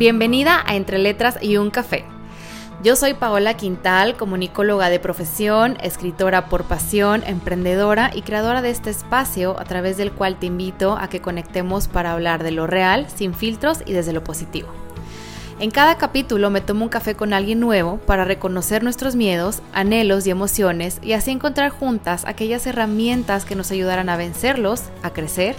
Bienvenida 0.00 0.64
a 0.66 0.76
Entre 0.76 0.98
Letras 0.98 1.36
y 1.42 1.58
un 1.58 1.68
Café. 1.68 2.06
Yo 2.82 2.96
soy 2.96 3.12
Paola 3.12 3.58
Quintal, 3.58 4.16
comunicóloga 4.16 4.88
de 4.88 4.98
profesión, 4.98 5.76
escritora 5.82 6.48
por 6.48 6.64
pasión, 6.64 7.22
emprendedora 7.26 8.10
y 8.14 8.22
creadora 8.22 8.62
de 8.62 8.70
este 8.70 8.88
espacio 8.88 9.60
a 9.60 9.64
través 9.64 9.98
del 9.98 10.10
cual 10.10 10.38
te 10.38 10.46
invito 10.46 10.96
a 10.96 11.10
que 11.10 11.20
conectemos 11.20 11.86
para 11.86 12.12
hablar 12.12 12.42
de 12.42 12.50
lo 12.50 12.66
real, 12.66 13.08
sin 13.14 13.34
filtros 13.34 13.82
y 13.84 13.92
desde 13.92 14.14
lo 14.14 14.24
positivo. 14.24 14.70
En 15.58 15.70
cada 15.70 15.98
capítulo 15.98 16.48
me 16.48 16.62
tomo 16.62 16.84
un 16.84 16.88
café 16.88 17.14
con 17.14 17.34
alguien 17.34 17.60
nuevo 17.60 17.98
para 17.98 18.24
reconocer 18.24 18.82
nuestros 18.82 19.16
miedos, 19.16 19.60
anhelos 19.74 20.26
y 20.26 20.30
emociones 20.30 20.98
y 21.02 21.12
así 21.12 21.30
encontrar 21.30 21.72
juntas 21.72 22.24
aquellas 22.24 22.66
herramientas 22.66 23.44
que 23.44 23.54
nos 23.54 23.70
ayudarán 23.70 24.08
a 24.08 24.16
vencerlos, 24.16 24.84
a 25.02 25.10
crecer 25.10 25.56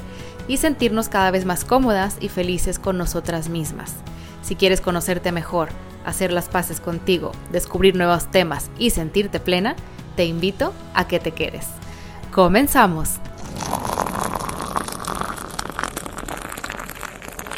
y 0.47 0.57
sentirnos 0.57 1.09
cada 1.09 1.29
vez 1.29 1.45
más 1.45 1.63
cómodas 1.63 2.17
y 2.19 2.29
felices 2.29 2.79
con 2.79 2.97
nosotras 2.97 3.47
mismas. 3.47 3.97
Si 4.41 4.55
quieres 4.55 4.81
conocerte 4.81 5.31
mejor, 5.31 5.69
hacer 6.05 6.31
las 6.31 6.49
paces 6.49 6.81
contigo, 6.81 7.31
descubrir 7.51 7.95
nuevos 7.95 8.29
temas 8.31 8.71
y 8.77 8.89
sentirte 8.89 9.39
plena, 9.39 9.75
te 10.15 10.25
invito 10.25 10.73
a 10.93 11.07
que 11.07 11.19
te 11.19 11.31
quedes. 11.31 11.69
Comenzamos. 12.33 13.19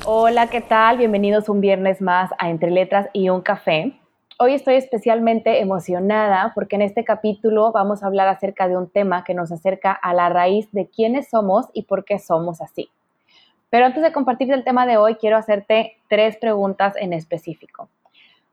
Hola, 0.05 0.47
¿qué 0.47 0.59
tal? 0.59 0.97
Bienvenidos 0.97 1.47
un 1.47 1.61
viernes 1.61 2.01
más 2.01 2.31
a 2.37 2.49
Entre 2.49 2.69
Letras 2.69 3.07
y 3.13 3.29
un 3.29 3.41
Café. 3.41 3.97
Hoy 4.37 4.53
estoy 4.53 4.75
especialmente 4.75 5.61
emocionada 5.61 6.51
porque 6.53 6.75
en 6.75 6.81
este 6.81 7.05
capítulo 7.05 7.71
vamos 7.71 8.03
a 8.03 8.07
hablar 8.07 8.27
acerca 8.27 8.67
de 8.67 8.75
un 8.75 8.89
tema 8.89 9.23
que 9.23 9.33
nos 9.33 9.51
acerca 9.53 9.93
a 9.93 10.13
la 10.13 10.27
raíz 10.27 10.69
de 10.73 10.89
quiénes 10.89 11.29
somos 11.29 11.67
y 11.71 11.83
por 11.83 12.03
qué 12.03 12.19
somos 12.19 12.59
así. 12.59 12.89
Pero 13.73 13.87
antes 13.87 14.03
de 14.03 14.11
compartir 14.11 14.51
el 14.53 14.63
tema 14.63 14.85
de 14.85 14.97
hoy, 14.97 15.15
quiero 15.15 15.35
hacerte 15.35 15.97
tres 16.07 16.37
preguntas 16.37 16.93
en 16.95 17.11
específico. 17.11 17.89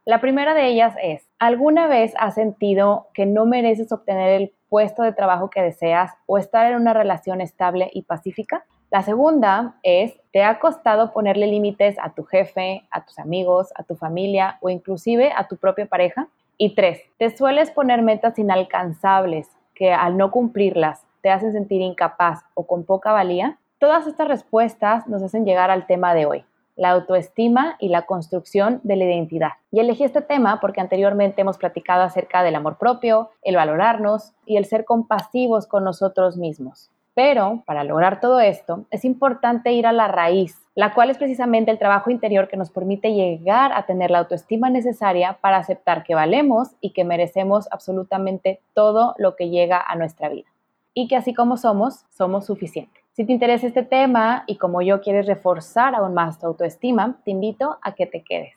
La 0.06 0.18
primera 0.18 0.54
de 0.54 0.66
ellas 0.68 0.94
es, 1.02 1.28
¿alguna 1.38 1.88
vez 1.88 2.14
has 2.18 2.36
sentido 2.36 3.08
que 3.12 3.26
no 3.26 3.44
mereces 3.44 3.92
obtener 3.92 4.30
el 4.40 4.52
puesto 4.70 5.02
de 5.02 5.12
trabajo 5.12 5.50
que 5.50 5.60
deseas 5.60 6.14
o 6.24 6.38
estar 6.38 6.72
en 6.72 6.80
una 6.80 6.94
relación 6.94 7.42
estable 7.42 7.90
y 7.92 8.04
pacífica? 8.04 8.64
La 8.90 9.02
segunda 9.02 9.74
es, 9.82 10.18
¿te 10.32 10.42
ha 10.42 10.58
costado 10.58 11.12
ponerle 11.12 11.48
límites 11.48 11.98
a 12.00 12.14
tu 12.14 12.24
jefe, 12.24 12.86
a 12.90 13.04
tus 13.04 13.18
amigos, 13.18 13.74
a 13.76 13.82
tu 13.82 13.96
familia 13.96 14.56
o 14.62 14.70
inclusive 14.70 15.32
a 15.36 15.48
tu 15.48 15.58
propia 15.58 15.84
pareja? 15.84 16.28
Y 16.56 16.74
tres, 16.74 17.02
¿te 17.18 17.36
sueles 17.36 17.70
poner 17.70 18.00
metas 18.00 18.38
inalcanzables 18.38 19.50
que 19.74 19.92
al 19.92 20.16
no 20.16 20.30
cumplirlas 20.30 21.04
te 21.20 21.28
hacen 21.28 21.52
sentir 21.52 21.82
incapaz 21.82 22.40
o 22.54 22.66
con 22.66 22.84
poca 22.84 23.12
valía? 23.12 23.58
Todas 23.80 24.06
estas 24.06 24.28
respuestas 24.28 25.06
nos 25.06 25.22
hacen 25.22 25.46
llegar 25.46 25.70
al 25.70 25.86
tema 25.86 26.12
de 26.12 26.26
hoy, 26.26 26.44
la 26.76 26.90
autoestima 26.90 27.76
y 27.78 27.88
la 27.88 28.04
construcción 28.04 28.78
de 28.82 28.94
la 28.96 29.04
identidad. 29.04 29.52
Y 29.72 29.80
elegí 29.80 30.04
este 30.04 30.20
tema 30.20 30.60
porque 30.60 30.82
anteriormente 30.82 31.40
hemos 31.40 31.56
platicado 31.56 32.02
acerca 32.02 32.42
del 32.42 32.56
amor 32.56 32.76
propio, 32.76 33.30
el 33.40 33.56
valorarnos 33.56 34.34
y 34.44 34.58
el 34.58 34.66
ser 34.66 34.84
compasivos 34.84 35.66
con 35.66 35.82
nosotros 35.82 36.36
mismos. 36.36 36.90
Pero 37.14 37.62
para 37.64 37.82
lograr 37.82 38.20
todo 38.20 38.40
esto 38.40 38.84
es 38.90 39.06
importante 39.06 39.72
ir 39.72 39.86
a 39.86 39.92
la 39.92 40.08
raíz, 40.08 40.60
la 40.74 40.92
cual 40.92 41.08
es 41.08 41.16
precisamente 41.16 41.70
el 41.70 41.78
trabajo 41.78 42.10
interior 42.10 42.48
que 42.48 42.58
nos 42.58 42.70
permite 42.70 43.14
llegar 43.14 43.72
a 43.72 43.86
tener 43.86 44.10
la 44.10 44.18
autoestima 44.18 44.68
necesaria 44.68 45.38
para 45.40 45.56
aceptar 45.56 46.04
que 46.04 46.14
valemos 46.14 46.68
y 46.82 46.90
que 46.90 47.04
merecemos 47.06 47.66
absolutamente 47.70 48.60
todo 48.74 49.14
lo 49.16 49.36
que 49.36 49.48
llega 49.48 49.80
a 49.80 49.96
nuestra 49.96 50.28
vida. 50.28 50.50
Y 50.92 51.08
que 51.08 51.16
así 51.16 51.32
como 51.32 51.56
somos, 51.56 52.04
somos 52.10 52.44
suficientes. 52.44 52.99
Si 53.12 53.26
te 53.26 53.32
interesa 53.32 53.66
este 53.66 53.82
tema 53.82 54.44
y 54.46 54.56
como 54.56 54.82
yo 54.82 55.00
quieres 55.00 55.26
reforzar 55.26 55.96
aún 55.96 56.14
más 56.14 56.38
tu 56.38 56.46
autoestima, 56.46 57.18
te 57.24 57.32
invito 57.32 57.76
a 57.82 57.92
que 57.92 58.06
te 58.06 58.22
quedes. 58.22 58.54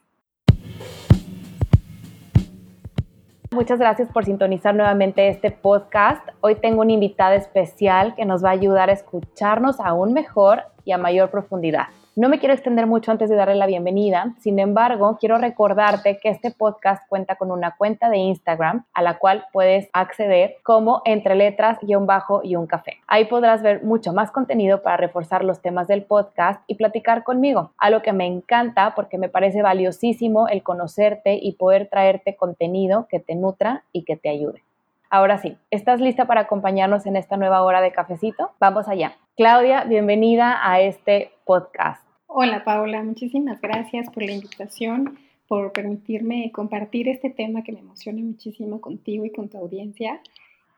Muchas 3.52 3.80
gracias 3.80 4.10
por 4.10 4.26
sintonizar 4.26 4.76
nuevamente 4.76 5.28
este 5.28 5.50
podcast. 5.50 6.28
Hoy 6.42 6.56
tengo 6.56 6.82
una 6.82 6.92
invitada 6.92 7.36
especial 7.36 8.14
que 8.16 8.26
nos 8.26 8.44
va 8.44 8.50
a 8.50 8.54
ayudar 8.54 8.92
a 8.92 8.94
escucharnos 8.94 9.80
aún 9.80 10.14
mejor 10.14 10.64
y 10.86 10.92
a 10.92 11.00
mayor 11.00 11.32
profundidad. 11.32 11.88
No 12.16 12.30
me 12.30 12.38
quiero 12.38 12.54
extender 12.54 12.86
mucho 12.86 13.10
antes 13.10 13.28
de 13.28 13.36
darle 13.36 13.56
la 13.56 13.66
bienvenida, 13.66 14.36
sin 14.38 14.60
embargo, 14.60 15.18
quiero 15.20 15.40
recordarte 15.40 16.20
que 16.20 16.30
este 16.30 16.52
podcast 16.52 17.02
cuenta 17.10 17.38
con 17.38 17.50
una 17.50 17.76
cuenta 17.76 18.08
de 18.08 18.18
Instagram 18.18 18.86
a 18.94 19.02
la 19.02 19.18
cual 19.18 19.46
puedes 19.52 19.90
acceder 19.94 20.58
como 20.62 21.02
entre 21.06 21.34
letras 21.34 21.80
y 21.82 21.96
bajo 21.96 22.42
y 22.44 22.56
un 22.56 22.68
café. 22.68 22.98
Ahí 23.08 23.26
podrás 23.26 23.64
ver 23.64 23.84
mucho 23.84 24.14
más 24.14 24.30
contenido 24.30 24.84
para 24.84 24.98
reforzar 24.98 25.44
los 25.44 25.64
temas 25.64 25.88
del 25.88 26.04
podcast 26.04 26.62
y 26.68 26.76
platicar 26.76 27.24
conmigo, 27.24 27.72
algo 27.80 28.04
que 28.04 28.14
me 28.14 28.28
encanta 28.28 28.94
porque 28.94 29.18
me 29.18 29.30
parece 29.30 29.64
valiosísimo 29.64 30.48
el 30.48 30.62
conocerte 30.62 31.40
y 31.42 31.54
poder 31.54 31.88
traerte 31.90 32.36
contenido 32.36 33.08
que 33.10 33.22
te 33.22 33.34
nutra 33.34 33.86
y 33.92 34.04
que 34.04 34.18
te 34.18 34.30
ayude. 34.30 34.62
Ahora 35.14 35.38
sí, 35.38 35.56
¿estás 35.70 36.02
lista 36.02 36.26
para 36.26 36.42
acompañarnos 36.42 37.06
en 37.06 37.16
esta 37.16 37.38
nueva 37.38 37.62
hora 37.62 37.82
de 37.82 37.92
cafecito? 37.92 38.50
Vamos 38.60 38.88
allá. 38.88 39.16
Claudia, 39.38 39.84
bienvenida 39.84 40.58
a 40.68 40.82
este 40.82 41.30
podcast. 41.46 42.04
Hola 42.26 42.64
Paula, 42.64 43.04
muchísimas 43.04 43.62
gracias 43.62 44.10
por 44.10 44.24
la 44.24 44.32
invitación, 44.32 45.20
por 45.48 45.72
permitirme 45.72 46.52
compartir 46.52 47.10
este 47.10 47.30
tema 47.30 47.62
que 47.62 47.74
me 47.74 47.82
emociona 47.82 48.24
muchísimo 48.24 48.82
contigo 48.82 49.24
y 49.24 49.30
con 49.30 49.50
tu 49.50 49.60
audiencia. 49.60 50.20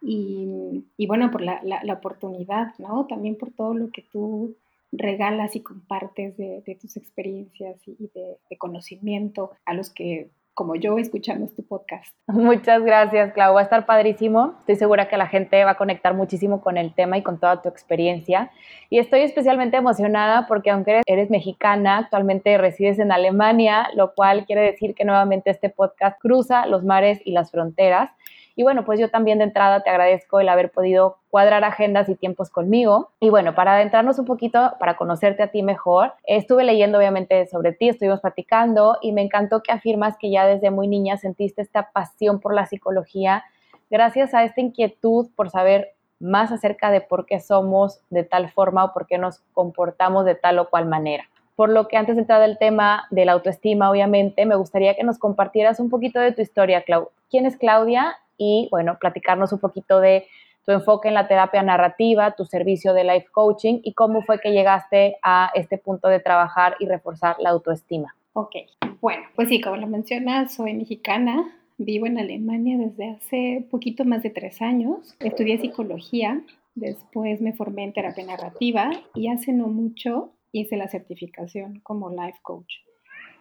Y, 0.01 0.84
bueno, 1.07 1.31
por 1.31 1.40
la, 1.40 1.62
oportunidad, 1.94 2.73
¿no? 2.78 3.07
También 3.07 3.38
por 3.38 3.52
todo 3.52 3.73
lo 3.73 3.90
que 3.90 4.02
tú 4.02 4.57
regalas 4.91 5.56
y 5.56 5.62
compartes 5.62 6.35
de, 6.35 6.78
tus 6.81 6.97
experiencias 6.97 7.78
y 7.88 8.12
de, 8.13 8.57
conocimiento 8.57 9.52
a 9.63 9.73
los 9.73 9.90
que 9.90 10.29
como 10.55 10.75
yo 10.75 10.97
escuchando 10.97 11.45
este 11.45 11.61
podcast. 11.61 12.16
Muchas 12.27 12.81
gracias, 12.81 13.33
Clau. 13.33 13.53
Va 13.53 13.59
a 13.59 13.63
estar 13.63 13.85
padrísimo. 13.85 14.55
Estoy 14.61 14.77
segura 14.77 15.09
que 15.09 15.17
la 15.17 15.27
gente 15.27 15.63
va 15.66 15.71
a 15.71 15.77
conectar 15.77 16.16
muchísimo 16.16 16.61
con 16.61 16.77
el 16.77 16.95
tema 16.95 17.17
y 17.17 17.23
con 17.23 17.39
toda 17.39 17.61
tu 17.61 17.67
experiencia. 17.67 18.49
Y 18.89 18.99
estoy 18.99 19.21
especialmente 19.21 19.75
emocionada 19.77 20.47
porque 20.47 20.71
aunque 20.71 21.01
eres, 21.05 21.29
mexicana, 21.29 21.97
actualmente 21.97 22.57
resides 22.57 22.99
en 22.99 23.11
Alemania, 23.11 23.89
lo 23.95 24.13
cual 24.13 24.45
quiere 24.45 24.61
decir 24.61 24.95
que 24.95 25.03
nuevamente 25.03 25.49
este 25.49 25.69
podcast 25.69 26.19
cruza 26.21 26.66
los 26.67 26.83
mares 26.83 27.19
y 27.25 27.31
las 27.31 27.51
fronteras. 27.51 28.11
Y 28.55 28.63
bueno, 28.63 28.85
pues 28.85 28.99
yo 28.99 29.09
también 29.09 29.39
de 29.39 29.43
entrada 29.43 29.81
te 29.81 29.89
agradezco 29.89 30.39
el 30.39 30.47
haber 30.47 30.71
podido 30.71 31.17
cuadrar 31.29 31.66
agendas 31.66 32.07
y 32.07 32.16
tiempos 32.16 32.49
conmigo. 32.49 33.09
Y 33.19 33.29
bueno, 33.29 33.53
para 33.53 33.75
adentrarnos 33.75 34.17
un 34.17 34.25
poquito, 34.25 34.73
para 34.79 34.95
conocerte 34.95 35.43
a 35.43 35.47
ti 35.47 35.61
mejor, 35.61 36.13
estuve 36.25 36.63
leyendo 36.63 36.97
obviamente 36.97 37.47
sobre 37.47 37.73
ti, 37.73 37.89
estuvimos 37.89 38.21
platicando 38.21 38.97
y 39.01 39.11
me 39.11 39.21
encantó 39.21 39.61
que 39.61 39.73
afirmas 39.73 40.17
que 40.17 40.31
ya 40.31 40.45
desde 40.45 40.71
muy 40.71 40.88
niña 40.88 41.17
sentiste 41.17 41.61
esta 41.61 41.91
pasión 41.91 42.39
por 42.39 42.53
la 42.53 42.66
psicología 42.66 43.43
gracias 43.89 44.33
a 44.33 44.43
esta 44.43 44.61
inquietud 44.61 45.27
por 45.35 45.49
saber 45.49 45.93
más 46.19 46.51
acerca 46.51 46.91
de 46.91 47.01
por 47.01 47.25
qué 47.25 47.39
somos 47.39 47.99
de 48.09 48.23
tal 48.23 48.49
forma 48.49 48.85
o 48.85 48.93
por 48.93 49.05
qué 49.05 49.17
nos 49.17 49.39
comportamos 49.53 50.25
de 50.25 50.35
tal 50.35 50.59
o 50.59 50.69
cual 50.69 50.85
manera. 50.85 51.25
Por 51.55 51.69
lo 51.69 51.87
que 51.87 51.97
antes 51.97 52.16
de 52.16 52.22
entrar 52.22 52.41
al 52.41 52.57
tema 52.57 53.05
de 53.11 53.25
la 53.25 53.33
autoestima, 53.33 53.89
obviamente, 53.89 54.45
me 54.45 54.55
gustaría 54.55 54.95
que 54.95 55.03
nos 55.03 55.17
compartieras 55.17 55.79
un 55.79 55.89
poquito 55.89 56.19
de 56.19 56.31
tu 56.31 56.41
historia, 56.41 56.83
Clau. 56.83 57.09
¿Quién 57.29 57.45
es 57.45 57.57
Claudia 57.57 58.17
y, 58.38 58.68
bueno, 58.72 58.97
platicarnos 59.00 59.51
un 59.53 59.59
poquito 59.59 60.00
de 60.00 60.28
tu 60.66 60.72
enfoque 60.72 61.07
en 61.07 61.13
la 61.13 61.28
terapia 61.28 61.62
narrativa, 61.62 62.35
tu 62.35 62.46
servicio 62.46 62.94
de 62.94 63.03
life 63.03 63.28
coaching 63.31 63.79
y 63.84 63.94
cómo 63.94 64.23
fue 64.23 64.40
que 64.40 64.51
llegaste 64.51 65.18
a 65.22 65.51
este 65.53 65.78
punto 65.78 66.07
de 66.07 66.19
trabajar 66.19 66.75
y 66.79 66.88
reforzar 66.88 67.35
la 67.40 67.51
autoestima. 67.51 68.16
Ok, 68.34 68.56
bueno, 69.00 69.23
pues 69.35 69.50
sí, 69.50 69.62
como 69.62 69.78
lo 69.78 69.88
mencionas, 69.88 70.56
soy 70.56 70.73
mexicana, 70.73 71.56
vivo 71.78 72.07
en 72.07 72.18
Alemania 72.18 72.78
desde 72.78 73.12
hace 73.12 73.68
poquito 73.69 74.06
más 74.06 74.23
de 74.23 74.31
tres 74.31 74.62
años, 74.62 75.16
estudié 75.19 75.59
psicología, 75.59 76.41
después 76.73 77.41
me 77.41 77.53
formé 77.53 77.84
en 77.84 77.94
terapia 77.94 78.25
narrativa 78.25 78.91
y 79.14 79.29
hace 79.29 79.53
no 79.53 79.67
mucho 79.67 80.31
hice 80.52 80.78
la 80.78 80.88
certificación 80.88 81.79
como 81.81 82.09
life 82.09 82.40
coach. 82.41 82.73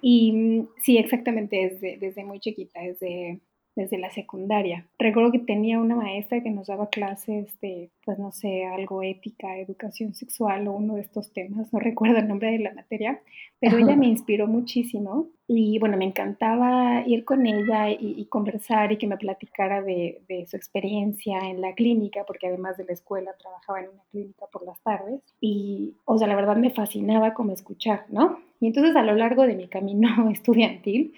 Y 0.01 0.33
mm, 0.33 0.69
sí, 0.83 0.99
exactamente 0.99 1.57
desde, 1.57 1.97
desde 1.99 2.25
muy 2.25 2.41
chiquita, 2.41 2.81
desde 2.81 3.41
desde 3.77 3.99
la 3.99 4.11
secundaria. 4.11 4.87
Recuerdo 4.99 5.33
que 5.33 5.39
tenía 5.39 5.81
una 5.81 5.97
maestra 5.97 6.43
que 6.43 6.51
nos 6.51 6.69
daba 6.69 6.89
clases 6.89 7.59
de, 7.61 7.91
pues 8.05 8.19
no 8.19 8.31
sé, 8.33 8.67
algo 8.67 9.03
ética, 9.03 9.59
educación 9.59 10.15
sexual 10.15 10.69
o 10.69 10.73
uno 10.73 10.95
de 10.95 11.03
estos 11.03 11.33
temas, 11.33 11.73
no 11.73 11.79
recuerdo 11.81 12.19
el 12.19 12.29
nombre 12.29 12.53
de 12.53 12.59
la 12.59 12.75
materia, 12.75 13.21
pero 13.61 13.79
ella 13.79 13.97
me 13.97 14.07
inspiró 14.07 14.47
muchísimo 14.47 15.29
y 15.47 15.79
bueno, 15.79 15.97
me 15.97 16.05
encantaba 16.05 17.03
ir 17.07 17.25
con 17.25 17.47
ella 17.47 17.91
y, 17.91 18.25
conversar 18.27 18.93
y 18.93 18.97
que 18.97 19.07
me 19.07 19.17
platicara 19.17 19.83
de, 19.83 20.21
de, 20.29 20.47
su 20.47 20.57
experiencia 20.57 21.39
en 21.51 21.61
la 21.61 21.75
clínica, 21.75 22.25
porque 22.27 22.47
además 22.47 22.77
de 22.79 22.85
la 22.85 22.93
escuela 22.93 23.33
trabajaba 23.39 23.81
en 23.81 23.91
una 23.91 24.03
clínica 24.11 24.47
por 24.51 24.65
las 24.65 24.81
tardes 24.81 25.21
y, 25.41 25.95
o 26.05 26.19
sea, 26.19 26.27
la 26.27 26.37
verdad 26.37 26.57
me 26.57 26.71
fascinaba 26.71 27.35
como 27.35 27.53
escuchar, 27.53 28.07
¿no? 28.09 28.39
Y 28.61 28.69
entonces 28.69 28.97
a 28.97 29.03
lo 29.03 29.15
largo 29.15 29.47
de 29.47 29.55
mi 29.55 29.69
camino 29.69 30.09
estudiantil, 30.31 31.13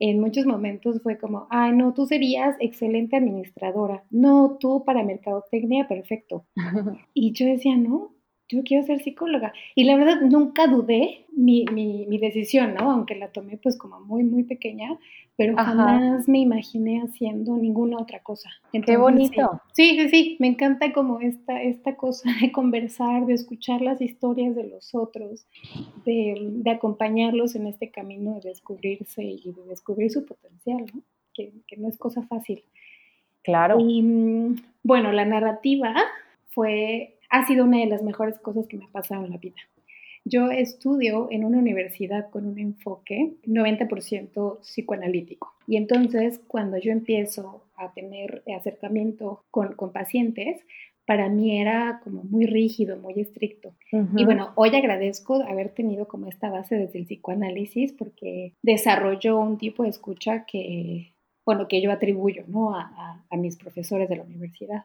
en 0.00 0.20
muchos 0.20 0.46
momentos 0.46 1.02
fue 1.02 1.18
como, 1.18 1.46
ay, 1.50 1.72
no, 1.72 1.94
tú 1.94 2.06
serías 2.06 2.56
excelente 2.60 3.16
administradora, 3.16 4.04
no, 4.10 4.56
tú 4.58 4.84
para 4.84 5.02
mercadotecnia, 5.02 5.88
perfecto. 5.88 6.44
y 7.14 7.32
yo 7.32 7.46
decía, 7.46 7.76
no, 7.76 8.12
yo 8.48 8.62
quiero 8.64 8.84
ser 8.84 9.00
psicóloga. 9.00 9.52
Y 9.74 9.84
la 9.84 9.96
verdad, 9.96 10.20
nunca 10.22 10.66
dudé 10.66 11.26
mi, 11.32 11.64
mi, 11.72 12.06
mi 12.06 12.18
decisión, 12.18 12.74
¿no? 12.74 12.90
Aunque 12.90 13.14
la 13.14 13.28
tomé 13.28 13.56
pues 13.58 13.76
como 13.76 14.00
muy, 14.00 14.24
muy 14.24 14.44
pequeña, 14.44 14.98
pero 15.36 15.54
jamás 15.56 16.28
me 16.28 16.40
imaginé 16.40 17.00
haciendo 17.00 17.56
ninguna 17.56 17.98
otra 17.98 18.20
cosa. 18.20 18.50
Qué 18.72 18.96
bonito. 18.96 19.60
Sí, 19.72 19.96
sí, 19.96 20.08
sí, 20.08 20.36
me 20.40 20.48
encanta 20.48 20.92
como 20.92 21.20
esta, 21.20 21.62
esta 21.62 21.94
cosa 21.94 22.30
de 22.40 22.50
conversar, 22.50 23.26
de 23.26 23.34
escuchar 23.34 23.80
las 23.80 24.00
historias 24.00 24.56
de 24.56 24.64
los 24.64 24.94
otros, 24.94 25.46
de, 26.04 26.34
de 26.40 26.70
acompañarlos 26.70 27.54
en 27.54 27.68
este 27.68 27.90
camino 27.90 28.40
de 28.40 28.48
descubrirse 28.48 29.22
y 29.22 29.52
de 29.52 29.62
descubrir 29.68 30.10
su 30.10 30.24
potencial, 30.24 30.86
¿no? 30.92 31.02
Que, 31.34 31.52
que 31.68 31.76
no 31.76 31.88
es 31.88 31.96
cosa 31.98 32.22
fácil. 32.22 32.64
Claro. 33.44 33.78
Y 33.78 34.02
mm, 34.02 34.56
bueno, 34.82 35.12
la 35.12 35.24
narrativa 35.24 35.94
fue, 36.48 37.17
ha 37.30 37.46
sido 37.46 37.64
una 37.64 37.78
de 37.78 37.86
las 37.86 38.02
mejores 38.02 38.38
cosas 38.38 38.66
que 38.66 38.76
me 38.76 38.86
ha 38.86 38.92
pasado 38.92 39.24
en 39.24 39.30
la 39.30 39.38
vida. 39.38 39.56
Yo 40.24 40.50
estudio 40.50 41.28
en 41.30 41.44
una 41.44 41.58
universidad 41.58 42.28
con 42.30 42.46
un 42.46 42.58
enfoque 42.58 43.36
90% 43.46 44.60
psicoanalítico. 44.60 45.54
Y 45.66 45.76
entonces, 45.76 46.40
cuando 46.46 46.76
yo 46.78 46.92
empiezo 46.92 47.64
a 47.76 47.92
tener 47.92 48.42
acercamiento 48.54 49.44
con, 49.50 49.74
con 49.74 49.92
pacientes, 49.92 50.60
para 51.06 51.30
mí 51.30 51.58
era 51.58 52.02
como 52.04 52.24
muy 52.24 52.44
rígido, 52.44 52.98
muy 52.98 53.14
estricto. 53.18 53.72
Y 54.14 54.26
bueno, 54.26 54.52
hoy 54.56 54.68
agradezco 54.76 55.42
haber 55.42 55.70
tenido 55.70 56.06
como 56.06 56.28
esta 56.28 56.50
base 56.50 56.76
desde 56.76 56.98
el 56.98 57.06
psicoanálisis 57.06 57.94
porque 57.94 58.52
desarrolló 58.62 59.38
un 59.38 59.56
tipo 59.56 59.84
de 59.84 59.88
escucha 59.88 60.44
que, 60.44 61.14
bueno, 61.46 61.66
que 61.66 61.80
yo 61.80 61.90
atribuyo 61.90 62.44
¿no? 62.48 62.74
a, 62.74 63.24
a 63.30 63.36
mis 63.38 63.56
profesores 63.56 64.10
de 64.10 64.16
la 64.16 64.24
universidad 64.24 64.84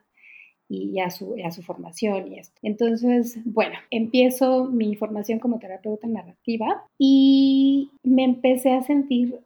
y 0.74 1.00
a 1.00 1.10
su, 1.10 1.36
a 1.44 1.52
su 1.52 1.62
formación 1.62 2.32
y 2.32 2.40
esto. 2.40 2.60
Entonces, 2.62 3.38
bueno, 3.46 3.76
empiezo 3.92 4.66
mi 4.66 4.96
formación 4.96 5.40
como 5.40 5.60
terapeuta 5.60 6.08
narrativa 6.08 6.84
y 6.98 7.92
me 8.04 8.24
empecé 8.24 8.74
a 8.74 8.84
sentir 8.84 9.40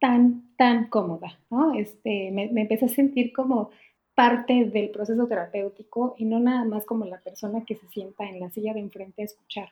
tan, 0.00 0.54
tan 0.56 0.88
cómoda, 0.88 1.38
¿no? 1.50 1.74
Este, 1.74 2.30
me, 2.30 2.48
me 2.48 2.62
empecé 2.62 2.86
a 2.86 2.88
sentir 2.88 3.32
como 3.32 3.70
parte 4.14 4.64
del 4.66 4.90
proceso 4.90 5.26
terapéutico 5.26 6.14
y 6.18 6.24
no 6.24 6.38
nada 6.38 6.64
más 6.64 6.84
como 6.84 7.04
la 7.04 7.20
persona 7.20 7.64
que 7.64 7.74
se 7.74 7.88
sienta 7.88 8.28
en 8.28 8.40
la 8.40 8.50
silla 8.50 8.72
de 8.72 8.80
enfrente 8.80 9.22
a 9.22 9.24
escuchar. 9.24 9.70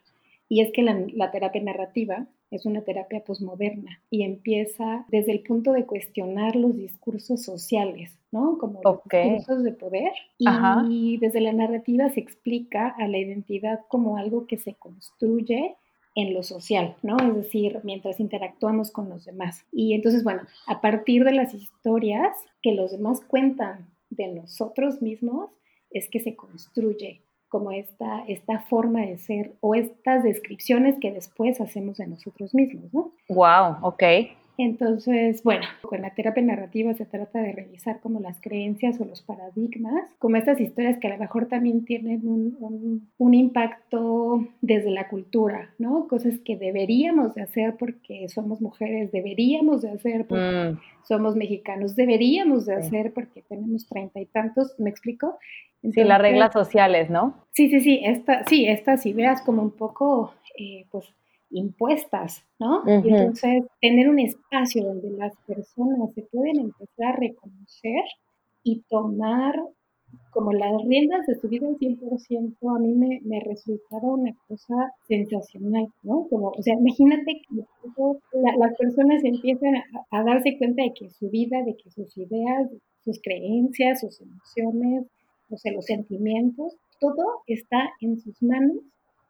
Y 0.52 0.60
es 0.60 0.70
que 0.70 0.82
la, 0.82 1.30
terapia 1.30 1.62
narrativa 1.62 2.26
es 2.50 2.66
una 2.66 2.82
terapia 2.82 3.24
posmoderna 3.24 4.02
y 4.10 4.22
empieza 4.22 5.06
desde 5.08 5.32
el 5.32 5.40
punto 5.40 5.72
de 5.72 5.86
cuestionar 5.86 6.56
los 6.56 6.76
discursos 6.76 7.42
sociales, 7.42 8.18
¿no? 8.32 8.58
Como 8.58 8.82
los 8.84 9.00
discursos 9.10 9.64
de 9.64 9.72
poder. 9.72 10.12
Y, 10.90 11.16
desde 11.16 11.40
la 11.40 11.54
narrativa 11.54 12.10
se 12.10 12.20
explica 12.20 12.88
a 12.98 13.08
la 13.08 13.16
identidad 13.16 13.80
como 13.88 14.18
algo 14.18 14.46
que 14.46 14.58
se 14.58 14.74
construye 14.74 15.74
en 16.14 16.34
lo 16.34 16.42
social, 16.42 16.96
¿no? 17.02 17.16
Es 17.16 17.34
decir, 17.34 17.80
mientras 17.82 18.20
interactuamos 18.20 18.90
con 18.90 19.08
los 19.08 19.24
demás. 19.24 19.64
Y 19.72 19.94
entonces, 19.94 20.22
bueno, 20.22 20.42
a 20.66 20.82
partir 20.82 21.24
de 21.24 21.32
las 21.32 21.54
historias 21.54 22.36
que 22.60 22.74
los 22.74 22.92
demás 22.92 23.22
cuentan 23.22 23.88
de 24.10 24.28
nosotros 24.28 25.00
mismos, 25.00 25.48
es 25.88 26.10
que 26.10 26.20
se 26.20 26.36
construye 26.36 27.22
como 27.52 27.70
esta, 27.70 28.24
esta 28.28 28.60
forma 28.60 29.02
de 29.02 29.18
ser 29.18 29.52
o 29.60 29.74
estas 29.74 30.24
descripciones 30.24 30.96
que 30.98 31.12
después 31.12 31.60
hacemos 31.60 31.98
de 31.98 32.06
nosotros 32.06 32.54
mismos, 32.54 32.94
¿no? 32.94 33.12
Wow, 33.28 33.76
ok. 33.82 34.02
Entonces, 34.56 35.42
bueno, 35.42 35.66
con 35.82 36.00
la 36.00 36.14
terapia 36.14 36.42
narrativa 36.42 36.94
se 36.94 37.04
trata 37.04 37.40
de 37.40 37.52
revisar 37.52 38.00
como 38.00 38.20
las 38.20 38.40
creencias 38.40 38.98
o 39.00 39.04
los 39.04 39.20
paradigmas, 39.20 40.04
como 40.18 40.36
estas 40.36 40.60
historias 40.60 40.96
que 40.98 41.08
a 41.08 41.10
lo 41.10 41.18
mejor 41.18 41.46
también 41.46 41.84
tienen 41.84 42.26
un, 42.26 43.08
un, 43.18 43.34
impacto 43.34 44.46
desde 44.62 44.90
la 44.90 45.08
cultura, 45.08 45.74
¿no? 45.78 46.08
Cosas 46.08 46.38
que 46.38 46.56
deberíamos 46.56 47.34
de 47.34 47.42
hacer 47.42 47.76
porque 47.78 48.28
somos 48.30 48.62
mujeres, 48.62 49.12
deberíamos 49.12 49.82
de 49.82 49.90
hacer 49.90 50.26
porque 50.26 50.72
mm. 50.72 50.78
somos 51.06 51.36
mexicanos, 51.36 51.96
deberíamos 51.96 52.64
de 52.64 52.76
hacer 52.76 53.12
porque 53.12 53.42
tenemos 53.42 53.86
treinta 53.86 54.20
y 54.20 54.26
tantos, 54.26 54.74
¿me 54.78 54.88
explico? 54.88 55.38
Sí, 55.82 56.04
las 56.04 56.20
reglas 56.20 56.52
sociales, 56.52 57.10
¿no? 57.10 57.46
Sí, 57.52 57.68
sí, 57.68 57.80
sí, 57.80 58.00
esta, 58.04 58.44
sí, 58.44 58.66
estas 58.66 59.04
ideas 59.06 59.42
como 59.42 59.62
un 59.62 59.72
poco, 59.72 60.34
eh, 60.58 60.86
pues, 60.90 61.06
impuestas, 61.50 62.44
¿no? 62.58 62.82
Entonces, 62.86 63.64
tener 63.80 64.08
un 64.08 64.18
espacio 64.18 64.84
donde 64.84 65.10
las 65.10 65.34
personas 65.46 66.12
se 66.14 66.22
pueden 66.22 66.60
empezar 66.60 67.14
a 67.14 67.16
reconocer 67.16 68.04
y 68.62 68.80
tomar 68.88 69.54
como 70.30 70.52
las 70.52 70.72
riendas 70.86 71.26
de 71.26 71.34
su 71.34 71.48
vida 71.48 71.66
al 71.66 71.76
100%, 71.76 72.56
a 72.76 72.78
mí 72.78 72.94
me, 72.94 73.20
me 73.22 73.40
resultaba 73.40 74.14
una 74.14 74.34
cosa 74.48 74.92
sensacional, 75.06 75.88
¿no? 76.02 76.26
Como, 76.28 76.48
o 76.48 76.62
sea, 76.62 76.74
imagínate 76.74 77.42
que 77.48 77.64
las 78.32 78.76
personas 78.76 79.22
empiezan 79.24 79.76
a, 79.76 79.84
a, 80.10 80.22
darse 80.22 80.56
cuenta 80.58 80.82
de 80.82 80.92
que 80.94 81.10
su 81.10 81.28
vida, 81.30 81.62
de 81.64 81.76
que 81.76 81.90
sus 81.90 82.16
ideas, 82.16 82.70
sus 83.04 83.20
creencias, 83.22 84.00
sus 84.00 84.20
emociones, 84.20 85.06
o 85.52 85.58
sea, 85.58 85.72
los 85.72 85.84
sentimientos, 85.84 86.76
todo 87.00 87.42
está 87.46 87.90
en 88.00 88.18
sus 88.18 88.42
manos 88.42 88.78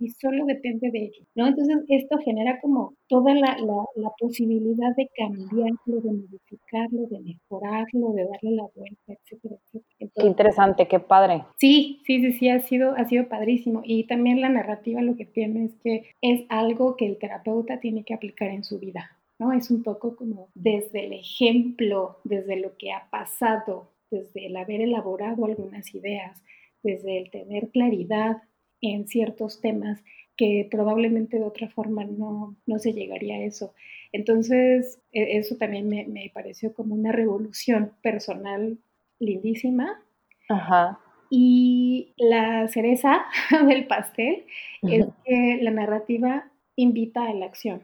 y 0.03 0.09
solo 0.11 0.45
depende 0.47 0.91
de 0.91 1.05
ellos, 1.05 1.27
¿no? 1.37 1.47
Entonces 1.47 1.77
esto 1.89 2.19
genera 2.19 2.61
como 2.61 2.95
toda 3.09 3.35
la, 3.35 3.57
la, 3.95 4.11
posibilidad 4.19 4.95
de 4.97 5.09
cambiarlo, 5.17 6.01
de 6.01 6.11
modificarlo, 6.11 7.07
de 7.09 7.21
mejorarlo, 7.21 8.13
de 8.13 8.25
darle 8.25 8.51
la 8.51 8.67
vuelta, 8.75 9.13
etcétera, 9.13 9.57
etcétera. 9.65 10.11
qué 10.17 10.27
interesante, 10.27 10.89
qué 10.89 10.99
padre. 10.99 11.45
Sí, 11.57 12.01
sí, 12.05 12.21
sí, 12.21 12.33
sí, 12.33 12.49
ha 12.49 12.61
sido, 12.61 12.95
ha 12.97 13.05
sido 13.05 13.29
padrísimo. 13.29 13.83
Y 13.85 14.05
también 14.09 14.41
la 14.41 14.49
narrativa 14.49 15.01
lo 15.03 15.17
que 15.17 15.27
tiene 15.27 15.67
es 15.67 15.75
que 15.83 16.11
es 16.21 16.45
algo 16.49 16.97
que 16.97 17.07
el 17.07 17.19
terapeuta 17.19 17.79
tiene 17.79 18.05
que 18.05 18.15
aplicar 18.15 18.51
en 18.51 18.65
su 18.65 18.81
vida, 18.81 19.17
¿no? 19.39 19.53
Es 19.53 19.71
un 19.71 19.85
poco 19.85 20.17
como 20.17 20.49
desde 20.55 21.07
el 21.07 21.13
ejemplo, 21.13 22.19
desde 22.25 22.57
lo 22.57 22.77
que 22.77 22.93
ha 22.93 23.09
pasado, 23.11 23.92
desde 24.13 24.47
el 24.47 24.57
haber 24.57 24.81
elaborado 24.83 25.45
algunas 25.47 25.93
ideas, 25.95 26.41
desde 26.83 27.19
el 27.19 27.31
tener 27.31 27.71
claridad 27.71 28.43
en 28.81 29.09
ciertos 29.09 29.61
temas 29.61 30.05
que 30.37 30.69
probablemente 30.71 31.39
de 31.39 31.45
otra 31.45 31.69
forma 31.69 32.05
no, 32.05 32.57
se 32.79 32.93
llegaría 32.93 33.37
a 33.37 33.43
eso. 33.43 33.75
Entonces, 34.13 35.01
e, 35.13 35.39
eso 35.39 35.57
también 35.57 35.89
me, 35.89 36.31
pareció 36.35 36.75
como 36.75 36.95
una 36.95 37.13
revolución 37.13 37.93
personal 38.03 38.79
lindísima. 39.19 40.03
Ajá. 40.49 41.01
Y 41.31 42.13
la 42.17 42.69
cereza 42.69 43.25
del 43.67 43.87
pastel 43.87 44.45
es 44.83 45.07
que 45.25 45.59
la 45.63 45.71
narrativa 45.71 46.51
invita 46.77 47.25
a 47.25 47.35
la 47.35 47.47
acción. 47.47 47.83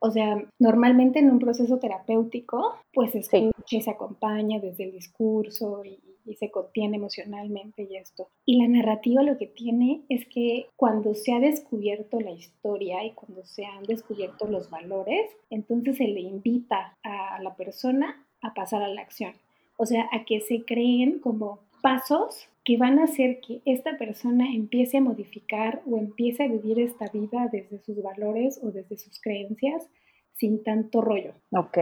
O 0.00 0.10
sea, 0.10 0.42
normalmente 0.58 1.18
en 1.18 1.30
un 1.30 1.38
proceso 1.38 1.78
terapéutico, 1.78 2.76
pues 2.92 3.12
se 3.12 3.18
escucha 3.18 3.76
y 3.76 3.82
se 3.82 3.90
acompaña 3.90 4.60
desde 4.60 4.84
el 4.84 4.92
discurso 4.92 5.84
y, 5.84 5.98
se 6.38 6.50
contiene 6.50 6.98
emocionalmente 6.98 7.88
y 7.90 7.96
esto. 7.96 8.28
Y 8.44 8.60
la 8.60 8.68
narrativa 8.68 9.22
lo 9.22 9.38
que 9.38 9.46
tiene 9.46 10.02
es 10.10 10.26
que 10.26 10.66
cuando 10.76 11.14
se 11.14 11.32
ha 11.32 11.40
descubierto 11.40 12.20
la 12.20 12.32
historia 12.32 13.02
y 13.02 13.12
cuando 13.12 13.46
se 13.46 13.64
han 13.64 13.84
descubierto 13.84 14.46
los 14.46 14.68
valores, 14.68 15.30
entonces 15.48 15.96
se 15.96 16.06
le 16.06 16.20
invita 16.20 16.94
a 17.02 17.40
la 17.42 17.56
persona 17.56 18.26
a 18.42 18.52
pasar 18.52 18.82
a 18.82 18.88
la 18.88 19.00
acción. 19.00 19.32
O 19.78 19.86
sea, 19.86 20.06
a 20.12 20.24
que 20.26 20.40
se 20.40 20.66
creen 20.66 21.18
como 21.18 21.60
pasos 21.80 22.48
que 22.68 22.76
van 22.76 22.98
a 22.98 23.04
hacer 23.04 23.40
que 23.40 23.62
esta 23.64 23.96
persona 23.96 24.44
empiece 24.54 24.98
a 24.98 25.00
modificar 25.00 25.80
o 25.90 25.96
empiece 25.96 26.44
a 26.44 26.48
vivir 26.48 26.78
esta 26.78 27.06
vida 27.10 27.48
desde 27.50 27.78
sus 27.78 28.02
valores 28.02 28.60
o 28.62 28.70
desde 28.70 28.98
sus 28.98 29.18
creencias 29.22 29.88
sin 30.34 30.62
tanto 30.62 31.00
rollo. 31.00 31.32
Ok, 31.50 31.78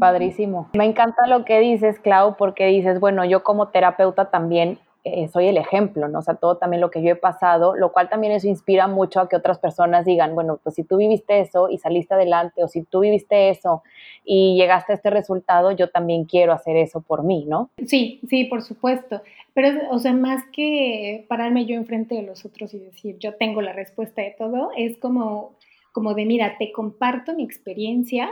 padrísimo. 0.00 0.70
Me 0.74 0.86
encanta 0.86 1.28
lo 1.28 1.44
que 1.44 1.60
dices, 1.60 2.00
Clau, 2.00 2.36
porque 2.36 2.66
dices, 2.66 2.98
bueno, 2.98 3.24
yo 3.24 3.44
como 3.44 3.68
terapeuta 3.68 4.28
también 4.32 4.80
eh, 5.14 5.28
soy 5.28 5.46
el 5.46 5.56
ejemplo, 5.56 6.08
¿no? 6.08 6.20
O 6.20 6.22
sea, 6.22 6.34
todo 6.34 6.56
también 6.56 6.80
lo 6.80 6.90
que 6.90 7.02
yo 7.02 7.10
he 7.10 7.16
pasado, 7.16 7.74
lo 7.76 7.92
cual 7.92 8.08
también 8.08 8.32
eso 8.32 8.48
inspira 8.48 8.86
mucho 8.86 9.20
a 9.20 9.28
que 9.28 9.36
otras 9.36 9.58
personas 9.58 10.04
digan, 10.04 10.34
bueno, 10.34 10.60
pues 10.62 10.74
si 10.74 10.84
tú 10.84 10.96
viviste 10.96 11.40
eso 11.40 11.68
y 11.68 11.78
saliste 11.78 12.14
adelante, 12.14 12.62
o 12.62 12.68
si 12.68 12.82
tú 12.82 13.00
viviste 13.00 13.50
eso 13.50 13.82
y 14.24 14.56
llegaste 14.56 14.92
a 14.92 14.94
este 14.96 15.10
resultado, 15.10 15.72
yo 15.72 15.90
también 15.90 16.24
quiero 16.24 16.52
hacer 16.52 16.76
eso 16.76 17.00
por 17.00 17.24
mí, 17.24 17.44
¿no? 17.46 17.70
Sí, 17.86 18.20
sí, 18.28 18.44
por 18.44 18.62
supuesto. 18.62 19.22
Pero, 19.54 19.90
o 19.90 19.98
sea, 19.98 20.12
más 20.12 20.44
que 20.52 21.24
pararme 21.28 21.66
yo 21.66 21.74
enfrente 21.76 22.14
de 22.14 22.22
los 22.22 22.44
otros 22.44 22.74
y 22.74 22.78
decir, 22.78 23.18
yo 23.18 23.34
tengo 23.34 23.62
la 23.62 23.72
respuesta 23.72 24.22
de 24.22 24.34
todo, 24.38 24.70
es 24.76 24.98
como, 24.98 25.56
como 25.92 26.14
de, 26.14 26.26
mira, 26.26 26.56
te 26.58 26.72
comparto 26.72 27.34
mi 27.34 27.44
experiencia, 27.44 28.30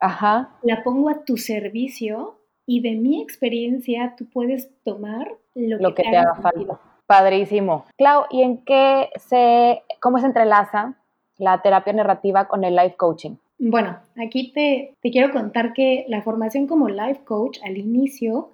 Ajá. 0.00 0.56
la 0.62 0.82
pongo 0.82 1.08
a 1.10 1.24
tu 1.24 1.36
servicio 1.36 2.39
y 2.70 2.80
de 2.82 2.92
mi 2.92 3.20
experiencia 3.20 4.14
tú 4.16 4.26
puedes 4.26 4.70
tomar 4.84 5.26
lo, 5.56 5.92
que, 5.92 6.04
te, 6.04 6.16
haga 6.16 6.36
falta. 6.36 6.80
Padrísimo. 7.04 7.84
Clau, 7.98 8.26
¿y 8.30 8.42
en 8.42 8.58
qué 8.58 9.08
se, 9.16 9.82
cómo 10.00 10.20
se 10.20 10.26
entrelaza 10.26 10.94
la 11.36 11.62
terapia 11.62 11.92
narrativa 11.94 12.46
con 12.46 12.62
el 12.62 12.76
life 12.76 12.94
coaching? 12.96 13.34
Bueno, 13.58 13.98
aquí 14.22 14.52
te, 14.52 14.94
te 15.02 15.10
quiero 15.10 15.32
contar 15.32 15.72
que 15.72 16.04
la 16.06 16.22
formación 16.22 16.68
como 16.68 16.88
life 16.88 17.24
coach 17.24 17.58
al 17.64 17.76
inicio 17.76 18.52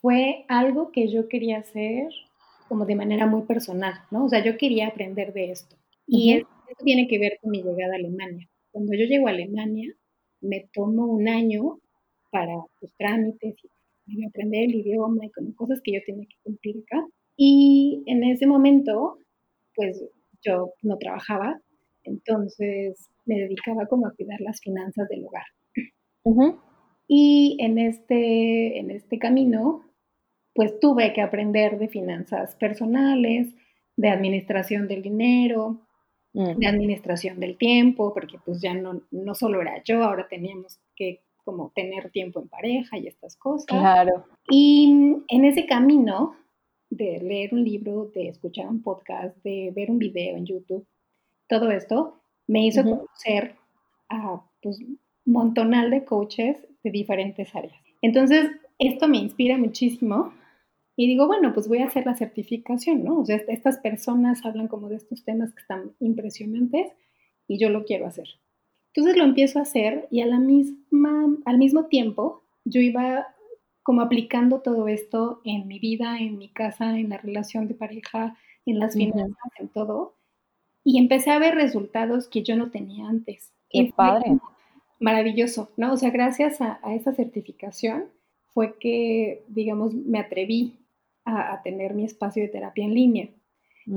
fue 0.00 0.46
algo 0.48 0.90
que 0.90 1.08
yo 1.08 1.28
quería 1.28 1.58
hacer 1.58 2.08
como 2.70 2.86
de 2.86 2.94
manera 2.94 3.26
muy 3.26 3.42
personal, 3.42 3.96
¿no? 4.10 4.24
O 4.24 4.28
sea, 4.30 4.42
yo 4.42 4.56
quería 4.56 4.86
aprender 4.86 5.34
de 5.34 5.50
esto. 5.50 5.76
Y 6.06 6.38
esto 6.38 6.48
tiene 6.82 7.06
que 7.06 7.18
ver 7.18 7.38
con 7.42 7.50
mi 7.50 7.62
llegada 7.62 7.92
a 7.92 7.96
Alemania. 7.96 8.48
Cuando 8.70 8.94
yo 8.94 9.04
llego 9.04 9.26
a 9.26 9.32
Alemania, 9.32 9.92
me 10.40 10.70
tomo 10.72 11.04
un 11.04 11.28
año 11.28 11.80
para 12.32 12.54
los 12.80 12.92
trámites 12.96 13.54
y 14.06 14.24
aprender 14.26 14.64
el 14.64 14.74
idioma 14.76 15.26
y 15.26 15.30
como 15.30 15.54
cosas 15.54 15.80
que 15.84 15.92
yo 15.92 16.00
tenía 16.04 16.26
que 16.26 16.36
cumplir 16.42 16.78
acá. 16.78 17.06
Y 17.36 18.02
en 18.06 18.24
ese 18.24 18.46
momento, 18.46 19.18
pues 19.76 20.02
yo 20.42 20.72
no 20.82 20.96
trabajaba, 20.96 21.60
entonces 22.04 23.10
me 23.26 23.36
dedicaba 23.36 23.86
como 23.86 24.06
a 24.06 24.14
cuidar 24.14 24.40
las 24.40 24.60
finanzas 24.60 25.08
del 25.08 25.24
hogar. 25.24 25.44
Y 27.06 27.56
en 27.60 27.78
este, 27.78 28.78
en 28.78 28.90
este 28.90 29.18
camino, 29.18 29.84
pues 30.54 30.80
tuve 30.80 31.12
que 31.12 31.20
aprender 31.20 31.78
de 31.78 31.88
finanzas 31.88 32.56
personales, 32.56 33.54
de 33.96 34.08
administración 34.08 34.88
del 34.88 35.02
dinero, 35.02 35.82
de 36.32 36.66
administración 36.66 37.40
del 37.40 37.58
tiempo, 37.58 38.14
porque 38.14 38.38
pues 38.42 38.62
ya 38.62 38.72
no, 38.72 39.02
no 39.10 39.34
solo 39.34 39.60
era 39.60 39.82
yo, 39.84 40.02
ahora 40.02 40.28
teníamos 40.28 40.80
que 40.96 41.20
como 41.44 41.72
tener 41.74 42.10
tiempo 42.10 42.40
en 42.40 42.48
pareja 42.48 42.98
y 42.98 43.06
estas 43.06 43.36
cosas. 43.36 43.66
Claro. 43.66 44.24
Y 44.50 45.16
en 45.28 45.44
ese 45.44 45.66
camino 45.66 46.34
de 46.90 47.20
leer 47.20 47.54
un 47.54 47.64
libro, 47.64 48.10
de 48.14 48.28
escuchar 48.28 48.68
un 48.68 48.82
podcast, 48.82 49.36
de 49.42 49.72
ver 49.74 49.90
un 49.90 49.98
video 49.98 50.36
en 50.36 50.46
YouTube, 50.46 50.86
todo 51.48 51.70
esto 51.70 52.18
me 52.46 52.66
hizo 52.66 52.82
conocer 52.82 53.56
a 54.08 54.42
pues, 54.62 54.78
un 54.78 54.98
montonal 55.24 55.90
de 55.90 56.04
coaches 56.04 56.56
de 56.82 56.90
diferentes 56.90 57.54
áreas. 57.54 57.80
Entonces, 58.02 58.50
esto 58.78 59.08
me 59.08 59.18
inspira 59.18 59.56
muchísimo 59.56 60.32
y 60.96 61.06
digo, 61.06 61.26
bueno, 61.26 61.54
pues 61.54 61.68
voy 61.68 61.78
a 61.78 61.86
hacer 61.86 62.04
la 62.04 62.16
certificación, 62.16 63.04
¿no? 63.04 63.20
O 63.20 63.24
sea, 63.24 63.36
estas 63.48 63.78
personas 63.78 64.44
hablan 64.44 64.68
como 64.68 64.88
de 64.88 64.96
estos 64.96 65.24
temas 65.24 65.54
que 65.54 65.62
están 65.62 65.92
impresionantes 66.00 66.92
y 67.48 67.58
yo 67.58 67.70
lo 67.70 67.84
quiero 67.84 68.06
hacer. 68.06 68.28
Entonces 68.94 69.16
lo 69.16 69.24
empiezo 69.24 69.58
a 69.58 69.62
hacer 69.62 70.06
y 70.10 70.20
a 70.20 70.26
la 70.26 70.38
misma, 70.38 71.36
al 71.44 71.58
mismo 71.58 71.86
tiempo 71.86 72.42
yo 72.64 72.80
iba 72.80 73.26
como 73.82 74.00
aplicando 74.00 74.60
todo 74.60 74.86
esto 74.86 75.40
en 75.44 75.66
mi 75.66 75.78
vida, 75.78 76.18
en 76.18 76.38
mi 76.38 76.48
casa, 76.48 76.98
en 76.98 77.08
la 77.08 77.18
relación 77.18 77.66
de 77.68 77.74
pareja, 77.74 78.36
en 78.64 78.78
las 78.78 78.94
finanzas, 78.94 79.36
en 79.58 79.68
todo. 79.68 80.14
Y 80.84 80.98
empecé 80.98 81.30
a 81.30 81.38
ver 81.38 81.54
resultados 81.54 82.28
que 82.28 82.42
yo 82.42 82.56
no 82.56 82.70
tenía 82.70 83.08
antes. 83.08 83.52
Qué 83.70 83.92
padre. 83.94 84.38
Maravilloso, 85.00 85.70
¿no? 85.76 85.92
O 85.92 85.96
sea, 85.96 86.10
gracias 86.10 86.60
a, 86.60 86.78
a 86.82 86.94
esa 86.94 87.12
certificación 87.12 88.04
fue 88.52 88.78
que, 88.78 89.44
digamos, 89.48 89.94
me 89.94 90.18
atreví 90.18 90.78
a, 91.24 91.60
tener 91.62 91.94
mi 91.94 92.04
espacio 92.04 92.42
de 92.42 92.48
terapia 92.48 92.84
en 92.84 92.94
línea, 92.94 93.28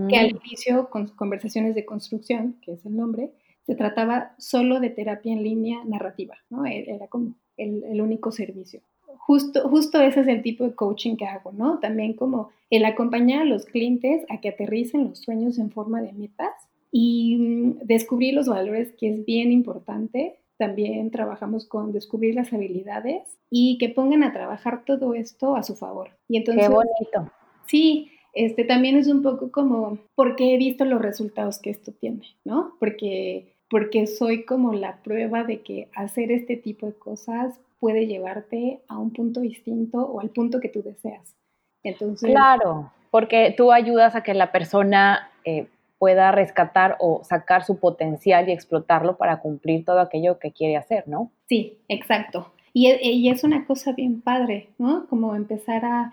que 0.09 0.17
al 0.17 0.33
mm. 0.33 0.39
inicio, 0.43 0.89
con 0.89 1.07
conversaciones 1.09 1.75
de 1.75 1.85
construcción, 1.85 2.59
que 2.61 2.73
es 2.73 2.85
el 2.85 2.95
nombre, 2.95 3.31
se 3.65 3.75
trataba 3.75 4.35
solo 4.37 4.79
de 4.79 4.89
terapia 4.89 5.33
en 5.33 5.43
línea 5.43 5.83
narrativa, 5.85 6.35
¿no? 6.49 6.65
E, 6.65 6.85
era 6.89 7.07
como 7.07 7.35
el, 7.57 7.83
el, 7.83 8.01
único 8.01 8.31
servicio. 8.31 8.81
Justo, 9.17 9.67
justo 9.69 9.99
ese 10.01 10.21
es 10.21 10.27
el 10.27 10.43
tipo 10.43 10.63
de 10.63 10.75
coaching 10.75 11.15
que 11.15 11.25
hago, 11.25 11.51
¿no? 11.51 11.79
También 11.79 12.13
como 12.13 12.49
el 12.69 12.85
acompañar 12.85 13.41
a 13.41 13.45
los 13.45 13.65
clientes 13.65 14.23
a 14.29 14.39
que 14.39 14.49
aterricen 14.49 15.09
los 15.09 15.19
sueños 15.19 15.57
en 15.57 15.71
forma 15.71 16.01
de 16.01 16.13
metas 16.13 16.53
y 16.91 17.37
mm, 17.37 17.79
descubrir 17.85 18.33
los 18.35 18.47
valores, 18.47 18.93
que 18.93 19.09
es 19.09 19.25
bien 19.25 19.51
importante, 19.51 20.35
también 20.57 21.11
trabajamos 21.11 21.65
con 21.65 21.91
descubrir 21.91 22.35
las 22.35 22.53
habilidades 22.53 23.23
y 23.49 23.77
que 23.77 23.89
pongan 23.89 24.23
a 24.23 24.31
trabajar 24.31 24.85
todo 24.85 25.13
esto 25.13 25.55
a 25.55 25.63
su 25.63 25.75
favor. 25.75 26.11
Y 26.29 26.37
entonces, 26.37 26.67
Qué 26.67 26.73
bonito. 26.73 27.31
Sí, 27.67 28.11
este 28.33 28.63
también 28.63 28.95
es 28.97 29.07
un 29.07 29.21
poco 29.21 29.51
como 29.51 29.97
porque 30.15 30.53
he 30.53 30.57
visto 30.57 30.85
los 30.85 31.01
resultados 31.01 31.59
que 31.59 31.69
esto 31.69 31.91
tiene, 31.91 32.21
¿no? 32.43 32.75
Porque 32.79 33.54
porque 33.69 34.07
soy 34.07 34.45
como 34.45 34.73
la 34.73 34.97
prueba 34.97 35.43
de 35.43 35.61
que 35.61 35.89
hacer 35.95 36.31
este 36.31 36.57
tipo 36.57 36.85
de 36.85 36.93
cosas 36.93 37.59
puede 37.79 38.07
llevarte 38.07 38.81
a 38.87 38.97
un 38.97 39.11
punto 39.11 39.41
distinto 39.41 39.99
o 39.99 40.19
al 40.19 40.29
punto 40.29 40.59
que 40.59 40.69
tú 40.69 40.81
deseas. 40.81 41.35
Entonces, 41.83 42.31
claro, 42.31 42.91
porque 43.11 43.53
tú 43.55 43.71
ayudas 43.71 44.15
a 44.15 44.23
que 44.23 44.33
la 44.33 44.51
persona 44.51 45.29
eh, 45.43 45.67
pueda 45.97 46.31
rescatar 46.31 46.97
o 46.99 47.23
sacar 47.23 47.63
su 47.63 47.79
potencial 47.79 48.49
y 48.49 48.51
explotarlo 48.51 49.17
para 49.17 49.39
cumplir 49.39 49.85
todo 49.85 49.99
aquello 49.99 50.39
que 50.39 50.51
quiere 50.51 50.77
hacer, 50.77 51.07
¿no? 51.07 51.31
Sí, 51.47 51.77
exacto. 51.87 52.51
Y, 52.73 52.87
e, 52.87 53.31
es 53.31 53.43
una 53.43 53.65
cosa 53.65 53.93
bien 53.93 54.21
padre, 54.21 54.69
¿no? 54.77 55.07
Como 55.07 55.35
empezar 55.35 55.85
a, 55.85 56.11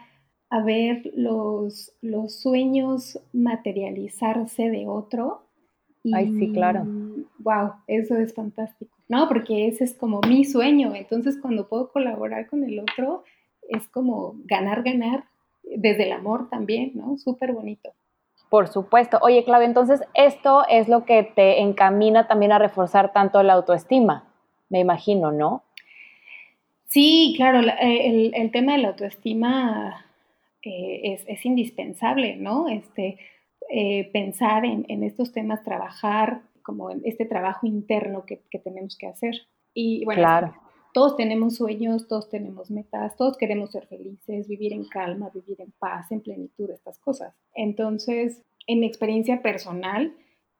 ver 0.64 1.10
los, 1.16 1.92
los 2.02 2.34
sueños 2.40 3.18
materializarse 3.32 4.68
de 4.68 4.86
otro. 4.86 5.42
Ay, 6.12 6.32
sí, 6.38 6.52
claro. 6.52 6.84
Wow, 7.38 7.74
eso 7.86 8.16
es 8.16 8.34
fantástico, 8.34 8.96
¿no? 9.08 9.28
Porque 9.28 9.68
ese 9.68 9.84
es 9.84 9.94
como 9.94 10.20
mi 10.26 10.44
sueño. 10.44 10.94
Entonces, 10.94 11.38
cuando 11.40 11.68
puedo 11.68 11.92
colaborar 11.92 12.48
con 12.48 12.64
el 12.64 12.80
otro, 12.80 13.24
es 13.68 13.88
como 13.88 14.34
ganar, 14.44 14.82
ganar, 14.82 15.24
desde 15.62 16.04
el 16.04 16.12
amor 16.12 16.48
también, 16.50 16.92
¿no? 16.94 17.16
Súper 17.18 17.52
bonito. 17.52 17.92
Por 18.50 18.68
supuesto. 18.68 19.18
Oye, 19.22 19.44
Claudia, 19.44 19.66
entonces 19.66 20.02
esto 20.12 20.64
es 20.68 20.88
lo 20.88 21.04
que 21.04 21.22
te 21.22 21.60
encamina 21.60 22.26
también 22.26 22.52
a 22.52 22.58
reforzar 22.58 23.12
tanto 23.12 23.42
la 23.42 23.54
autoestima, 23.54 24.24
me 24.68 24.80
imagino, 24.80 25.32
¿no? 25.32 25.62
Sí, 26.92 27.32
claro, 27.38 27.66
eh, 27.80 28.30
el, 28.34 28.50
tema 28.50 28.72
de 28.72 28.78
la 28.78 28.88
autoestima 28.88 30.04
eh, 30.62 31.24
es, 31.26 31.46
indispensable, 31.46 32.36
¿no? 32.36 32.68
Este, 32.68 33.16
eh, 33.70 34.10
pensar 34.12 34.64
en, 34.64 35.02
estos 35.02 35.32
temas, 35.32 35.62
trabajar 35.62 36.42
como 36.62 36.90
en 36.90 37.02
este 37.04 37.24
trabajo 37.24 37.66
interno 37.66 38.24
que, 38.24 38.42
tenemos 38.58 38.96
que 38.96 39.06
hacer. 39.06 39.34
Y 39.74 40.04
bueno, 40.04 40.22
claro. 40.22 40.54
todos 40.92 41.16
tenemos 41.16 41.56
sueños, 41.56 42.06
todos 42.06 42.28
tenemos 42.28 42.70
metas, 42.70 43.16
todos 43.16 43.36
queremos 43.36 43.70
ser 43.70 43.86
felices, 43.86 44.48
vivir 44.48 44.72
en 44.72 44.84
calma, 44.84 45.30
vivir 45.34 45.60
en 45.60 45.72
paz, 45.78 46.12
en 46.12 46.20
plenitud, 46.20 46.70
estas 46.70 46.98
cosas. 46.98 47.34
Entonces, 47.54 48.42
en 48.66 48.80
mi 48.80 48.86
experiencia 48.86 49.42
personal 49.42 50.14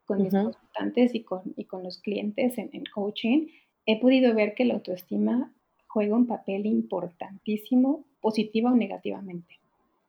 con 0.05 0.23
mis 0.23 0.33
consultantes 0.33 1.15
y 1.15 1.23
con, 1.23 1.55
y 1.57 1.65
con 1.65 1.85
los 1.85 1.99
clientes 1.99 2.59
en, 2.59 2.71
en 2.73 2.85
coaching, 2.93 3.47
he 3.87 4.01
podido 4.01 4.35
ver 4.35 4.55
que 4.55 4.65
la 4.65 4.75
autoestima 4.75 5.53
juega 5.87 6.17
un 6.17 6.27
papel 6.27 6.67
importantísimo, 6.67 8.05
positiva 8.21 8.73
o 8.73 8.77
negativamente. 8.77 9.59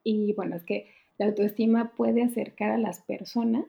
Y 0.04 0.34
bueno, 0.34 0.56
es 0.56 0.64
que 0.64 0.88
la 1.18 1.28
autoestima 1.28 1.92
puede 1.96 2.24
acercar 2.24 2.72
a 2.72 2.78
las 2.78 3.02
personas 3.02 3.66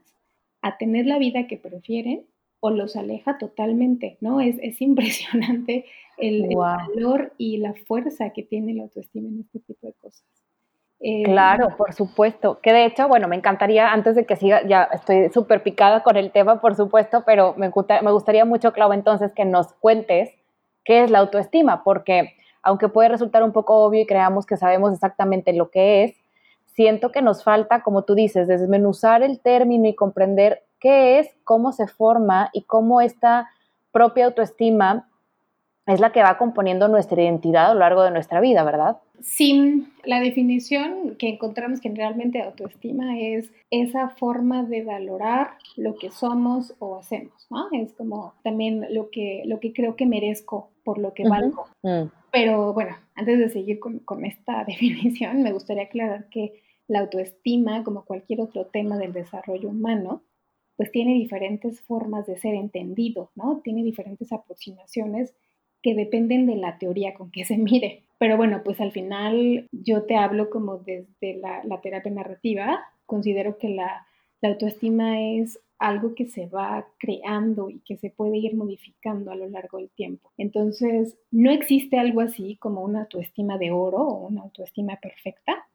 a 0.62 0.78
tener 0.78 1.06
la 1.06 1.18
vida 1.18 1.46
que 1.46 1.56
prefieren 1.56 2.24
o 2.60 2.70
los 2.70 2.96
aleja 2.96 3.36
totalmente, 3.36 4.16
¿no? 4.20 4.40
Es, 4.40 4.56
es 4.62 4.80
impresionante 4.80 5.84
el, 6.16 6.48
valor 6.56 7.32
y 7.36 7.58
la 7.58 7.74
fuerza 7.74 8.30
que 8.30 8.42
tiene 8.42 8.72
la 8.74 8.84
autoestima 8.84 9.28
en 9.28 9.40
este 9.40 9.58
tipo 9.60 9.86
de 9.86 9.92
cosas. 9.94 10.24
Eh, 11.00 11.24
claro, 11.24 11.76
por 11.76 11.92
supuesto. 11.92 12.60
Que 12.62 12.72
de 12.72 12.86
hecho, 12.86 13.08
bueno, 13.08 13.28
me 13.28 13.36
encantaría, 13.36 13.92
antes 13.92 14.14
de 14.14 14.24
que 14.24 14.36
siga, 14.36 14.66
ya 14.66 14.84
estoy 14.84 15.28
súper 15.28 15.62
picada 15.62 16.02
con 16.02 16.16
el 16.16 16.30
tema, 16.30 16.62
por 16.62 16.74
supuesto, 16.74 17.24
pero 17.26 17.54
me, 17.58 17.70
me 18.02 18.10
gustaría 18.10 18.46
mucho, 18.46 18.72
Clau, 18.72 18.92
entonces 18.94 19.32
que 19.32 19.44
nos 19.44 19.74
cuentes 19.74 20.30
qué 20.84 21.04
es 21.04 21.10
la 21.10 21.18
autoestima, 21.18 21.84
porque 21.84 22.34
aunque 22.62 22.88
puede 22.88 23.10
resultar 23.10 23.42
un 23.42 23.52
poco 23.52 23.84
obvio 23.84 24.00
y 24.00 24.06
creamos 24.06 24.46
que 24.46 24.56
sabemos 24.56 24.94
exactamente 24.94 25.52
lo 25.52 25.70
que 25.70 26.04
es, 26.04 26.16
siento 26.74 27.10
que 27.10 27.22
nos 27.22 27.42
falta, 27.42 27.82
como 27.82 28.02
tú 28.02 28.14
dices, 28.14 28.48
desmenuzar 28.48 29.22
el 29.22 29.40
término 29.40 29.88
y 29.88 29.94
comprender 29.94 30.64
qué 30.80 31.18
es, 31.18 31.30
cómo 31.44 31.72
se 31.72 31.86
forma 31.86 32.50
y 32.52 32.62
cómo 32.62 33.00
esta 33.00 33.50
propia 33.92 34.26
autoestima 34.26 35.08
es 35.86 36.00
la 36.00 36.12
que 36.12 36.22
va 36.22 36.38
componiendo 36.38 36.88
nuestra 36.88 37.22
identidad 37.22 37.70
a 37.70 37.74
lo 37.74 37.80
largo 37.80 38.02
de 38.02 38.10
nuestra 38.10 38.40
vida, 38.40 38.64
¿verdad? 38.64 38.98
Sí, 39.20 39.86
la 40.04 40.20
definición 40.20 41.16
que 41.18 41.28
encontramos 41.28 41.80
generalmente 41.80 42.38
de 42.38 42.44
autoestima 42.44 43.18
es 43.18 43.52
esa 43.70 44.08
forma 44.10 44.64
de 44.64 44.82
valorar 44.82 45.52
lo 45.76 45.94
que 45.96 46.10
somos 46.10 46.74
o 46.78 46.98
hacemos, 46.98 47.46
¿no? 47.50 47.68
Es 47.72 47.92
como 47.92 48.34
también 48.42 48.86
lo 48.90 49.10
que, 49.10 49.42
lo 49.46 49.60
que 49.60 49.72
creo 49.72 49.94
que 49.94 50.06
merezco 50.06 50.70
por 50.84 50.98
lo 50.98 51.14
que 51.14 51.28
valgo. 51.28 51.66
Mm. 51.82 52.08
Pero 52.34 52.74
bueno, 52.74 52.96
antes 53.14 53.38
de 53.38 53.48
seguir 53.48 53.78
con, 53.78 54.24
esta 54.24 54.64
definición, 54.66 55.44
me 55.44 55.52
gustaría 55.52 55.84
aclarar 55.84 56.28
que 56.30 56.60
la 56.88 56.98
autoestima, 56.98 57.84
como 57.84 58.04
cualquier 58.04 58.40
otro 58.40 58.66
tema 58.66 58.98
del 58.98 59.12
desarrollo 59.12 59.68
humano, 59.68 60.24
pues 60.76 60.90
tiene 60.90 61.14
diferentes 61.14 61.80
formas 61.82 62.26
de 62.26 62.36
ser 62.36 62.56
entendido, 62.56 63.30
¿no? 63.36 63.60
Tiene 63.62 63.84
diferentes 63.84 64.32
aproximaciones 64.32 65.32
que 65.80 65.94
dependen 65.94 66.46
de 66.46 66.56
la 66.56 66.76
teoría 66.78 67.14
con 67.14 67.30
que 67.30 67.44
se 67.44 67.56
mire. 67.56 68.02
Pero 68.18 68.36
bueno, 68.36 68.62
pues 68.64 68.80
al 68.80 68.90
final 68.90 69.68
yo 69.70 70.02
te 70.02 70.16
hablo 70.16 70.50
como 70.50 70.78
desde 70.78 71.36
la, 71.36 71.80
terapia 71.82 72.10
narrativa. 72.10 72.80
Considero 73.06 73.58
que 73.58 73.68
la, 73.68 74.08
autoestima 74.42 75.22
es 75.22 75.60
algo 75.78 76.14
que 76.14 76.26
se 76.26 76.46
va 76.46 76.86
creando 76.98 77.68
y 77.68 77.80
que 77.80 77.96
se 77.96 78.10
puede 78.10 78.38
ir 78.38 78.56
modificando 78.56 79.30
a 79.30 79.36
lo 79.36 79.48
largo 79.48 79.78
del 79.78 79.90
tiempo. 79.90 80.32
Entonces, 80.36 81.16
no 81.30 81.50
existe 81.50 81.98
algo 81.98 82.20
así 82.20 82.56
como 82.56 82.82
una 82.82 83.02
autoestima 83.02 83.58
de 83.58 83.70
oro 83.70 83.98
o 83.98 84.26
una 84.26 84.42
autoestima 84.42 84.98
perfecta. 85.00 85.66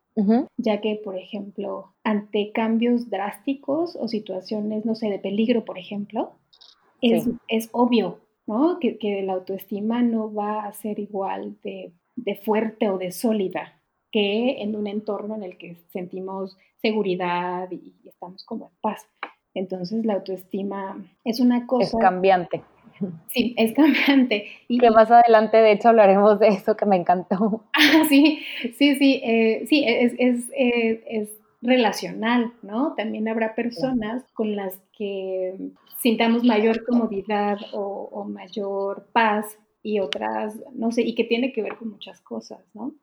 ya 0.57 0.81
que, 0.81 0.99
por 1.01 1.15
ejemplo, 1.17 1.93
ante 2.03 2.51
cambios 2.51 3.09
drásticos 3.09 3.95
o 3.95 4.09
situaciones, 4.09 4.83
no 4.83 4.93
sé, 4.93 5.09
de 5.09 5.19
peligro, 5.19 5.63
por 5.63 5.77
ejemplo, 5.77 6.33
es, 7.01 7.29
es 7.47 7.69
obvio, 7.71 8.19
¿no? 8.45 8.79
Que, 8.79 8.97
que, 8.97 9.21
la 9.21 9.33
autoestima 9.33 10.01
no 10.01 10.33
va 10.33 10.65
a 10.65 10.73
ser 10.73 10.99
igual 10.99 11.57
de, 11.63 11.93
de 12.17 12.35
fuerte 12.35 12.89
o 12.89 12.97
de 12.97 13.11
sólida 13.11 13.79
que 14.11 14.61
en 14.61 14.75
un 14.75 14.87
entorno 14.87 15.35
en 15.35 15.43
el 15.43 15.57
que 15.57 15.75
sentimos 15.93 16.57
seguridad 16.81 17.69
y 17.71 17.93
estamos 18.05 18.43
como 18.43 18.65
en 18.65 18.71
paz. 18.81 19.07
Entonces 19.53 20.05
la 20.05 20.13
autoestima 20.13 21.03
es 21.23 21.39
una 21.39 21.65
cosa... 21.65 21.85
Es 21.85 21.95
cambiante. 22.01 22.61
Sí, 23.27 23.55
es 23.57 23.73
cambiante. 23.73 24.47
Y, 24.67 24.77
que 24.79 24.91
más 24.91 25.09
adelante, 25.09 25.57
de 25.57 25.71
hecho, 25.71 25.89
hablaremos 25.89 26.39
de 26.39 26.49
eso 26.49 26.75
que 26.75 26.85
me 26.85 26.97
encantó. 26.97 27.63
Ah, 27.73 28.05
sí, 28.09 28.39
sí, 28.77 28.95
sí, 28.95 29.21
eh, 29.23 29.65
sí, 29.67 29.83
es, 29.87 30.13
es, 30.17 30.49
eh, 30.55 31.03
es, 31.07 31.29
relacional, 31.61 32.53
¿no? 32.61 32.93
También 32.95 33.27
habrá 33.27 33.53
personas 33.53 34.23
con 34.33 34.55
las 34.55 34.79
que 34.97 35.55
sintamos 35.97 36.43
mayor 36.43 36.85
comodidad 36.85 37.57
o, 37.73 38.09
o 38.13 38.23
mayor 38.23 39.07
paz 39.11 39.57
y 39.83 39.99
otras, 39.99 40.57
no 40.73 40.91
sé, 40.91 41.01
y 41.01 41.15
que 41.15 41.25
tiene 41.25 41.51
que 41.51 41.61
ver 41.61 41.75
con 41.75 41.89
muchas 41.89 42.21
cosas, 42.21 42.59
¿no? 42.73 42.93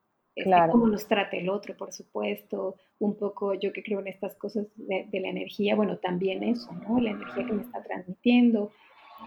Claro. 0.42 0.72
cómo 0.72 0.86
nos 0.86 1.06
trata 1.06 1.36
el 1.36 1.48
otro, 1.48 1.74
por 1.76 1.92
supuesto, 1.92 2.76
un 2.98 3.16
poco 3.16 3.54
yo 3.54 3.72
que 3.72 3.82
creo 3.82 4.00
en 4.00 4.08
estas 4.08 4.34
cosas 4.34 4.66
de, 4.76 5.08
la 5.12 5.28
energía, 5.28 5.74
bueno, 5.74 5.96
también 5.96 6.42
eso, 6.42 6.70
¿no? 6.86 7.00
La 7.00 7.10
energía 7.10 7.46
que 7.46 7.52
me 7.54 7.62
está 7.62 7.82
transmitiendo, 7.82 8.70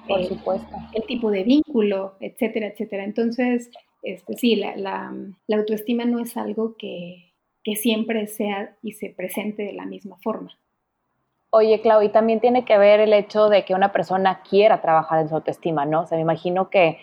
por 0.08 0.24
supuesto. 0.24 0.75
El 0.94 1.04
tipo 1.06 1.32
de 1.32 1.44
vínculo, 1.44 2.13
etcétera, 2.20 2.68
etcétera. 2.68 3.04
Entonces, 3.04 3.72
este, 4.04 4.36
sí, 4.36 4.56
la, 4.56 4.75
la, 4.75 5.12
la 5.48 5.58
autoestima 5.58 6.06
no 6.06 6.20
es 6.20 6.38
algo 6.38 6.75
que, 6.78 7.34
que 7.63 7.75
siempre 7.75 8.28
sea 8.28 8.78
y 8.84 8.92
se 8.92 9.10
presente 9.10 9.63
de 9.63 9.74
la 9.74 9.86
misma 9.86 10.18
forma. 10.22 10.51
Oye, 11.50 11.82
Clau, 11.82 12.04
y 12.04 12.10
también 12.10 12.39
tiene 12.39 12.63
que 12.66 12.78
ver 12.78 13.00
el 13.00 13.13
hecho 13.13 13.50
de 13.50 13.66
que 13.66 13.74
una 13.74 13.92
persona 13.92 14.44
quiera 14.48 14.82
trabajar 14.82 15.22
en 15.22 15.30
su 15.30 15.36
autoestima, 15.36 15.88
¿no? 15.88 16.01
O 16.01 16.06
sea, 16.06 16.18
me 16.18 16.22
imagino 16.22 16.70
que 16.70 17.00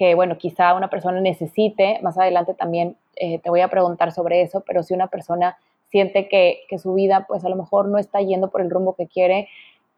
que, 0.00 0.14
bueno, 0.14 0.38
quizá 0.38 0.72
una 0.72 0.88
persona 0.88 1.20
necesite, 1.20 2.00
más 2.02 2.16
adelante 2.16 2.54
también 2.54 2.96
eh, 3.20 3.38
te 3.38 3.50
voy 3.50 3.60
a 3.60 3.68
preguntar 3.68 4.12
sobre 4.12 4.42
eso, 4.42 4.62
pero 4.66 4.82
si 4.82 4.94
una 4.94 5.06
persona 5.06 5.56
siente 5.90 6.28
que, 6.28 6.62
que, 6.68 6.78
su 6.78 6.94
vida, 6.94 7.26
pues 7.28 7.44
a 7.44 7.48
lo 7.48 7.56
mejor 7.56 7.88
no 7.88 7.98
está 7.98 8.20
yendo 8.20 8.50
por 8.50 8.60
el 8.60 8.70
rumbo 8.70 8.94
que 8.94 9.06
quiere, 9.06 9.48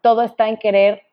todo 0.01 0.21
está 0.21 0.49
en 0.49 0.57
querer 0.57 1.03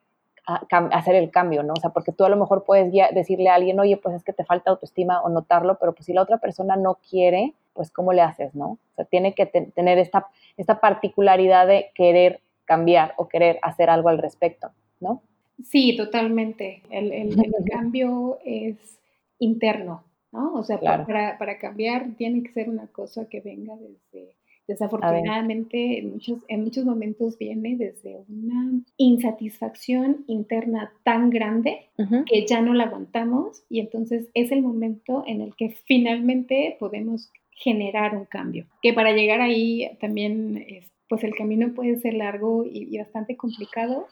hacer 0.45 1.14
el 1.14 1.31
cambio, 1.31 1.62
¿no? 1.62 1.75
O 1.75 1.81
sea, 1.81 1.90
porque 1.90 2.12
tú 2.12 2.25
a 2.25 2.29
lo 2.29 2.37
mejor 2.37 2.64
puedes 2.64 2.93
decirle 3.14 3.49
a 3.49 3.55
alguien, 3.55 3.79
oye, 3.79 3.97
pues 3.97 4.17
es 4.17 4.25
que 4.25 4.33
te 4.33 4.45
falta 4.45 4.71
autoestima 4.71 5.21
o 5.23 5.29
notarlo, 5.29 5.79
pero 5.79 5.93
pues 5.93 6.07
si 6.07 6.12
la 6.12 6.23
otra 6.23 6.38
persona 6.38 6.76
no 6.76 6.99
quiere, 7.09 7.55
pues 7.73 7.90
¿cómo 7.90 8.12
le 8.12 8.23
haces, 8.23 8.55
no? 8.55 8.71
O 8.71 8.95
sea, 8.97 9.05
tiene 9.05 9.35
que 9.35 9.47
tener 9.47 9.99
esta, 9.99 10.26
esta 10.57 10.81
particularidad 10.81 11.67
de 11.67 11.90
querer 11.95 12.40
cambiar 12.64 13.14
o 13.17 13.29
querer 13.29 13.59
hacer 13.62 13.90
algo 13.90 14.09
al 14.09 14.19
respecto, 14.19 14.71
¿no? 15.00 15.23
Sí, 15.64 15.97
totalmente. 15.97 16.83
El, 16.90 17.12
el, 17.12 17.37
cambio 17.71 18.38
es 18.45 18.99
interno, 19.38 20.05
¿no? 20.32 20.54
O 20.54 20.62
sea, 20.62 20.78
para, 20.80 21.38
para, 21.38 21.58
cambiar 21.58 22.14
tiene 22.16 22.42
que 22.42 22.52
ser 22.52 22.68
una 22.68 22.87
cosa 22.87 23.28
que 23.28 23.40
venga 23.40 23.75
desde, 23.76 24.37
desafortunadamente, 24.66 25.99
en 25.99 26.12
muchos, 26.12 26.38
en 26.49 26.64
muchos 26.64 26.84
momentos 26.84 27.38
viene 27.38 27.76
desde 27.76 28.16
una 28.28 28.80
insatisfacción 28.96 30.25
interna 30.26 30.92
tan 31.02 31.30
grande 31.30 31.88
que 32.26 32.46
ya 32.46 32.60
no 32.60 32.75
la 32.75 32.84
aguantamos 32.84 33.64
y 33.68 33.80
entonces 33.80 34.28
es 34.34 34.52
el 34.52 34.62
momento 34.62 35.25
en 35.26 35.40
el 35.40 35.54
que 35.56 35.76
finalmente 35.87 36.76
podemos 36.78 37.30
generar 37.50 38.16
un 38.16 38.25
cambio. 38.25 38.66
Que 38.80 38.94
para 38.94 39.12
llegar 39.12 39.40
ahí 39.40 39.90
también, 40.00 40.64
pues 41.08 41.25
el 41.25 41.34
camino 41.34 41.75
puede 41.75 41.99
ser 41.99 42.14
largo 42.14 42.64
y 42.64 42.96
bastante 42.96 43.37
complicado, 43.37 44.06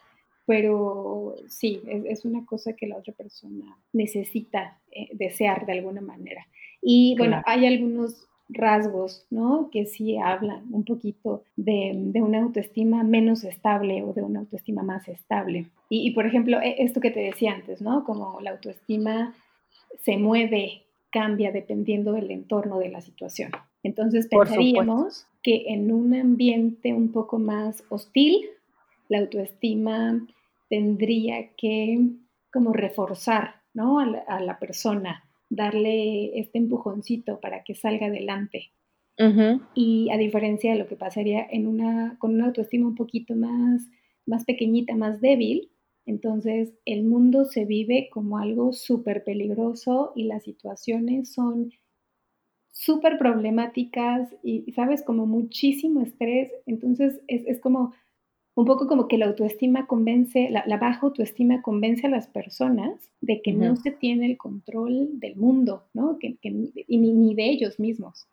pero 0.49 1.35
sí, 1.47 1.83
es, 1.87 2.25
una 2.25 2.47
cosa 2.47 2.73
que 2.73 2.87
la 2.87 2.97
otra 2.97 3.13
persona 3.13 3.77
necesita 3.93 4.79
eh, 4.91 5.11
desear 5.13 5.67
de 5.67 5.73
alguna 5.73 6.01
manera. 6.01 6.47
Y 6.81 7.15
bueno, 7.19 7.43
hay 7.45 7.67
algunos 7.67 8.27
rasgos, 8.49 9.27
¿no? 9.29 9.69
Que 9.71 9.85
sí 9.85 10.17
hablan 10.17 10.65
un 10.73 10.87
poquito 10.87 11.45
de, 11.55 12.11
una 12.15 12.41
autoestima 12.41 13.05
menos 13.05 13.45
estable 13.45 14.03
o 14.03 14.15
de 14.15 14.23
una 14.23 14.41
autoestima 14.41 14.83
más 14.83 15.07
estable. 15.09 15.67
Y, 15.91 16.13
por 16.13 16.25
ejemplo, 16.25 16.59
e, 16.63 16.77
esto 16.83 17.03
que 17.03 17.11
te 17.11 17.21
decía 17.21 17.53
antes, 17.53 17.83
¿no? 17.83 18.05
Como 18.05 18.41
la 18.41 18.53
autoestima 18.53 19.35
se 20.01 20.17
mueve, 20.17 20.85
cambia 21.13 21.53
dependiendo 21.53 22.13
del 22.13 22.31
entorno 22.31 22.79
de 22.79 22.89
la 22.89 23.03
situación. 23.03 23.51
Entonces 23.83 24.29
pensaríamos 24.29 25.27
que 25.43 25.65
en 25.69 25.93
un 25.93 26.15
ambiente 26.15 26.95
un 26.95 27.13
poco 27.13 27.39
más 27.39 27.85
hostil, 27.91 28.47
la 29.11 29.19
autoestima 29.19 30.27
tendría 30.69 31.55
que 31.57 31.99
como 32.53 32.73
reforzar 32.73 33.63
¿no? 33.75 33.99
a, 34.01 34.41
la, 34.41 34.59
persona, 34.59 35.25
darle 35.51 36.39
este 36.39 36.59
empujoncito 36.59 37.41
para 37.41 37.63
que 37.63 37.75
salga 37.75 38.07
adelante. 38.07 38.73
Y 39.75 40.11
a 40.11 40.17
diferencia 40.17 40.73
de 40.73 40.79
lo 40.79 40.87
que 40.87 40.95
pasaría 40.95 41.45
en 41.51 41.67
una, 41.67 42.17
con 42.21 42.35
una 42.35 42.47
autoestima 42.47 42.87
un 42.87 42.95
poquito 42.95 43.35
más, 43.35 43.89
más 44.27 44.45
pequeñita, 44.45 44.95
más 44.95 45.21
débil, 45.21 45.73
entonces 46.09 46.73
el 46.87 47.05
mundo 47.05 47.45
se 47.45 47.67
vive 47.67 48.09
como 48.11 48.39
algo 48.39 48.73
súper 48.73 49.25
peligroso 49.25 50.13
y 50.15 50.25
las 50.25 50.45
situaciones 50.45 51.35
son 51.35 51.73
súper 52.71 53.19
problemáticas 53.19 54.35
y, 54.43 54.73
sabes, 54.73 55.03
como 55.03 55.27
muchísimo 55.27 56.01
estrés. 56.01 56.51
Entonces 56.65 57.21
es, 57.27 57.45
es 57.47 57.61
como 57.61 57.93
un 58.59 58.65
poco 58.65 58.89
como 58.89 59.07
que 59.07 59.19
la 59.19 59.27
autoestima 59.27 59.87
convence, 59.87 60.51
la, 60.51 60.77
baja 60.79 60.99
autoestima 61.03 61.63
convence 61.63 62.09
a 62.09 62.11
las 62.11 62.27
personas 62.27 63.09
de 63.21 63.41
que 63.41 63.53
no 63.53 63.77
se 63.77 63.93
tiene 63.93 64.27
el 64.27 64.37
control 64.37 65.21
del 65.21 65.37
mundo, 65.37 65.85
¿no? 65.95 66.19
Que, 66.19 66.35
y 66.43 66.99
ni, 66.99 67.37
de 67.37 67.45
ellos 67.45 67.79
mismos. 67.79 68.27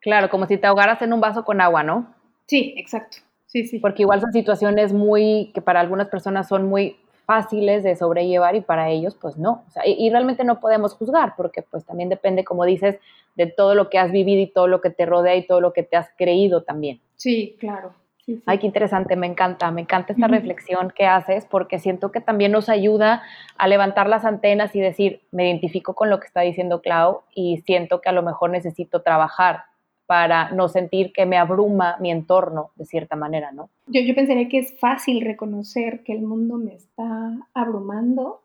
Claro, 0.00 0.30
como 0.30 0.46
si 0.46 0.56
te 0.56 0.66
ahogaras 0.66 1.02
en 1.02 1.12
un 1.12 1.20
vaso 1.20 1.44
con 1.44 1.60
agua, 1.60 1.82
¿no? 1.82 2.14
Sí, 2.46 2.72
exacto. 2.78 3.18
Sí, 3.44 3.66
sí. 3.66 3.78
Porque 3.78 4.04
igual 4.04 4.22
son 4.22 4.32
situaciones 4.32 4.94
muy, 4.94 5.50
que 5.52 5.60
para 5.60 5.80
algunas 5.80 6.08
personas 6.08 6.48
son 6.48 6.66
muy 6.66 6.96
fáciles 7.26 7.82
de 7.82 7.94
sobrellevar 7.94 8.56
y 8.56 8.62
para 8.62 8.88
ellos 8.88 9.18
pues 9.20 9.36
no. 9.36 9.64
O 9.68 9.70
sea, 9.70 9.86
y, 9.86 9.92
y, 10.02 10.08
realmente 10.08 10.44
no 10.44 10.60
podemos 10.60 10.94
juzgar 10.94 11.34
porque 11.36 11.60
pues 11.60 11.84
también 11.84 12.08
depende, 12.08 12.42
como 12.42 12.64
dices, 12.64 12.98
de 13.36 13.44
todo 13.48 13.74
lo 13.74 13.90
que 13.90 13.98
has 13.98 14.12
vivido 14.12 14.40
y 14.40 14.46
todo 14.46 14.66
lo 14.66 14.80
que 14.80 14.88
te 14.88 15.04
rodea 15.04 15.36
y 15.36 15.46
todo 15.46 15.60
lo 15.60 15.74
que 15.74 15.82
te 15.82 15.98
has 15.98 16.08
creído 16.16 16.62
también. 16.62 17.02
Sí, 17.16 17.54
claro. 17.60 17.92
Ay, 18.46 18.58
qué 18.58 18.66
interesante, 18.66 19.16
me 19.16 19.26
encanta, 19.26 19.70
me 19.70 19.80
encanta 19.80 20.12
esta 20.12 20.26
reflexión 20.28 20.92
que 20.94 21.06
haces 21.06 21.46
porque 21.46 21.78
siento 21.78 22.12
que 22.12 22.20
también 22.20 22.52
nos 22.52 22.68
ayuda 22.68 23.22
a 23.56 23.68
levantar 23.68 24.08
las 24.08 24.24
antenas 24.24 24.74
y 24.74 24.80
decir, 24.80 25.22
me 25.30 25.48
identifico 25.48 25.94
con 25.94 26.10
lo 26.10 26.20
que 26.20 26.26
está 26.26 26.42
diciendo 26.42 26.82
Clau 26.82 27.22
y 27.34 27.58
siento 27.58 28.00
que 28.00 28.08
a 28.08 28.12
lo 28.12 28.22
mejor 28.22 28.50
necesito 28.50 29.02
trabajar 29.02 29.64
para 30.06 30.50
no 30.52 30.68
sentir 30.68 31.12
que 31.12 31.26
me 31.26 31.36
abruma 31.36 31.96
mi 32.00 32.10
entorno 32.10 32.70
de 32.76 32.86
cierta 32.86 33.14
manera, 33.14 33.52
¿no? 33.52 33.68
Yo, 33.86 34.00
yo 34.00 34.14
pensaría 34.14 34.48
que 34.48 34.58
es 34.58 34.78
fácil 34.78 35.20
reconocer 35.20 36.02
que 36.02 36.14
el 36.14 36.22
mundo 36.22 36.56
me 36.56 36.74
está 36.74 37.36
abrumando 37.52 38.40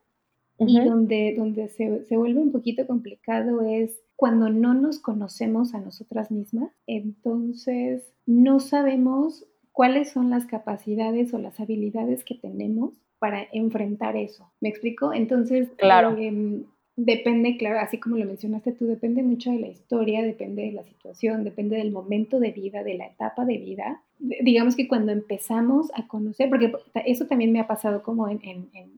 y 0.59 0.79
donde, 0.81 1.35
donde 1.37 1.69
se, 1.69 2.05
se 2.05 2.17
vuelve 2.17 2.39
un 2.39 2.51
poquito 2.51 2.85
complicado 2.85 3.61
es 3.61 3.99
cuando 4.15 4.49
no 4.49 4.73
nos 4.73 4.99
conocemos 4.99 5.73
a 5.73 5.79
nosotras 5.79 6.31
mismas, 6.31 6.71
entonces 6.85 8.13
no 8.25 8.59
sabemos 8.59 9.45
cuáles 9.73 10.11
son 10.11 10.29
las 10.29 10.45
capacidades 10.45 11.33
o 11.33 11.39
las 11.39 11.59
habilidades 11.59 12.23
que 12.23 12.35
tenemos 12.35 12.93
para 13.19 13.47
enfrentar 13.51 14.15
eso. 14.15 14.51
¿Me 14.61 14.69
explico? 14.69 15.13
Entonces, 15.13 15.69
claro. 15.77 16.15
Em, 16.17 16.63
depende, 16.95 17.57
claro, 17.57 17.79
así 17.79 17.97
como 17.97 18.17
lo 18.17 18.25
mencionaste 18.25 18.73
tú, 18.73 18.85
depende 18.85 19.23
mucho 19.23 19.51
de 19.51 19.59
la 19.59 19.67
historia, 19.67 20.21
depende 20.21 20.63
de 20.63 20.73
la 20.73 20.83
situación, 20.83 21.43
depende 21.43 21.77
del 21.77 21.91
momento 21.91 22.39
de 22.39 22.51
vida, 22.51 22.83
de 22.83 22.95
la 22.95 23.07
etapa 23.07 23.45
de 23.45 23.57
vida. 23.57 24.01
Digamos 24.19 24.75
que 24.75 24.87
cuando 24.87 25.11
empezamos 25.11 25.91
a 25.95 26.07
conocer, 26.07 26.49
porque 26.49 26.71
eso 27.05 27.25
también 27.25 27.51
me 27.51 27.59
ha 27.59 27.67
pasado 27.67 28.03
como 28.03 28.29
en, 28.29 28.41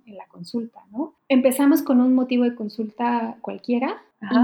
la 0.08 0.28
consulta, 0.28 0.82
¿no? 0.92 1.14
Empezamos 1.30 1.82
con 1.82 2.02
un 2.02 2.14
motivo 2.14 2.44
de 2.44 2.56
consulta 2.56 3.38
cualquiera 3.42 4.02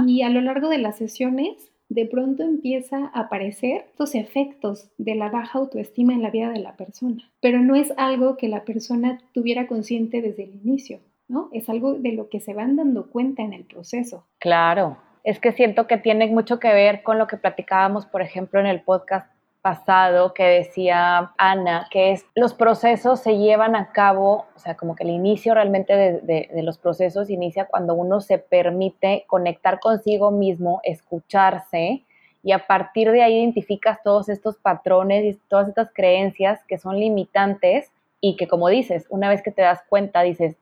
y 0.08 0.22
a 0.22 0.30
lo 0.30 0.41
largo 0.41 0.70
de 0.70 0.78
las 0.78 0.98
sesiones 0.98 1.71
de 1.92 2.06
pronto 2.06 2.44
empieza 2.44 3.12
a 3.14 3.22
aparecer 3.22 3.84
estos 3.92 4.16
efectos 4.16 4.90
de 4.98 5.14
la 5.14 5.30
baja 5.30 5.60
autoestima 5.60 6.14
en 6.14 6.22
la 6.22 6.30
vida 6.30 6.50
de 6.50 6.60
la 6.60 6.78
persona. 6.78 7.30
Pero 7.42 7.60
no 7.60 7.76
es 7.76 7.94
algo 7.98 8.38
que 8.38 8.48
la 8.48 8.64
persona 8.64 9.20
tuviera 9.34 9.68
consciente 9.68 10.22
desde 10.22 10.46
el 10.46 10.56
inicio, 10.64 11.02
¿no? 11.28 11.50
Es 11.52 11.68
algo 11.68 11.96
de 11.96 12.14
lo 12.14 12.30
que 12.30 12.40
se 12.40 12.54
van 12.54 12.78
dando 12.78 13.10
cuenta 13.10 13.44
en 13.44 13.52
el 13.52 13.66
proceso. 13.66 14.26
Claro, 14.40 15.00
es 15.26 15.40
que 15.40 15.52
siento 15.52 15.86
que 15.86 15.98
tiene 15.98 16.28
mucho 16.28 16.62
que 16.62 16.74
ver 16.74 17.04
con 17.04 17.18
lo 17.18 17.28
que 17.28 17.36
platicábamos, 17.36 18.06
por 18.06 18.22
ejemplo, 18.22 18.62
en 18.62 18.68
el 18.68 18.82
podcast 18.82 19.30
pasado 19.62 20.34
que 20.34 20.43
decía 20.43 21.34
Ana, 21.38 21.88
que 21.91 22.12
es 22.12 22.26
los 22.36 22.54
procesos 22.54 23.19
se 23.19 23.38
llevan 23.38 23.76
a 23.76 23.91
cabo, 23.91 24.45
o 24.56 24.60
sea, 24.60 24.76
como 24.76 24.95
que 24.95 25.04
el 25.04 25.12
inicio 25.12 25.54
realmente 25.54 25.95
de, 25.95 26.50
de, 26.52 26.63
los 26.63 26.78
procesos 26.78 27.30
inicia 27.30 27.65
cuando 27.65 27.93
uno 27.93 28.21
se 28.21 28.38
permite 28.38 29.26
conectar 29.28 29.80
consigo 29.80 30.32
mismo, 30.32 30.82
escucharse 30.84 32.04
y 32.43 32.54
a 32.54 32.65
partir 32.65 33.12
de 33.12 33.21
ahí 33.21 33.38
identificas 33.38 34.02
todos 34.04 34.30
estos 34.30 34.58
patrones 34.58 35.24
y 35.26 35.39
todas 35.47 35.69
estas 35.69 35.91
creencias 35.93 36.60
que 36.67 36.80
son 36.80 37.00
limitantes 37.00 37.91
y 38.19 38.36
que 38.36 38.47
como 38.47 38.67
dices, 38.69 39.06
una 39.10 39.30
vez 39.30 39.41
que 39.41 39.52
te 39.52 39.62
das 39.62 39.82
cuenta, 39.88 40.21
dices, 40.21 40.56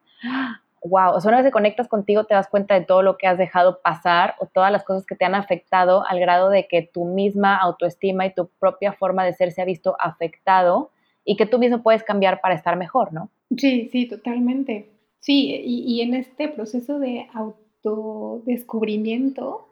wow, 0.83 1.13
o 1.13 1.21
sea, 1.21 1.29
una 1.29 1.37
vez 1.37 1.47
que 1.47 1.51
conectas 1.51 1.87
contigo 1.87 2.25
te 2.25 2.33
das 2.33 2.47
cuenta 2.47 2.75
de 2.75 2.85
todo 2.85 3.01
lo 3.01 3.17
que 3.17 3.27
has 3.27 3.37
dejado 3.37 3.81
pasar 3.81 4.35
o 4.39 4.47
todas 4.47 4.71
las 4.71 4.83
cosas 4.83 5.05
que 5.05 5.15
te 5.15 5.25
han 5.25 5.35
afectado 5.35 6.03
al 6.07 6.19
grado 6.19 6.49
de 6.49 6.67
que 6.67 6.81
tu 6.81 7.05
misma 7.05 7.57
autoestima 7.57 8.25
y 8.25 8.33
tu 8.33 8.49
propia 8.59 8.93
forma 8.93 9.25
de 9.25 9.33
ser 9.33 9.51
se 9.51 9.61
ha 9.61 9.65
visto 9.65 9.95
afectado 9.99 10.91
y 11.25 11.37
que 11.37 11.45
tú 11.45 11.59
mismo 11.59 11.83
puedes 11.83 12.03
cambiar 12.03 12.41
para 12.41 12.55
estar 12.55 12.77
mejor, 12.77 13.13
¿no? 13.13 13.29
Sí, 13.57 13.89
sí, 13.91 14.07
totalmente. 14.07 14.89
Sí, 15.19 15.61
y, 15.63 16.01
en 16.01 16.13
este 16.13 16.47
proceso 16.47 16.97
de 16.97 17.27
autodescubrimiento, 17.33 19.67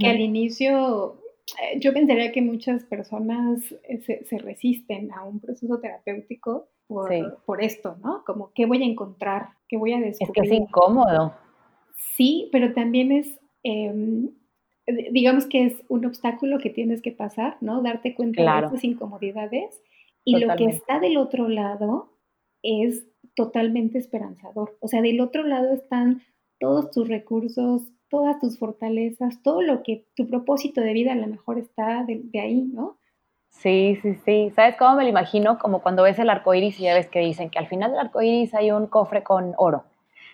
que 0.00 0.08
al 0.08 0.20
inicio 0.20 1.20
eh, 1.62 1.78
yo 1.78 1.92
pensaría 1.92 2.32
que 2.32 2.42
muchas 2.42 2.84
personas 2.84 3.60
eh, 3.84 3.98
se, 3.98 4.24
se 4.24 4.38
resisten 4.38 5.12
a 5.12 5.22
un 5.24 5.40
proceso 5.40 5.78
terapéutico 5.78 6.68
por, 6.86 7.62
esto, 7.62 7.96
¿no? 8.02 8.22
Como, 8.24 8.52
¿qué 8.54 8.66
voy 8.66 8.82
a 8.82 8.86
encontrar? 8.86 9.48
¿Qué 9.68 9.76
voy 9.76 9.92
a 9.92 10.00
descubrir? 10.00 10.44
Es 10.44 10.50
que 10.50 10.56
es 10.56 10.62
incómodo. 10.62 11.34
Sí, 12.16 12.48
pero 12.52 12.72
también 12.72 13.12
es, 13.12 13.40
em, 13.62 14.30
digamos 15.12 15.46
que 15.46 15.64
es 15.66 15.82
un 15.88 16.04
obstáculo 16.04 16.58
que 16.58 16.70
tienes 16.70 17.02
que 17.02 17.12
pasar, 17.12 17.56
¿no? 17.60 17.82
Darte 17.82 18.14
cuenta 18.14 18.42
de 18.42 18.66
esas 18.66 18.84
incomodidades. 18.84 19.80
Y 20.24 20.38
lo 20.38 20.54
que 20.56 20.66
está 20.66 21.00
del 21.00 21.16
otro 21.16 21.48
lado 21.48 22.12
es 22.62 23.06
totalmente 23.34 23.98
esperanzador. 23.98 24.76
O 24.80 24.88
sea, 24.88 25.02
del 25.02 25.20
otro 25.20 25.42
lado 25.42 25.72
están 25.72 26.22
todos 26.58 26.90
tus 26.90 27.08
recursos, 27.08 27.82
todas 28.08 28.38
tus 28.38 28.58
fortalezas, 28.58 29.42
todo 29.42 29.60
lo 29.60 29.82
que 29.82 30.06
tu 30.14 30.26
propósito 30.26 30.80
de 30.80 30.92
vida 30.92 31.12
a 31.12 31.16
lo 31.16 31.26
mejor 31.26 31.58
está 31.58 32.04
de, 32.04 32.20
de 32.22 32.40
ahí, 32.40 32.62
¿no? 32.62 32.98
Sí, 33.54 33.98
sí, 34.02 34.14
sí. 34.26 34.52
¿Sabes 34.54 34.76
cómo 34.76 34.96
me 34.96 35.04
lo 35.04 35.08
imagino? 35.08 35.58
Como 35.58 35.80
cuando 35.80 36.02
ves 36.02 36.18
el 36.18 36.28
arco 36.28 36.52
iris 36.54 36.78
y 36.78 36.82
ya 36.82 36.94
ves 36.94 37.08
que 37.08 37.20
dicen 37.20 37.48
que 37.50 37.58
al 37.58 37.66
final 37.66 37.92
del 37.92 38.00
arco 38.00 38.20
iris 38.20 38.52
hay 38.54 38.70
un 38.70 38.86
cofre 38.86 39.22
con 39.22 39.54
oro. 39.56 39.84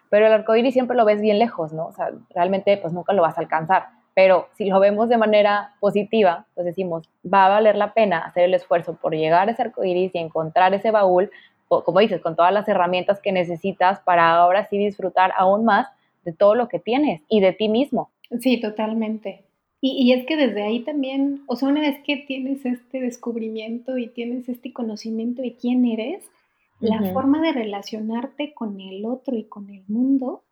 Pero 0.08 0.26
el 0.26 0.32
arco 0.32 0.56
iris 0.56 0.72
siempre 0.74 0.96
lo 0.96 1.04
ves 1.04 1.20
bien 1.20 1.38
lejos, 1.38 1.72
¿no? 1.72 1.86
O 1.86 1.92
sea, 1.92 2.10
realmente 2.34 2.76
pues 2.78 2.92
nunca 2.92 3.12
lo 3.12 3.22
vas 3.22 3.38
a 3.38 3.40
alcanzar. 3.42 3.86
Pero 4.14 4.48
si 4.54 4.68
lo 4.68 4.80
vemos 4.80 5.08
de 5.08 5.18
manera 5.18 5.74
positiva, 5.78 6.46
pues 6.54 6.66
decimos, 6.66 7.08
va 7.24 7.46
a 7.46 7.48
valer 7.50 7.76
la 7.76 7.92
pena 7.94 8.18
hacer 8.18 8.44
el 8.44 8.54
esfuerzo 8.54 8.94
por 8.96 9.14
llegar 9.14 9.48
a 9.48 9.52
ese 9.52 9.62
arco 9.62 9.84
iris 9.84 10.12
y 10.14 10.18
encontrar 10.18 10.74
ese 10.74 10.90
baúl, 10.90 11.30
como 11.68 12.00
dices, 12.00 12.20
con 12.20 12.34
todas 12.34 12.52
las 12.52 12.66
herramientas 12.68 13.20
que 13.20 13.30
necesitas 13.30 14.00
para 14.00 14.30
ahora 14.32 14.66
sí 14.68 14.76
disfrutar 14.78 15.32
aún 15.36 15.64
más 15.64 15.86
de 16.24 16.32
todo 16.32 16.56
lo 16.56 16.68
que 16.68 16.80
tienes 16.80 17.22
y 17.28 17.40
de 17.40 17.52
ti 17.52 17.68
mismo. 17.68 18.10
Sí, 18.40 18.60
totalmente. 18.60 19.44
Y, 19.82 20.12
es 20.12 20.26
que 20.26 20.36
desde 20.36 20.62
ahí 20.62 20.80
también, 20.80 21.42
o 21.46 21.56
sea, 21.56 21.70
una 21.70 21.80
vez 21.80 21.98
que 22.04 22.18
tienes 22.18 22.66
este 22.66 23.00
descubrimiento 23.00 23.96
y 23.96 24.08
tienes 24.08 24.48
este 24.48 24.74
conocimiento 24.74 25.40
de 25.40 25.56
quién 25.56 25.86
eres, 25.86 26.22
la 26.80 27.12
forma 27.12 27.40
de 27.42 27.52
relacionarte 27.52 28.52
con 28.54 28.80
el 28.80 29.04
otro 29.06 29.36
y 29.36 29.44
con 29.44 29.70
el 29.70 29.84
mundo 29.86 30.44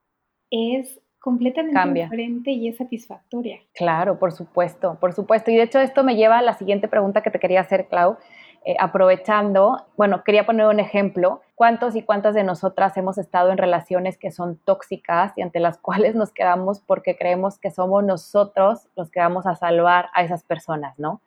es 0.50 1.00
completamente 1.20 2.02
diferente 2.02 2.50
y 2.52 2.68
es 2.68 2.76
satisfactoria. 2.76 3.60
Claro, 3.74 4.18
por 4.18 4.32
supuesto, 4.32 4.98
por 5.00 5.12
supuesto. 5.12 5.50
Y 5.50 5.56
de 5.56 5.64
hecho 5.64 5.78
esto 5.78 6.04
me 6.04 6.16
lleva 6.16 6.38
a 6.38 6.42
la 6.42 6.54
siguiente 6.54 6.88
pregunta 6.88 7.22
que 7.22 7.30
te 7.30 7.38
quería 7.38 7.60
hacer, 7.60 7.88
Clau. 7.88 8.16
Eh, 8.64 8.76
aprovechando, 8.78 9.86
bueno, 9.96 10.24
quería 10.24 10.44
poner 10.44 10.66
un 10.66 10.80
ejemplo. 10.80 11.40
¿Cuántos 11.54 11.96
y 11.96 12.02
cuántas 12.02 12.34
de 12.34 12.44
nosotras 12.44 12.96
hemos 12.96 13.16
estado 13.16 13.50
en 13.50 13.58
relaciones 13.58 14.18
que 14.18 14.30
son 14.30 14.56
tóxicas 14.58 15.32
y 15.36 15.42
ante 15.42 15.60
las 15.60 15.78
cuales 15.82 16.14
nos 16.14 16.32
quedamos 16.32 16.80
porque 16.80 17.16
creemos 17.16 17.58
que 17.58 17.70
somos 17.70 18.04
nosotros 18.04 18.88
los 18.96 19.10
que 19.10 19.20
vamos 19.20 19.46
a 19.46 19.54
salvar 19.54 20.08
a 20.14 20.22
esas 20.22 20.44
personas, 20.44 20.98
¿no? 20.98 21.20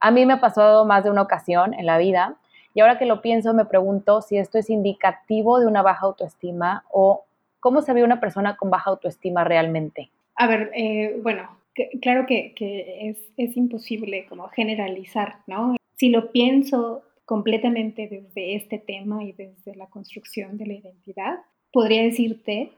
A 0.00 0.10
mí 0.10 0.24
me 0.24 0.34
ha 0.34 0.40
pasado 0.40 0.84
más 0.84 1.04
de 1.04 1.10
una 1.10 1.22
ocasión 1.22 1.74
en 1.74 1.84
la 1.84 1.98
vida 1.98 2.36
y 2.72 2.80
ahora 2.80 2.98
que 2.98 3.06
lo 3.06 3.20
pienso 3.20 3.52
me 3.54 3.64
pregunto 3.64 4.22
si 4.22 4.38
esto 4.38 4.58
es 4.58 4.70
indicativo 4.70 5.58
de 5.58 5.66
una 5.66 5.82
baja 5.82 6.06
autoestima 6.06 6.84
o 6.90 7.24
cómo 7.58 7.82
se 7.82 7.92
ve 7.92 8.04
una 8.04 8.20
persona 8.20 8.56
con 8.56 8.70
baja 8.70 8.90
autoestima 8.90 9.42
realmente. 9.42 10.10
A 10.36 10.46
ver, 10.46 10.70
eh, 10.74 11.18
bueno, 11.22 11.48
claro 12.00 12.26
que, 12.26 12.54
es, 12.56 13.18
es, 13.36 13.56
imposible 13.56 14.26
como 14.28 14.48
generalizar, 14.48 15.38
¿no? 15.48 15.77
Si 15.98 16.10
lo 16.10 16.30
pienso 16.30 17.02
completamente 17.24 18.08
desde 18.08 18.54
este 18.54 18.78
tema 18.78 19.24
y 19.24 19.32
desde 19.32 19.74
la 19.74 19.88
construcción 19.88 20.56
de 20.56 20.66
la 20.66 20.74
identidad, 20.74 21.40
podría 21.72 22.02
decirte 22.02 22.72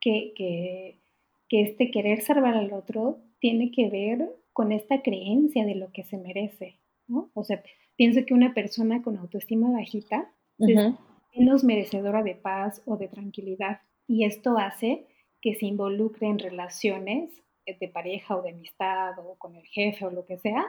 que, 0.00 1.00
este 1.48 1.90
querer 1.90 2.20
salvar 2.20 2.54
al 2.54 2.72
otro 2.72 3.18
tiene 3.38 3.70
que 3.70 3.88
ver 3.88 4.28
con 4.52 4.72
esta 4.72 5.00
creencia 5.00 5.64
de 5.64 5.76
lo 5.76 5.90
que 5.92 6.02
se 6.02 6.18
merece, 6.18 6.78
¿no? 7.06 7.30
O 7.34 7.44
sea, 7.44 7.62
pienso 7.96 8.26
que 8.26 8.34
una 8.34 8.52
persona 8.52 9.00
con 9.02 9.16
autoestima 9.16 9.70
bajita 9.70 10.30
es 10.58 10.94
menos 11.34 11.64
merecedora 11.64 12.22
de 12.22 12.34
paz 12.34 12.82
o 12.84 12.96
de 12.96 13.08
tranquilidad 13.08 13.80
y 14.06 14.24
esto 14.24 14.58
hace 14.58 15.06
que 15.40 15.54
se 15.54 15.66
involucre 15.66 16.26
en 16.26 16.38
relaciones 16.38 17.30
de 17.64 17.88
pareja 17.88 18.36
o 18.36 18.42
de 18.42 18.50
amistad 18.50 19.18
o 19.18 19.36
con 19.38 19.54
el 19.56 19.66
jefe 19.66 20.04
o 20.04 20.10
lo 20.10 20.26
que 20.26 20.38
sea, 20.38 20.66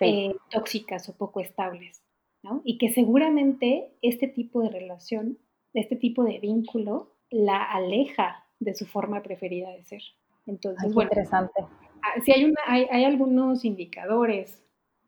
eh, 0.00 0.34
tóxicas 0.50 1.08
o 1.08 1.16
poco 1.16 1.40
estables, 1.40 2.02
¿no? 2.42 2.62
Y 2.64 2.78
que 2.78 2.90
seguramente 2.90 3.92
este 4.02 4.28
tipo 4.28 4.62
de 4.62 4.70
relación, 4.70 5.38
este 5.74 5.96
tipo 5.96 6.24
de 6.24 6.38
vínculo, 6.38 7.14
la 7.30 7.62
aleja 7.62 8.44
de 8.60 8.74
su 8.74 8.86
forma 8.86 9.22
preferida 9.22 9.70
de 9.70 9.84
ser. 9.84 10.02
Entonces, 10.46 10.92
bueno, 10.94 11.10
interesante. 11.10 11.60
Ah, 12.02 12.20
sí 12.24 12.32
hay, 12.32 12.44
una, 12.44 12.60
hay, 12.66 12.86
hay 12.90 13.04
algunos 13.04 13.64
indicadores 13.64 14.64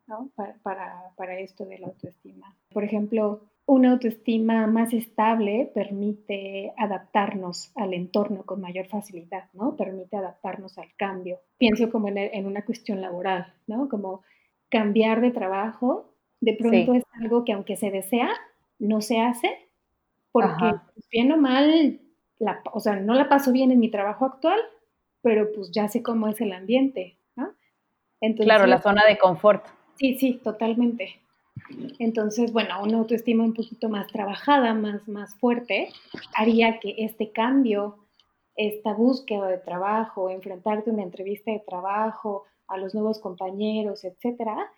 ¿no? 0.07 0.29
para, 0.35 0.55
para, 0.61 1.13
para 1.15 1.39
esto 1.39 1.65
de 1.65 1.79
la 1.79 1.87
autoestima. 1.87 2.55
Por 2.71 2.83
ejemplo, 2.83 3.41
una 3.65 3.91
autoestima 3.91 4.67
más 4.67 4.93
estable 4.93 5.71
permite 5.73 6.73
adaptarnos 6.77 7.71
al 7.75 7.93
entorno 7.93 8.43
con 8.43 8.59
mayor 8.59 8.87
facilidad, 8.87 9.49
¿no? 9.53 9.75
Permite 9.77 10.17
adaptarnos 10.17 10.77
al 10.77 10.93
cambio. 10.97 11.39
Pienso 11.57 11.89
como 11.91 12.09
en, 12.09 12.17
en 12.17 12.45
una 12.45 12.65
cuestión 12.65 13.01
laboral, 13.01 13.53
¿no? 13.67 13.87
Como 13.87 14.23
cambiar 14.71 15.21
de 15.21 15.31
trabajo, 15.31 16.15
de 16.39 16.55
pronto 16.55 16.95
es 16.95 17.03
algo 17.21 17.45
que 17.45 17.53
aunque 17.53 17.75
se 17.75 17.91
desea, 17.91 18.31
no 18.79 19.01
se 19.01 19.19
hace, 19.19 19.69
porque 20.31 20.71
pues, 20.93 21.05
bien 21.11 21.31
o 21.31 21.37
mal, 21.37 21.99
la, 22.39 22.61
o 22.73 22.79
sea, 22.79 22.95
no 22.95 23.13
la 23.13 23.29
paso 23.29 23.51
bien 23.51 23.71
en 23.71 23.79
mi 23.79 23.91
trabajo 23.91 24.25
actual, 24.25 24.59
pero 25.21 25.51
pues 25.53 25.69
ya 25.71 25.87
sé 25.87 26.01
cómo 26.01 26.27
es 26.27 26.41
el 26.41 26.53
ambiente, 26.53 27.17
¿no? 27.35 27.53
Entonces, 28.21 28.45
claro, 28.45 28.65
la 28.65 28.81
zona 28.81 29.03
de 29.07 29.17
confort. 29.19 29.67
Sí, 29.95 30.17
sí, 30.17 30.39
totalmente. 30.43 31.21
Entonces, 31.99 32.51
bueno, 32.51 32.81
una 32.81 32.97
autoestima 32.97 33.43
un 33.43 33.53
poquito 33.53 33.89
más 33.89 34.07
trabajada, 34.07 34.73
más, 34.73 35.07
más 35.07 35.37
fuerte, 35.37 35.89
haría 36.33 36.79
que 36.79 36.95
este 36.97 37.31
cambio, 37.31 37.97
esta 38.55 38.93
búsqueda 38.93 39.47
de 39.47 39.57
trabajo, 39.57 40.29
enfrentarte 40.29 40.89
a 40.89 40.93
una 40.93 41.03
entrevista 41.03 41.51
de 41.51 41.59
trabajo, 41.59 42.45
a 42.71 42.77
los 42.77 42.93
nuevos 42.93 43.19
compañeros, 43.19 44.03
etcétera, 44.03 44.71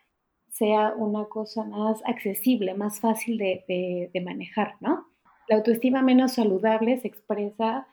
sea 0.49 0.93
una 0.95 1.25
cosa 1.25 1.63
más 1.63 2.01
accesible, 2.06 2.73
más 2.75 2.99
fácil 2.99 3.38
de, 3.38 4.21
manejar, 4.23 4.75
¿no? 4.79 5.08
La 5.47 5.58
autoestima 5.58 6.01
menos 6.01 6.34
saludable 6.34 6.99
se 6.99 7.08
expresa 7.08 7.88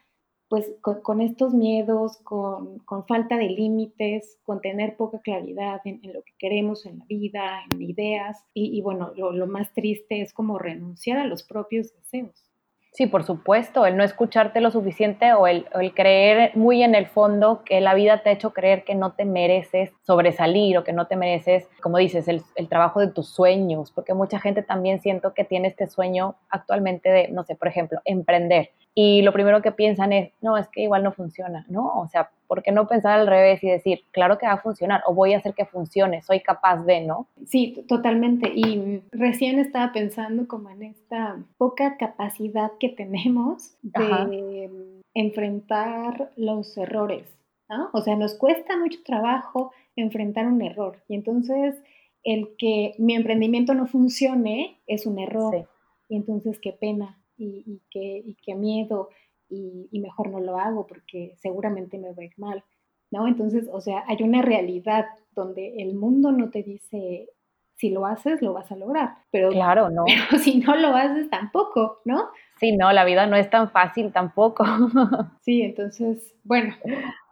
pues 0.48 0.68
con, 0.80 1.20
estos 1.20 1.54
miedos, 1.54 2.18
con, 2.24 2.82
falta 3.06 3.38
de 3.38 3.48
límites, 3.48 4.38
con 4.42 4.60
tener 4.60 4.96
poca 4.96 5.20
claridad 5.20 5.80
en, 5.84 6.00
lo 6.12 6.22
que 6.22 6.32
queremos 6.38 6.86
en 6.86 6.98
la 6.98 7.04
vida, 7.06 7.62
en 7.70 7.80
ideas, 7.80 8.44
y, 8.52 8.80
bueno, 8.82 9.12
lo, 9.16 9.46
más 9.46 9.72
triste 9.72 10.22
es 10.22 10.32
como 10.32 10.58
renunciar 10.58 11.18
a 11.18 11.26
los 11.26 11.44
propios 11.44 11.94
deseos. 11.94 12.49
Sí, 12.92 13.06
por 13.06 13.22
supuesto, 13.22 13.86
el 13.86 13.96
no 13.96 14.02
escucharte 14.02 14.60
lo 14.60 14.72
suficiente 14.72 15.32
o 15.32 15.46
el, 15.46 15.66
el, 15.74 15.94
creer 15.94 16.50
muy 16.56 16.82
en 16.82 16.96
el 16.96 17.06
fondo 17.06 17.62
que 17.64 17.80
la 17.80 17.94
vida 17.94 18.22
te 18.22 18.30
ha 18.30 18.32
hecho 18.32 18.52
creer 18.52 18.82
que 18.82 18.96
no 18.96 19.12
te 19.12 19.24
mereces 19.24 19.92
sobresalir 20.02 20.76
o 20.76 20.82
que 20.82 20.92
no 20.92 21.06
te 21.06 21.14
mereces, 21.14 21.68
como 21.80 21.98
dices, 21.98 22.26
el, 22.26 22.42
el, 22.56 22.68
trabajo 22.68 22.98
de 22.98 23.06
tus 23.06 23.28
sueños, 23.28 23.92
porque 23.92 24.12
mucha 24.12 24.40
gente 24.40 24.62
también 24.62 25.00
siento 25.00 25.34
que 25.34 25.44
tiene 25.44 25.68
este 25.68 25.86
sueño 25.86 26.34
actualmente 26.48 27.10
de, 27.10 27.28
no 27.28 27.44
sé, 27.44 27.54
por 27.54 27.68
ejemplo, 27.68 28.00
emprender 28.04 28.70
y 28.94 29.22
lo 29.22 29.32
primero 29.32 29.62
que 29.62 29.72
piensan 29.72 30.12
es, 30.12 30.32
no, 30.40 30.56
es 30.56 30.68
que 30.68 30.82
igual 30.82 31.02
no 31.02 31.12
funciona, 31.12 31.64
¿no? 31.68 31.86
O 32.00 32.08
sea, 32.08 32.30
¿por 32.50 32.64
qué 32.64 32.72
no 32.72 32.88
pensar 32.88 33.20
al 33.20 33.28
revés 33.28 33.62
y 33.62 33.68
decir, 33.68 34.00
claro 34.10 34.36
que 34.36 34.44
va 34.44 34.54
a 34.54 34.60
funcionar 34.60 35.04
o 35.06 35.14
voy 35.14 35.34
a 35.34 35.38
hacer 35.38 35.54
que 35.54 35.66
funcione, 35.66 36.20
soy 36.20 36.40
capaz 36.40 36.78
de, 36.84 37.00
¿no? 37.02 37.28
Sí, 37.46 37.84
totalmente. 37.86 38.50
Y 38.52 39.02
recién 39.12 39.60
estaba 39.60 39.92
pensando 39.92 40.48
como 40.48 40.68
en 40.68 40.82
esta 40.82 41.40
poca 41.58 41.96
capacidad 41.96 42.72
que 42.80 42.88
tenemos 42.88 43.76
de 43.82 44.68
enfrentar 45.14 46.32
los 46.34 46.76
errores, 46.76 47.24
¿no? 47.68 47.88
O 47.92 48.00
sea, 48.00 48.16
nos 48.16 48.34
cuesta 48.34 48.76
mucho 48.76 48.98
trabajo 49.04 49.70
enfrentar 49.94 50.48
un 50.48 50.60
error 50.60 50.96
y 51.06 51.14
entonces 51.14 51.76
el 52.24 52.56
que 52.58 52.96
mi 52.98 53.14
emprendimiento 53.14 53.74
no 53.74 53.86
funcione 53.86 54.80
es 54.88 55.06
un 55.06 55.20
error. 55.20 55.68
Y 56.08 56.16
entonces 56.16 56.58
qué 56.60 56.72
pena 56.72 57.16
y, 57.38 57.80
qué, 57.92 58.24
y 58.26 58.34
qué 58.42 58.56
miedo 58.56 59.10
y, 59.50 60.00
mejor 60.00 60.30
no 60.30 60.40
lo 60.40 60.58
hago 60.58 60.86
porque 60.86 61.34
seguramente 61.36 61.98
me 61.98 62.12
va 62.12 62.22
a 62.22 62.24
ir 62.24 62.38
mal. 62.38 62.64
¿no? 63.10 63.26
Entonces, 63.26 63.68
o 63.72 63.80
sea, 63.80 64.04
hay 64.06 64.22
una 64.22 64.40
realidad 64.40 65.06
donde 65.32 65.82
el 65.82 65.94
mundo 65.94 66.32
no 66.32 66.50
te 66.50 66.62
dice 66.62 67.28
si 67.74 67.88
lo 67.88 68.04
haces, 68.04 68.42
lo 68.42 68.52
vas 68.52 68.70
a 68.70 68.76
lograr. 68.76 69.14
Pero, 69.30 69.48
claro, 69.48 69.88
no. 69.88 70.04
Pero 70.30 70.42
si 70.42 70.58
no 70.58 70.76
lo 70.76 70.88
haces, 70.88 71.30
tampoco, 71.30 72.00
¿no? 72.04 72.28
Sí, 72.58 72.76
no, 72.76 72.92
la 72.92 73.04
vida 73.04 73.26
no 73.26 73.36
es 73.36 73.48
tan 73.48 73.70
fácil 73.70 74.12
tampoco. 74.12 74.64
sí, 75.40 75.62
entonces, 75.62 76.34
bueno, 76.44 76.74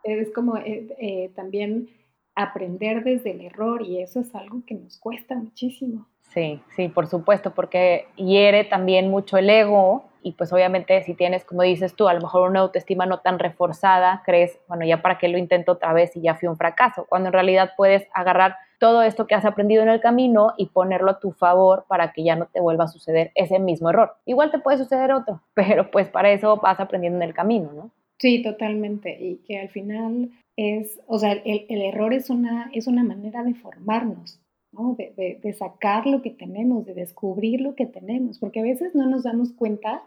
es 0.05 0.33
como 0.33 0.57
eh, 0.57 0.89
eh, 0.99 1.31
también 1.37 1.91
aprender 2.35 3.05
desde 3.05 3.33
el 3.33 3.43
error 3.43 3.83
y 3.83 4.01
eso 4.01 4.21
es 4.21 4.35
algo 4.35 4.63
que 4.67 4.75
nos 4.75 4.99
cuesta 4.99 5.35
muchísimo. 5.35 6.07
Sí, 6.33 6.61
sí, 6.77 6.89
por 6.89 7.07
supuesto, 7.09 7.53
porque 7.55 8.07
hiere 8.17 8.65
también 8.65 9.11
mucho 9.11 9.37
el 9.37 9.51
ego 9.51 10.08
y 10.23 10.33
pues 10.33 10.53
obviamente 10.53 11.03
si 11.03 11.15
tienes, 11.15 11.45
como 11.45 11.63
dices 11.63 11.95
tú, 11.95 12.09
a 12.09 12.15
lo 12.15 12.21
mejor 12.21 12.49
una 12.49 12.61
autoestima 12.61 13.07
no 13.07 13.21
tan 13.21 13.39
reforzada, 13.39 14.23
crees, 14.25 14.59
bueno, 14.69 14.85
ya 14.85 15.03
para 15.03 15.19
qué 15.19 15.29
lo 15.29 15.39
intento 15.39 15.73
otra 15.73 15.93
vez 15.93 16.17
y 16.17 16.23
ya 16.23 16.35
fui 16.35 16.49
un 16.49 16.57
fracaso, 16.57 17.07
cuando 17.09 17.29
en 17.29 17.33
realidad 17.33 17.73
puedes 17.77 18.07
agarrar 18.15 18.57
todo 18.79 19.03
esto 19.03 19.27
que 19.27 19.35
has 19.35 19.45
aprendido 19.45 19.83
en 19.83 19.89
el 19.89 20.01
camino 20.01 20.53
y 20.57 20.67
ponerlo 20.67 21.11
a 21.11 21.19
tu 21.19 21.33
favor 21.33 21.85
para 21.89 22.13
que 22.13 22.23
ya 22.23 22.37
no 22.37 22.47
te 22.47 22.61
vuelva 22.61 22.85
a 22.85 22.89
suceder 22.89 23.33
ese 23.35 23.59
mismo 23.59 23.91
error. 23.91 24.13
Igual 24.25 24.51
te 24.51 24.59
puede 24.59 24.79
suceder 24.79 25.13
otro, 25.13 25.43
pero 25.55 25.91
pues 25.91 26.09
para 26.09 26.31
eso 26.31 26.57
vas 26.57 26.81
aprendiendo 26.81 27.19
en 27.19 27.29
el 27.29 27.35
camino, 27.35 27.73
¿no? 27.73 27.91
Sí, 28.19 28.43
totalmente. 28.43 29.17
Y 29.21 29.37
que 29.47 29.61
al 29.61 29.69
final 29.69 30.31
es, 30.57 31.01
o 31.07 31.19
sea, 31.19 31.33
el, 31.33 31.67
error 31.69 32.13
es 32.13 32.31
una, 32.31 32.71
es 32.73 32.89
una 32.89 33.05
manera 33.05 33.45
de 33.45 33.55
formarnos, 33.55 34.41
¿no? 34.73 34.95
De, 34.97 35.39
de, 35.43 35.53
sacar 35.53 36.07
lo 36.07 36.23
que 36.23 36.31
tenemos, 36.31 36.85
de 36.87 36.95
descubrir 36.95 37.61
lo 37.61 37.75
que 37.75 37.87
tenemos, 37.87 38.39
porque 38.39 38.61
a 38.61 38.65
veces 38.65 38.95
no 38.95 39.09
nos 39.09 39.25
damos 39.25 39.53
cuenta 39.53 40.03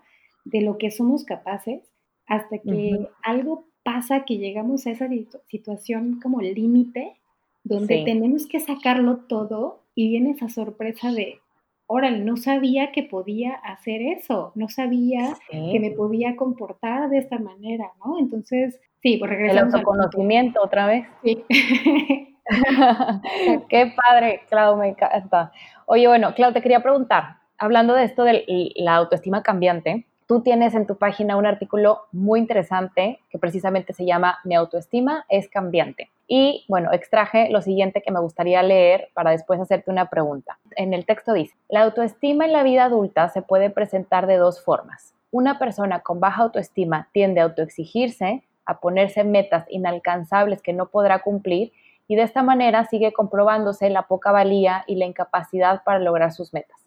de 0.46 0.62
lo 0.62 0.78
que 0.78 0.92
somos 0.92 1.24
capaces 1.24 1.82
hasta 2.28 2.60
que 2.60 3.08
algo 3.24 3.66
pasa 3.84 4.26
que 4.26 4.38
llegamos 4.38 4.86
a 4.86 4.92
esa 4.92 5.08
situación 5.48 6.20
como 6.22 6.42
límite 6.42 7.18
donde 7.64 8.04
tenemos 8.06 8.48
que 8.48 8.60
sacarlo 8.60 9.18
todo 9.28 9.84
y 9.96 10.10
viene 10.10 10.32
esa 10.32 10.50
sorpresa 10.50 11.12
de, 11.12 11.40
órale, 11.88 12.20
no 12.20 12.38
sabía 12.38 12.92
que 12.92 13.04
podía 13.04 13.54
hacer 13.54 14.02
eso, 14.02 14.52
no 14.56 14.70
sabía 14.70 15.36
que 15.50 15.80
me 15.80 15.92
podía 15.92 16.36
comportar 16.36 17.10
de 17.10 17.20
esta 17.20 17.38
manera, 17.38 17.92
¿no? 18.04 18.18
Entonces, 18.20 18.80
sí, 19.02 19.18
pues 19.18 19.30
regresamos. 19.30 19.74
El 19.74 19.80
autoconocimiento 19.80 20.62
otra 20.64 20.88
vez. 20.88 21.06
Sí. 21.24 21.44
Qué 23.70 23.94
padre, 23.96 24.42
Clau, 24.50 24.78
me 24.78 24.90
encanta. 24.90 25.52
Oye, 25.86 26.08
bueno, 26.08 26.34
Clau, 26.36 26.54
te 26.54 26.62
quería 26.62 26.82
preguntar, 26.82 27.38
hablando 27.58 27.94
de 27.94 28.04
esto 28.04 28.24
de 28.24 28.74
la 28.76 28.96
autoestima 28.96 29.44
cambiante, 29.44 30.06
Tú 30.32 30.40
tienes 30.40 30.76
en 30.76 30.88
tu 30.88 30.96
página 30.96 31.36
un 31.36 31.46
artículo 31.46 32.04
muy 32.14 32.40
interesante 32.40 33.20
que 33.30 33.38
precisamente 33.38 33.92
se 33.92 34.06
llama 34.06 34.40
Mi 34.46 34.56
autoestima 34.56 35.26
es 35.28 35.50
cambiante. 35.50 36.10
Y 36.26 36.64
bueno, 36.70 36.94
extraje 36.94 37.50
lo 37.50 37.62
siguiente 37.62 38.02
que 38.02 38.14
me 38.14 38.22
gustaría 38.22 38.64
leer 38.64 39.10
para 39.14 39.32
después 39.32 39.60
hacerte 39.60 39.92
una 39.92 40.10
pregunta. 40.10 40.58
En 40.78 40.94
el 40.94 41.06
texto 41.06 41.34
dice, 41.34 41.54
la 41.68 41.82
autoestima 41.82 42.46
en 42.46 42.54
la 42.54 42.64
vida 42.64 42.86
adulta 42.86 43.28
se 43.28 43.42
puede 43.42 43.70
presentar 43.72 44.26
de 44.26 44.38
dos 44.38 44.64
formas. 44.64 45.14
Una 45.32 45.60
persona 45.60 46.00
con 46.00 46.22
baja 46.22 46.44
autoestima 46.44 47.10
tiende 47.12 47.42
a 47.42 47.44
autoexigirse, 47.44 48.42
a 48.66 48.80
ponerse 48.80 49.26
metas 49.26 49.66
inalcanzables 49.68 50.62
que 50.62 50.72
no 50.72 50.86
podrá 50.86 51.20
cumplir 51.24 51.74
y 52.12 52.16
de 52.16 52.24
esta 52.24 52.44
manera 52.44 52.84
sigue 52.88 53.14
comprobándose 53.14 53.90
la 53.90 54.02
poca 54.02 54.34
valía 54.34 54.84
y 54.86 54.96
la 54.96 55.06
incapacidad 55.06 55.82
para 55.86 55.98
lograr 56.00 56.34
sus 56.34 56.54
metas. 56.54 56.78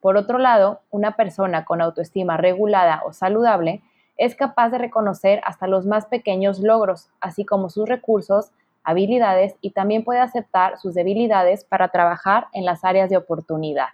Por 0.00 0.16
otro 0.16 0.38
lado, 0.38 0.80
una 0.90 1.14
persona 1.14 1.66
con 1.66 1.82
autoestima 1.82 2.38
regulada 2.38 3.02
o 3.04 3.12
saludable 3.12 3.82
es 4.16 4.34
capaz 4.34 4.70
de 4.70 4.78
reconocer 4.78 5.42
hasta 5.44 5.66
los 5.66 5.84
más 5.84 6.06
pequeños 6.06 6.58
logros, 6.60 7.10
así 7.20 7.44
como 7.44 7.68
sus 7.68 7.86
recursos, 7.86 8.50
habilidades 8.82 9.56
y 9.60 9.72
también 9.72 10.04
puede 10.04 10.20
aceptar 10.20 10.78
sus 10.78 10.94
debilidades 10.94 11.64
para 11.64 11.88
trabajar 11.88 12.46
en 12.54 12.64
las 12.64 12.82
áreas 12.82 13.10
de 13.10 13.18
oportunidad. 13.18 13.88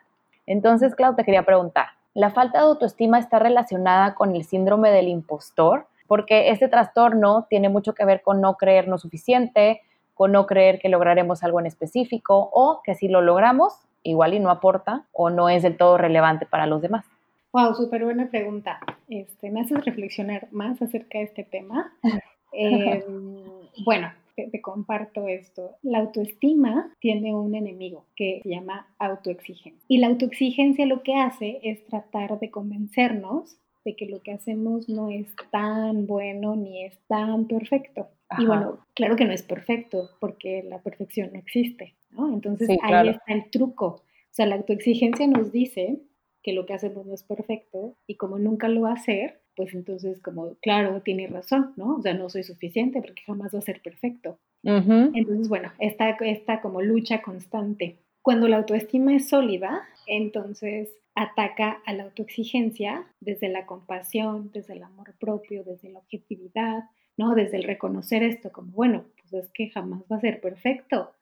Entonces, 0.46 0.94
Clau, 0.94 1.16
te 1.16 1.24
quería 1.24 1.42
preguntar, 1.44 1.86
¿la 2.14 2.30
falta 2.30 2.58
de 2.58 2.66
autoestima 2.66 3.18
está 3.18 3.40
relacionada 3.40 4.14
con 4.14 4.36
el 4.36 4.44
síndrome 4.44 4.92
del 4.92 5.08
impostor? 5.08 5.88
Porque 6.06 6.50
este 6.50 6.68
trastorno 6.68 7.48
tiene 7.50 7.68
mucho 7.68 7.94
que 7.94 8.04
ver 8.04 8.22
con 8.22 8.40
no 8.40 8.54
creernos 8.54 9.02
suficiente, 9.02 9.82
con 10.18 10.32
no 10.32 10.46
creer 10.46 10.80
que 10.80 10.88
lograremos 10.88 11.44
algo 11.44 11.60
en 11.60 11.66
específico 11.66 12.50
o 12.52 12.80
que 12.82 12.96
si 12.96 13.06
lo 13.06 13.20
logramos 13.20 13.72
igual 14.02 14.34
y 14.34 14.40
no 14.40 14.50
aporta 14.50 15.04
o 15.12 15.30
no 15.30 15.48
es 15.48 15.62
del 15.62 15.76
todo 15.76 15.96
relevante 15.96 16.44
para 16.44 16.66
los 16.66 16.82
demás? 16.82 17.06
Wow, 17.52 17.72
súper 17.76 18.02
buena 18.02 18.28
pregunta. 18.28 18.80
Este, 19.08 19.48
me 19.52 19.60
haces 19.60 19.84
reflexionar 19.84 20.48
más 20.50 20.82
acerca 20.82 21.18
de 21.18 21.24
este 21.24 21.44
tema. 21.44 21.92
Em, 22.50 23.44
bueno, 23.84 24.10
te, 24.34 24.60
comparto 24.62 25.28
esto. 25.28 25.76
La 25.82 25.98
autoestima 25.98 26.90
tiene 26.98 27.34
un 27.34 27.54
enemigo 27.54 28.06
que 28.16 28.40
se 28.42 28.48
llama 28.48 28.88
autoexigencia. 28.98 29.84
Y 29.86 29.98
la 29.98 30.06
autoexigencia 30.06 30.86
lo 30.86 31.02
que 31.02 31.14
hace 31.14 31.60
es 31.62 31.84
tratar 31.84 32.40
de 32.40 32.50
convencernos 32.50 33.58
de 33.84 33.94
que 33.96 34.06
lo 34.06 34.22
que 34.22 34.32
hacemos 34.32 34.88
no 34.88 35.10
es 35.10 35.28
tan 35.52 36.06
bueno 36.06 36.56
ni 36.56 36.86
es 36.86 36.98
tan 37.06 37.46
perfecto. 37.46 38.08
Y 38.36 38.44
bueno, 38.44 38.84
claro 38.94 39.16
que 39.16 39.24
no 39.24 39.32
es 39.32 39.42
perfecto 39.42 40.10
porque 40.20 40.62
la 40.62 40.82
perfección 40.82 41.30
no 41.32 41.38
existe. 41.38 41.94
Entonces 42.16 42.68
ahí 42.82 43.08
está 43.08 43.32
el 43.32 43.50
truco. 43.50 43.86
O 43.86 44.02
sea, 44.30 44.46
la 44.46 44.56
autoexigencia 44.56 45.26
nos 45.26 45.50
dice 45.50 46.00
que 46.42 46.52
lo 46.52 46.66
que 46.66 46.74
hacemos 46.74 47.06
no 47.06 47.14
es 47.14 47.22
perfecto 47.22 47.96
y 48.06 48.16
como 48.16 48.38
nunca 48.38 48.68
lo 48.68 48.82
va 48.82 48.90
a 48.90 48.94
hacer, 48.94 49.40
pues 49.56 49.74
entonces 49.74 50.20
como, 50.20 50.54
claro, 50.60 51.02
tiene 51.02 51.26
razón, 51.26 51.72
¿no? 51.76 51.96
O 51.96 52.02
sea, 52.02 52.14
no 52.14 52.28
soy 52.28 52.42
suficiente 52.44 53.00
porque 53.00 53.22
jamás 53.26 53.54
va 53.54 53.58
a 53.58 53.62
ser 53.62 53.80
perfecto. 53.82 54.38
Entonces, 54.62 55.48
bueno, 55.48 55.72
está 55.78 56.10
esta 56.10 56.60
como 56.60 56.82
lucha 56.82 57.22
constante. 57.22 57.96
Cuando 58.22 58.46
la 58.46 58.58
autoestima 58.58 59.14
es 59.14 59.28
sólida, 59.28 59.82
entonces 60.06 60.90
ataca 61.14 61.82
a 61.86 61.92
la 61.94 62.04
autoexigencia 62.04 63.06
desde 63.20 63.48
la 63.48 63.66
compasión, 63.66 64.50
desde 64.52 64.74
el 64.74 64.82
amor 64.82 65.14
propio, 65.18 65.64
desde 65.64 65.90
la 65.90 65.98
objetividad, 65.98 66.84
¿no? 67.18 67.34
Desde 67.34 67.58
el 67.58 67.64
reconocer 67.64 68.22
esto 68.22 68.50
como, 68.50 68.72
bueno, 68.72 69.04
pues 69.20 69.44
es 69.44 69.50
que 69.52 69.68
jamás 69.68 70.02
va 70.10 70.16
a 70.16 70.20
ser 70.20 70.40
perfecto, 70.40 71.12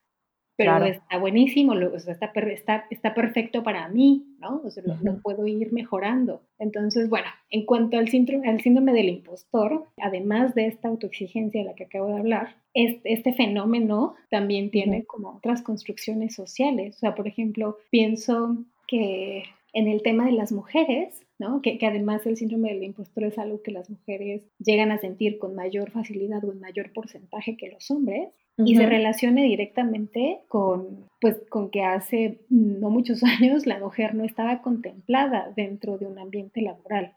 pero 0.57 0.87
está 0.87 1.19
buenísimo, 1.19 1.73
o 1.73 1.99
sea, 1.99 2.15
está, 2.15 2.33
está, 2.35 2.87
está, 2.89 3.15
perfecto 3.15 3.63
para 3.63 3.89
mí, 3.89 4.25
¿no? 4.39 4.63
O 4.65 4.71
sea, 4.71 4.83
lo, 4.87 5.21
puedo 5.21 5.47
ir 5.47 5.71
mejorando. 5.71 6.41
Entonces, 6.59 7.11
bueno, 7.11 7.27
en 7.51 7.67
cuanto 7.67 7.99
al 7.99 8.09
síndrome, 8.09 8.49
al 8.49 8.63
síndrome 8.63 8.95
del 8.95 9.11
impostor, 9.11 9.87
además 9.99 10.55
de 10.55 10.67
esta 10.67 10.89
autoexigencia 10.89 11.61
de 11.61 11.67
la 11.67 11.75
que 11.75 11.85
acabo 11.85 12.07
de 12.07 12.19
hablar, 12.19 12.57
este, 12.73 13.13
este 13.13 13.35
fenómeno 13.35 14.15
también 14.31 14.71
tiene 14.71 15.05
como 15.05 15.37
otras 15.37 15.61
construcciones 15.61 16.35
sociales. 16.35 16.97
O 16.97 16.99
sea, 17.01 17.15
por 17.15 17.29
ejemplo, 17.29 17.77
pienso 17.91 18.57
que 18.89 19.43
en 19.75 19.89
el 19.89 20.03
tema 20.03 20.25
de 20.25 20.33
las 20.33 20.53
mujeres, 20.53 21.21
¿no? 21.39 21.61
Que, 21.63 21.79
que, 21.79 21.87
además 21.87 22.27
el 22.27 22.37
síndrome 22.37 22.73
del 22.73 22.85
impostor 22.85 23.25
es 23.25 23.39
algo 23.39 23.63
que 23.63 23.73
las 23.73 23.91
mujeres 23.91 24.43
llegan 24.59 24.91
a 24.91 24.99
sentir 24.99 25.39
con 25.39 25.55
mayor 25.55 25.91
facilidad 25.91 26.45
o 26.45 26.53
en 26.53 26.61
mayor 26.61 26.93
porcentaje 26.93 27.57
que 27.57 27.71
los 27.71 27.91
hombres 27.91 28.29
y 28.59 28.77
se 28.77 28.87
relacione 28.87 29.45
directamente 29.45 30.41
con, 30.49 31.09
pues, 31.21 31.43
con 31.51 31.71
que 31.71 31.83
hace 31.83 32.41
no 32.49 32.89
muchos 32.89 33.23
años 33.41 33.67
la 33.67 33.79
mujer 33.79 34.15
no 34.15 34.25
estaba 34.25 34.63
contemplada 34.63 35.53
dentro 35.55 35.99
de 35.99 36.07
un 36.07 36.19
ambiente 36.19 36.63
laboral. 36.63 37.15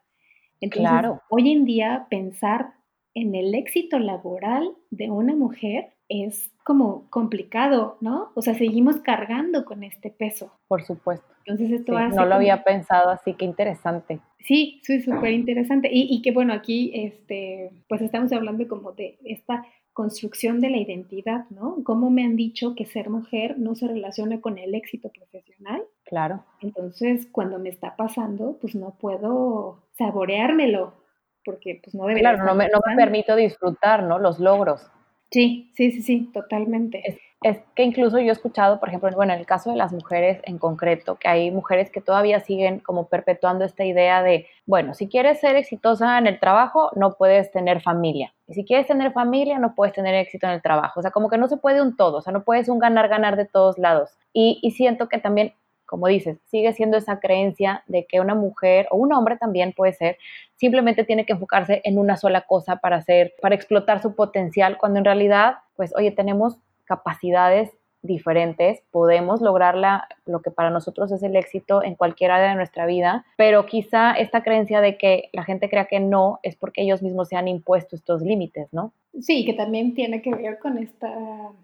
Entonces, 0.59 0.89
claro. 0.89 1.21
hoy 1.29 1.51
en 1.51 1.63
día 1.63 2.07
pensar 2.09 2.73
en 3.13 3.35
el 3.35 3.55
éxito 3.55 3.99
laboral 3.99 4.75
de 4.89 5.09
una 5.09 5.35
mujer 5.35 5.93
es 6.09 6.51
como 6.63 7.09
complicado, 7.09 7.97
¿no? 8.01 8.31
O 8.35 8.41
sea, 8.41 8.55
seguimos 8.55 8.97
cargando 8.97 9.63
con 9.63 9.83
este 9.83 10.09
peso. 10.09 10.51
Por 10.67 10.83
supuesto. 10.83 11.25
Entonces 11.45 11.79
esto 11.79 11.93
No 11.93 12.25
lo 12.25 12.35
había 12.35 12.63
pensado 12.63 13.09
así, 13.09 13.33
que 13.33 13.45
interesante. 13.45 14.19
Sí, 14.39 14.81
sí, 14.83 15.01
súper 15.01 15.31
interesante. 15.31 15.89
Y, 15.91 16.07
y 16.13 16.21
que 16.21 16.31
bueno, 16.31 16.53
aquí, 16.53 16.91
este, 16.93 17.71
pues 17.87 18.01
estamos 18.01 18.31
hablando 18.33 18.67
como 18.67 18.91
de 18.91 19.17
esta 19.23 19.63
construcción 19.93 20.61
de 20.61 20.69
la 20.69 20.77
identidad, 20.77 21.45
¿no? 21.49 21.77
¿Cómo 21.83 22.09
me 22.09 22.23
han 22.23 22.35
dicho 22.35 22.73
que 22.75 22.85
ser 22.85 23.09
mujer 23.09 23.57
no 23.57 23.75
se 23.75 23.87
relaciona 23.87 24.39
con 24.41 24.57
el 24.57 24.73
éxito 24.75 25.09
profesional? 25.09 25.83
Claro. 26.05 26.45
Entonces, 26.61 27.27
cuando 27.31 27.59
me 27.59 27.69
está 27.69 27.95
pasando, 27.95 28.57
pues 28.61 28.75
no 28.75 28.95
puedo 28.99 29.83
saboreármelo, 29.97 30.93
porque 31.43 31.81
pues 31.83 31.95
no 31.95 32.05
debería 32.05 32.31
Claro, 32.31 32.45
no 32.45 32.55
me, 32.55 32.67
no 32.69 32.79
me 32.85 32.95
permito 32.95 33.35
disfrutar, 33.35 34.03
¿no? 34.03 34.19
Los 34.19 34.39
logros. 34.39 34.89
Sí, 35.31 35.69
sí, 35.75 35.91
sí, 35.91 36.01
sí, 36.01 36.31
totalmente. 36.33 37.03
Es, 37.05 37.19
que 37.75 37.83
incluso 37.83 38.19
yo 38.19 38.29
he 38.29 38.31
escuchado, 38.31 38.79
por 38.79 38.89
ejemplo, 38.89 39.09
bueno, 39.15 39.31
en 39.31 39.39
el 39.39 39.45
caso 39.45 39.69
de 39.69 39.77
las 39.77 39.93
mujeres 39.93 40.41
en 40.43 40.57
concreto, 40.57 41.15
que 41.17 41.29
hay 41.29 41.51
mujeres 41.51 41.89
que 41.89 42.01
todavía 42.01 42.41
siguen 42.41 42.79
como 42.79 43.07
perpetuando 43.07 43.63
esta 43.63 43.85
idea 43.85 44.21
de, 44.23 44.47
bueno, 44.65 44.93
si 44.93 45.07
quieres 45.07 45.39
ser 45.39 45.55
exitosa 45.55 46.17
en 46.17 46.27
el 46.27 46.39
trabajo, 46.39 46.91
no 46.95 47.13
puedes 47.13 47.49
tener 47.51 47.81
familia. 47.81 48.33
Y 48.47 48.55
si 48.55 48.65
quieres 48.65 48.87
tener 48.87 49.13
familia, 49.13 49.57
no 49.59 49.73
puedes 49.75 49.93
tener 49.93 50.15
éxito 50.15 50.47
en 50.47 50.53
el 50.53 50.61
trabajo. 50.61 50.99
O 50.99 51.03
sea, 51.03 51.11
como 51.11 51.29
que 51.29 51.37
no 51.37 51.47
se 51.47 51.57
puede 51.57 51.81
un 51.81 51.95
todo, 51.95 52.17
o 52.17 52.21
sea, 52.21 52.33
no 52.33 52.43
puedes 52.43 52.67
un 52.67 52.79
ganar-ganar 52.79 53.37
de 53.37 53.45
todos 53.45 53.77
lados. 53.77 54.17
Y, 54.33 54.59
y 54.61 54.71
siento 54.71 55.07
que 55.07 55.19
también 55.19 55.53
como 55.89 56.07
dices, 56.07 56.37
sigue 56.45 56.71
siendo 56.73 56.97
esa 56.97 57.19
creencia 57.19 57.83
de 57.87 58.05
que 58.05 58.19
una 58.19 58.35
mujer 58.35 58.87
o 58.91 58.97
un 58.97 59.11
hombre 59.11 59.37
también 59.37 59.73
puede 59.73 59.93
ser, 59.93 60.17
simplemente 60.55 61.03
tiene 61.03 61.25
que 61.25 61.33
enfocarse 61.33 61.81
en 61.83 61.97
una 61.97 62.15
sola 62.15 62.41
cosa 62.41 62.75
para 62.75 62.97
hacer, 62.97 63.33
para 63.41 63.55
explotar 63.55 63.99
su 63.99 64.13
potencial, 64.15 64.77
cuando 64.77 64.99
en 64.99 65.05
realidad, 65.05 65.55
pues, 65.75 65.91
oye, 65.95 66.11
tenemos 66.11 66.57
capacidades 66.85 67.71
diferentes, 68.01 68.81
podemos 68.91 69.41
lograr 69.41 69.75
lo 70.25 70.41
que 70.41 70.51
para 70.51 70.69
nosotros 70.69 71.11
es 71.11 71.21
el 71.23 71.35
éxito 71.35 71.83
en 71.83 71.95
cualquier 71.95 72.31
área 72.31 72.49
de 72.49 72.55
nuestra 72.55 72.85
vida, 72.85 73.25
pero 73.37 73.65
quizá 73.65 74.13
esta 74.13 74.43
creencia 74.43 74.81
de 74.81 74.97
que 74.97 75.29
la 75.33 75.43
gente 75.43 75.69
crea 75.69 75.85
que 75.85 75.99
no 75.99 76.39
es 76.43 76.55
porque 76.55 76.81
ellos 76.81 77.01
mismos 77.01 77.27
se 77.27 77.35
han 77.35 77.47
impuesto 77.47 77.95
estos 77.95 78.21
límites, 78.21 78.71
¿no? 78.71 78.93
Sí, 79.19 79.43
que 79.43 79.53
también 79.53 79.95
tiene 79.95 80.21
que 80.21 80.33
ver 80.33 80.59
con 80.59 80.77
esta 80.77 81.11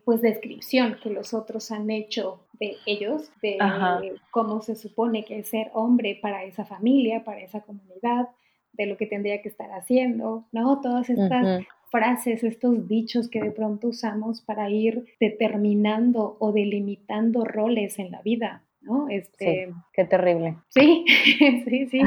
pues 0.03 0.21
descripción 0.21 0.97
que 1.01 1.09
los 1.09 1.33
otros 1.33 1.71
han 1.71 1.89
hecho 1.89 2.39
de 2.59 2.75
ellos, 2.85 3.31
de 3.41 3.57
cómo 4.31 4.61
se 4.61 4.75
supone 4.75 5.23
que 5.23 5.39
es 5.39 5.49
ser 5.49 5.69
hombre 5.73 6.17
para 6.21 6.43
esa 6.43 6.65
familia, 6.65 7.23
para 7.23 7.41
esa 7.41 7.61
comunidad, 7.61 8.29
de 8.73 8.87
lo 8.87 8.97
que 8.97 9.05
tendría 9.05 9.41
que 9.41 9.47
estar 9.47 9.71
haciendo, 9.71 10.43
¿no? 10.51 10.81
Todas 10.81 11.09
estas 11.09 11.63
frases, 11.95 12.43
estos 12.43 12.87
dichos 12.89 13.29
que 13.29 13.41
de 13.41 13.51
pronto 13.51 13.87
usamos 13.87 14.41
para 14.41 14.69
ir 14.69 15.05
determinando 15.19 16.35
o 16.39 16.51
delimitando 16.51 17.45
roles 17.45 17.99
en 17.99 18.11
la 18.11 18.21
vida, 18.21 18.63
¿no? 18.81 19.07
Este, 19.09 19.67
sí, 19.67 19.73
qué 19.93 20.03
terrible. 20.03 20.57
Sí, 20.69 21.05
sí, 21.63 21.87
sí. 21.87 22.01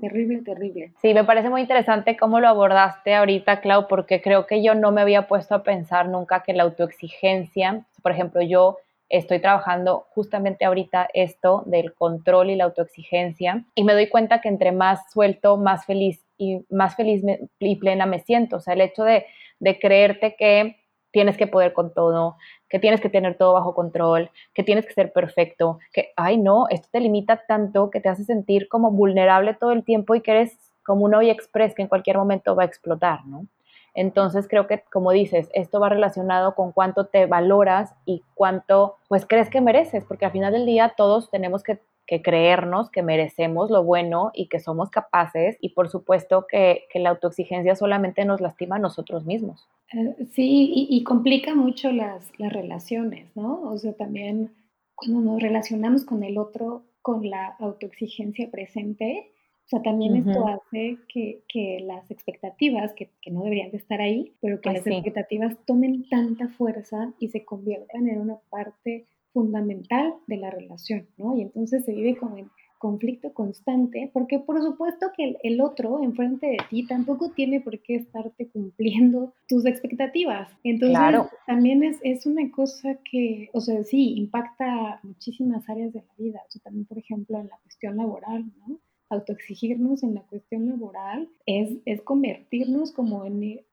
terrible, 0.00 0.42
terrible. 0.42 0.92
Sí, 1.00 1.14
me 1.14 1.24
parece 1.24 1.48
muy 1.48 1.62
interesante 1.62 2.16
cómo 2.16 2.40
lo 2.40 2.48
abordaste 2.48 3.14
ahorita, 3.14 3.60
Clau, 3.62 3.88
porque 3.88 4.20
creo 4.20 4.46
que 4.46 4.62
yo 4.62 4.74
no 4.74 4.92
me 4.92 5.00
había 5.00 5.26
puesto 5.26 5.54
a 5.54 5.62
pensar 5.62 6.08
nunca 6.08 6.42
que 6.42 6.52
la 6.52 6.64
autoexigencia, 6.64 7.86
por 8.02 8.12
ejemplo, 8.12 8.42
yo 8.42 8.76
estoy 9.10 9.40
trabajando 9.40 10.06
justamente 10.10 10.64
ahorita 10.64 11.08
esto 11.12 11.64
del 11.66 11.94
control 11.94 12.50
y 12.50 12.56
la 12.56 12.64
autoexigencia 12.64 13.64
y 13.74 13.84
me 13.84 13.92
doy 13.92 14.08
cuenta 14.08 14.40
que 14.40 14.48
entre 14.48 14.72
más 14.72 15.10
suelto, 15.12 15.56
más 15.56 15.84
feliz 15.84 16.24
y 16.38 16.64
más 16.70 16.96
feliz 16.96 17.22
y 17.58 17.76
plena 17.76 18.06
me 18.06 18.20
siento. 18.20 18.56
O 18.56 18.60
sea, 18.60 18.74
el 18.74 18.80
hecho 18.80 19.04
de, 19.04 19.26
de 19.58 19.78
creerte 19.78 20.36
que 20.36 20.76
tienes 21.10 21.36
que 21.36 21.48
poder 21.48 21.72
con 21.72 21.92
todo, 21.92 22.36
que 22.68 22.78
tienes 22.78 23.00
que 23.00 23.08
tener 23.08 23.36
todo 23.36 23.54
bajo 23.54 23.74
control, 23.74 24.30
que 24.54 24.62
tienes 24.62 24.86
que 24.86 24.94
ser 24.94 25.12
perfecto, 25.12 25.80
que, 25.92 26.12
ay 26.16 26.38
no, 26.38 26.66
esto 26.70 26.88
te 26.92 27.00
limita 27.00 27.44
tanto 27.48 27.90
que 27.90 28.00
te 28.00 28.08
hace 28.08 28.24
sentir 28.24 28.68
como 28.68 28.92
vulnerable 28.92 29.54
todo 29.54 29.72
el 29.72 29.84
tiempo 29.84 30.14
y 30.14 30.20
que 30.20 30.30
eres 30.30 30.56
como 30.84 31.04
un 31.04 31.14
hoy 31.14 31.30
express 31.30 31.74
que 31.74 31.82
en 31.82 31.88
cualquier 31.88 32.16
momento 32.16 32.54
va 32.54 32.62
a 32.62 32.66
explotar, 32.66 33.26
¿no? 33.26 33.46
Entonces 33.94 34.46
creo 34.48 34.66
que, 34.66 34.82
como 34.92 35.10
dices, 35.12 35.50
esto 35.54 35.80
va 35.80 35.88
relacionado 35.88 36.54
con 36.54 36.72
cuánto 36.72 37.06
te 37.06 37.26
valoras 37.26 37.92
y 38.04 38.22
cuánto, 38.34 38.96
pues, 39.08 39.26
crees 39.26 39.50
que 39.50 39.60
mereces, 39.60 40.04
porque 40.04 40.26
al 40.26 40.32
final 40.32 40.52
del 40.52 40.66
día 40.66 40.94
todos 40.96 41.30
tenemos 41.30 41.62
que, 41.62 41.78
creernos 42.24 42.90
que 42.90 43.04
merecemos 43.04 43.70
lo 43.70 43.84
bueno 43.84 44.32
y 44.34 44.48
que 44.48 44.58
somos 44.58 44.90
capaces 44.90 45.56
y 45.60 45.74
por 45.74 45.88
supuesto 45.88 46.44
que, 46.48 46.88
la 46.96 47.10
autoexigencia 47.10 47.76
solamente 47.76 48.24
nos 48.24 48.40
lastima 48.40 48.76
a 48.76 48.78
nosotros 48.80 49.24
mismos. 49.24 49.68
Eh, 49.92 50.26
sí, 50.32 50.72
y, 50.90 51.04
complica 51.04 51.54
mucho 51.54 51.92
las, 51.92 52.32
las 52.36 52.52
relaciones, 52.52 53.30
¿no? 53.36 53.62
O 53.62 53.78
sea, 53.78 53.92
también 53.92 54.52
cuando 54.96 55.20
nos 55.20 55.40
relacionamos 55.40 56.04
con 56.04 56.24
el 56.24 56.36
otro 56.36 56.82
con 57.02 57.28
la 57.30 57.56
autoexigencia 57.58 58.50
presente, 58.50 59.30
o 59.70 59.76
sea, 59.76 59.82
también 59.82 60.16
esto 60.16 60.48
hace 60.48 60.98
que, 61.06 61.44
que 61.46 61.78
las 61.86 62.10
expectativas, 62.10 62.92
que, 62.94 63.08
que, 63.22 63.30
no 63.30 63.44
deberían 63.44 63.70
de 63.70 63.76
estar 63.76 64.00
ahí, 64.00 64.32
pero 64.40 64.60
que 64.60 64.72
las 64.72 64.84
expectativas 64.84 65.56
tomen 65.64 66.08
tanta 66.08 66.48
fuerza 66.48 67.14
y 67.20 67.28
se 67.28 67.44
conviertan 67.44 68.08
en 68.08 68.18
una 68.18 68.40
parte 68.50 69.06
fundamental 69.32 70.14
de 70.26 70.38
la 70.38 70.50
relación, 70.50 71.06
¿no? 71.16 71.36
Y 71.36 71.42
entonces 71.42 71.84
se 71.84 71.92
vive 71.92 72.16
como 72.16 72.36
en 72.36 72.50
conflicto 72.78 73.32
constante, 73.32 74.10
porque 74.12 74.40
por 74.40 74.60
supuesto 74.60 75.12
que 75.16 75.36
el, 75.40 75.60
otro 75.60 76.02
enfrente 76.02 76.48
de 76.48 76.58
ti 76.68 76.84
tampoco 76.84 77.30
tiene 77.30 77.60
por 77.60 77.80
qué 77.80 77.94
estarte 77.94 78.48
cumpliendo 78.48 79.34
tus 79.46 79.66
expectativas. 79.66 80.50
Entonces, 80.64 81.30
también 81.46 81.84
es, 81.84 81.98
es, 82.02 82.26
una 82.26 82.50
cosa 82.50 82.98
que, 83.08 83.50
o 83.52 83.60
sea, 83.60 83.84
sí, 83.84 84.14
impacta 84.16 84.98
muchísimas 85.04 85.68
áreas 85.68 85.92
de 85.92 86.00
la 86.00 86.14
vida, 86.18 86.40
o 86.44 86.50
sea, 86.50 86.60
también, 86.62 86.86
por 86.86 86.98
ejemplo, 86.98 87.38
en 87.38 87.46
la 87.46 87.58
cuestión 87.58 87.96
laboral, 87.96 88.46
¿no? 88.66 88.80
Autoexigirnos 89.10 90.02
en 90.02 90.14
la 90.14 90.22
cuestión 90.22 90.68
laboral 90.68 91.28
es, 91.46 91.72
es 91.84 92.00
convertirnos 92.00 92.92
como 92.92 93.24
en, 93.24 93.42
eh, 93.42 93.64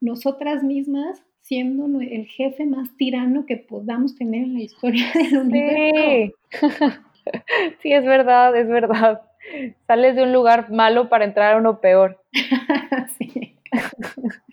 nosotras 0.00 0.62
mismas 0.62 1.24
siendo 1.40 1.86
el 2.00 2.26
jefe 2.26 2.64
más 2.64 2.96
tirano 2.96 3.44
que 3.46 3.56
podamos 3.56 4.14
tener 4.14 4.44
en 4.44 4.54
la 4.54 4.62
historia 4.62 5.06
del 5.14 5.38
universo. 5.38 6.36
Sí, 7.80 7.90
es 7.90 8.04
verdad, 8.04 8.54
es 8.54 8.68
verdad. 8.68 9.22
Sales 9.86 10.14
de 10.14 10.22
un 10.22 10.32
lugar 10.34 10.70
malo 10.70 11.08
para 11.08 11.24
entrar 11.24 11.54
a 11.54 11.58
uno 11.58 11.80
peor. 11.80 12.22
sí. 13.18 13.56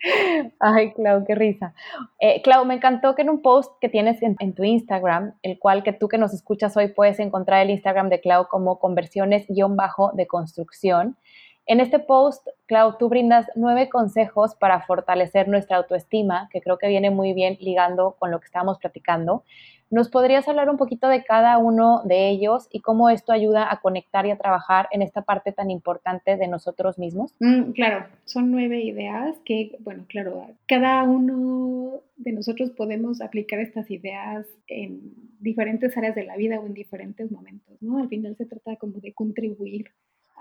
Ay, 0.60 0.92
Clau, 0.94 1.24
qué 1.24 1.34
risa. 1.34 1.74
Eh, 2.18 2.42
Clau, 2.42 2.64
me 2.64 2.74
encantó 2.74 3.14
que 3.14 3.22
en 3.22 3.30
un 3.30 3.42
post 3.42 3.72
que 3.80 3.88
tienes 3.88 4.20
en, 4.22 4.54
tu 4.54 4.64
Instagram, 4.64 5.34
el 5.42 5.58
cual 5.58 5.82
que 5.82 5.92
tú 5.92 6.08
que 6.08 6.18
nos 6.18 6.34
escuchas 6.34 6.76
hoy 6.76 6.88
puedes 6.88 7.20
encontrar 7.20 7.62
el 7.62 7.70
Instagram 7.70 8.08
de 8.08 8.20
Clau 8.20 8.48
como 8.48 8.78
conversiones-bajo 8.78 10.12
de 10.14 10.26
construcción. 10.26 11.16
En 11.66 11.80
este 11.80 12.00
post, 12.00 12.46
Clau, 12.66 12.98
tú 12.98 13.08
brindas 13.08 13.46
nueve 13.54 13.88
consejos 13.88 14.56
para 14.56 14.80
fortalecer 14.82 15.48
nuestra 15.48 15.76
autoestima, 15.76 16.48
que 16.52 16.60
creo 16.60 16.78
que 16.78 16.88
viene 16.88 17.10
muy 17.10 17.34
bien 17.34 17.56
ligando 17.60 18.16
con 18.18 18.30
lo 18.30 18.40
que 18.40 18.46
estábamos 18.46 18.78
platicando. 18.78 19.44
¿Nos 19.92 20.08
podrías 20.08 20.48
hablar 20.48 20.70
un 20.70 20.78
poquito 20.78 21.06
de 21.08 21.22
cada 21.22 21.58
uno 21.58 22.00
de 22.04 22.30
ellos 22.30 22.66
y 22.72 22.80
cómo 22.80 23.10
esto 23.10 23.30
ayuda 23.30 23.70
a 23.70 23.80
conectar 23.82 24.24
y 24.24 24.30
a 24.30 24.38
trabajar 24.38 24.88
en 24.90 25.02
esta 25.02 25.20
parte 25.20 25.52
tan 25.52 25.70
importante 25.70 26.38
de 26.38 26.48
nosotros 26.48 26.98
mismos? 26.98 27.34
Mm, 27.40 27.72
claro, 27.72 28.06
son 28.24 28.50
nueve 28.50 28.80
ideas 28.80 29.36
que, 29.44 29.76
bueno, 29.80 30.06
claro, 30.08 30.46
cada 30.66 31.02
uno 31.02 32.00
de 32.16 32.32
nosotros 32.32 32.70
podemos 32.70 33.20
aplicar 33.20 33.60
estas 33.60 33.90
ideas 33.90 34.46
en 34.66 35.12
diferentes 35.40 35.94
áreas 35.94 36.14
de 36.14 36.24
la 36.24 36.36
vida 36.36 36.58
o 36.58 36.64
en 36.64 36.72
diferentes 36.72 37.30
momentos, 37.30 37.76
¿no? 37.82 37.98
Al 37.98 38.08
final 38.08 38.34
se 38.36 38.46
trata 38.46 38.76
como 38.76 38.98
de 38.98 39.12
contribuir 39.12 39.90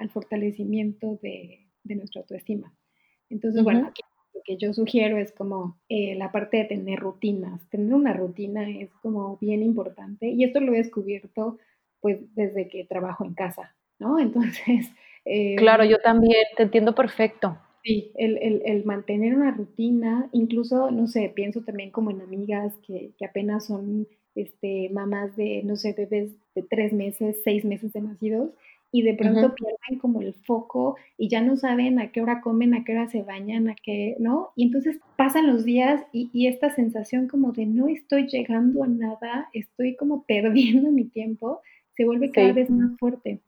al 0.02 0.10
fortalecimiento 0.10 1.20
de, 1.22 1.68
nuestra 1.84 2.22
autoestima. 2.22 2.74
Entonces, 3.30 3.64
bueno, 3.64 3.88
aquí 3.88 4.02
lo 4.34 4.42
que 4.44 4.58
yo 4.58 4.74
sugiero 4.74 5.18
es 5.18 5.32
como 5.32 5.80
eh, 5.90 6.16
la 6.16 6.32
parte 6.32 6.58
de 6.58 6.66
tener 6.66 7.00
rutinas. 7.00 7.68
Tener 7.70 7.94
una 7.94 8.14
rutina 8.14 8.70
es 8.70 8.90
como 9.02 9.38
bien 9.38 9.64
importante 9.64 10.30
y 10.30 10.44
esto 10.44 10.60
lo 10.60 10.74
he 10.74 10.78
descubierto 10.78 11.58
pues 12.00 12.20
desde 12.36 12.68
que 12.68 12.84
trabajo 12.86 13.26
en 13.26 13.34
casa, 13.34 13.76
¿no? 14.00 14.20
Entonces... 14.20 14.92
Eh, 15.24 15.56
claro, 15.56 15.86
yo 15.86 16.00
también, 16.00 16.44
te 16.58 16.64
entiendo 16.64 16.96
perfecto. 16.96 17.56
Sí, 17.84 18.12
el, 18.16 18.38
el, 18.40 18.62
el, 18.66 18.86
mantener 18.86 19.36
una 19.36 19.52
rutina, 19.52 20.30
incluso, 20.32 20.90
no 20.90 21.08
sé, 21.08 21.32
pienso 21.34 21.62
también 21.62 21.92
como 21.92 22.10
en 22.10 22.22
amigas 22.22 22.74
que, 22.86 23.12
que 23.18 23.26
apenas 23.26 23.68
son 23.68 24.08
este, 24.36 24.90
mamás 24.90 25.36
de, 25.36 25.62
no 25.64 25.76
sé, 25.76 25.94
bebés 25.94 26.32
de 26.56 26.64
tres 26.64 26.94
meses, 26.94 27.42
seis 27.44 27.66
meses 27.66 27.94
de 27.94 28.02
nacidos, 28.02 28.52
y 28.92 29.04
de 29.04 29.14
pronto 29.14 29.56
pierden 29.56 30.00
como 30.00 30.22
el 30.22 30.34
foco 30.34 30.98
y 31.18 31.30
ya 31.30 31.42
no 31.42 31.56
saben 31.56 32.00
a 32.00 32.12
qué 32.12 32.22
hora 32.22 32.42
comen, 32.42 32.74
a 32.74 32.84
qué 32.84 32.92
hora 32.92 33.08
se 33.08 33.24
bañan, 33.24 33.70
a 33.70 33.76
qué, 33.76 34.16
¿no? 34.20 34.52
Y 34.56 34.66
entonces 34.66 35.00
pasan 35.16 35.48
los 35.48 35.64
días 35.64 36.04
y, 36.12 36.30
y, 36.34 36.48
esta 36.48 36.70
sensación 36.76 37.28
como 37.28 37.54
de 37.54 37.66
no 37.66 37.88
estoy 37.88 38.28
llegando 38.28 38.84
a 38.84 38.88
nada, 38.88 39.50
estoy 39.54 39.96
como 39.96 40.24
perdiendo 40.28 40.92
mi 40.92 41.06
tiempo, 41.06 41.62
se 41.96 42.06
vuelve 42.06 42.32
cada 42.32 42.52
vez 42.54 42.70
más 42.70 42.98
fuerte. 42.98 43.42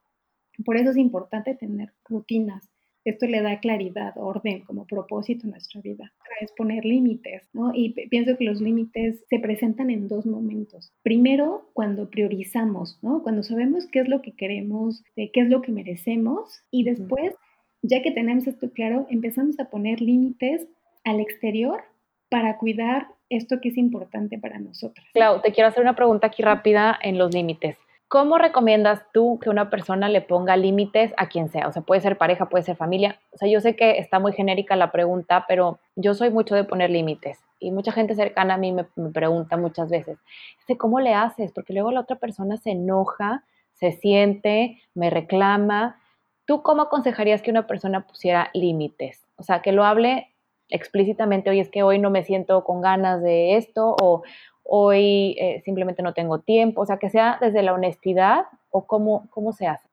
Por 0.65 0.77
eso 0.77 0.91
es 0.91 0.97
importante 0.97 1.56
tener 1.56 1.93
rutinas, 2.06 2.69
esto 3.06 3.28
le 3.28 3.42
da 3.42 3.60
claridad, 3.60 4.13
orden 4.18 4.62
como 4.62 4.86
propósito 4.86 5.48
a 5.48 5.52
nuestra 5.52 5.82
vida. 5.82 6.13
Es 6.39 6.52
poner 6.54 6.86
límites, 6.86 7.50
¿no? 7.54 7.72
Y 7.74 7.92
pienso 8.10 8.38
que 8.38 8.46
los 8.46 8.62
límites 8.62 9.24
se 9.30 9.39
presentan 9.39 9.89
en 9.89 10.08
dos 10.08 10.26
momentos. 10.26 10.94
Primero, 11.04 11.70
cuando 11.74 12.10
priorizamos, 12.10 13.00
¿no? 13.02 13.22
Cuando 13.24 13.44
sabemos 13.44 13.88
qué 13.88 14.00
es 14.00 14.08
lo 14.08 14.22
que 14.22 14.34
queremos, 14.34 15.04
qué 15.16 15.32
es 15.34 15.50
lo 15.50 15.62
que 15.62 15.72
merecemos 15.72 16.63
y 16.72 16.84
después, 16.84 17.34
ya 17.82 18.02
que 18.02 18.12
tenemos 18.12 18.48
esto 18.48 18.72
claro, 18.72 19.06
empezamos 19.10 19.60
a 19.60 19.70
poner 19.70 20.02
límites 20.02 20.68
al 21.04 21.20
exterior 21.20 21.82
para 22.30 22.58
cuidar 22.58 23.08
esto 23.30 23.60
que 23.62 23.70
es 23.70 23.78
importante 23.78 24.39
para 24.39 24.60
nosotros. 24.60 25.06
Clau, 25.14 25.41
te 25.41 25.51
quiero 25.51 25.68
hacer 25.68 25.84
una 25.84 25.95
pregunta 25.95 26.28
aquí 26.28 26.41
rápida 26.41 26.97
en 27.01 27.18
los 27.18 27.34
límites. 27.34 27.78
¿Cómo 28.08 28.38
recomiendas 28.38 29.01
tú 29.12 29.39
que 29.41 29.49
una 29.49 29.70
persona 29.70 30.08
le 30.08 30.22
ponga 30.22 30.56
límites 30.56 31.14
a 31.18 31.28
quien 31.28 31.49
sea? 31.49 31.68
O 31.68 31.72
sea, 31.72 31.82
puede 31.82 32.01
ser 32.01 32.18
pareja, 32.18 32.47
puede 32.47 32.64
ser 32.64 32.76
familia. 32.76 33.20
O 33.32 33.38
sea, 33.38 33.49
yo 33.49 33.60
sé 33.60 33.76
que 33.76 33.97
está 33.97 34.20
muy 34.20 34.34
genérica 34.34 34.76
la 34.76 34.91
pregunta, 34.91 35.45
pero 35.47 35.80
yo 35.95 36.14
soy 36.14 36.30
mucho 36.30 36.54
de 36.54 36.64
poner 36.64 36.91
límites. 36.91 37.39
Y 37.60 37.72
mucha 37.72 37.91
gente 37.91 38.14
cercana 38.14 38.56
a 38.56 38.58
mí 38.58 38.72
me, 38.72 38.84
pregunta 39.12 39.58
muchas 39.58 39.89
veces, 39.89 40.20
este, 40.60 40.78
¿cómo 40.78 40.99
le 40.99 41.14
haces? 41.14 41.51
Porque 41.51 41.74
luego 41.74 41.91
la 41.91 42.01
otra 42.01 42.18
persona 42.18 42.58
se 42.58 42.72
enoja, 42.72 43.45
se 43.74 43.93
siente, 43.93 44.82
me 44.93 45.10
reclama. 45.10 45.99
¿Tú 46.45 46.62
cómo 46.62 46.84
aconsejarías 46.84 47.41
que 47.41 47.51
una 47.51 47.68
persona 47.68 48.06
pusiera 48.06 48.51
límites? 48.54 49.26
O 49.38 49.43
sea, 49.43 49.62
que 49.62 49.72
lo 49.72 49.86
hable 49.86 50.30
explícitamente, 50.70 51.49
oye, 51.49 51.62
es 51.62 51.70
que 51.70 51.84
hoy 51.84 51.99
no 51.99 52.10
me 52.10 52.24
siento 52.24 52.64
con 52.64 52.82
ganas 52.82 53.22
de 53.22 53.58
esto, 53.58 53.95
o, 54.01 54.24
hoy 54.64 55.36
eh, 55.39 55.61
simplemente 55.66 56.01
no 56.01 56.14
tengo 56.14 56.39
tiempo, 56.39 56.82
o 56.82 56.86
sea, 56.86 56.97
que 56.97 57.09
sea 57.09 57.38
desde 57.41 57.61
la 57.64 57.74
honestidad 57.74 58.45
o 58.70 58.88
cómo, 58.88 59.28
cómo 59.30 59.53
se 59.53 59.68
hace. 59.68 59.88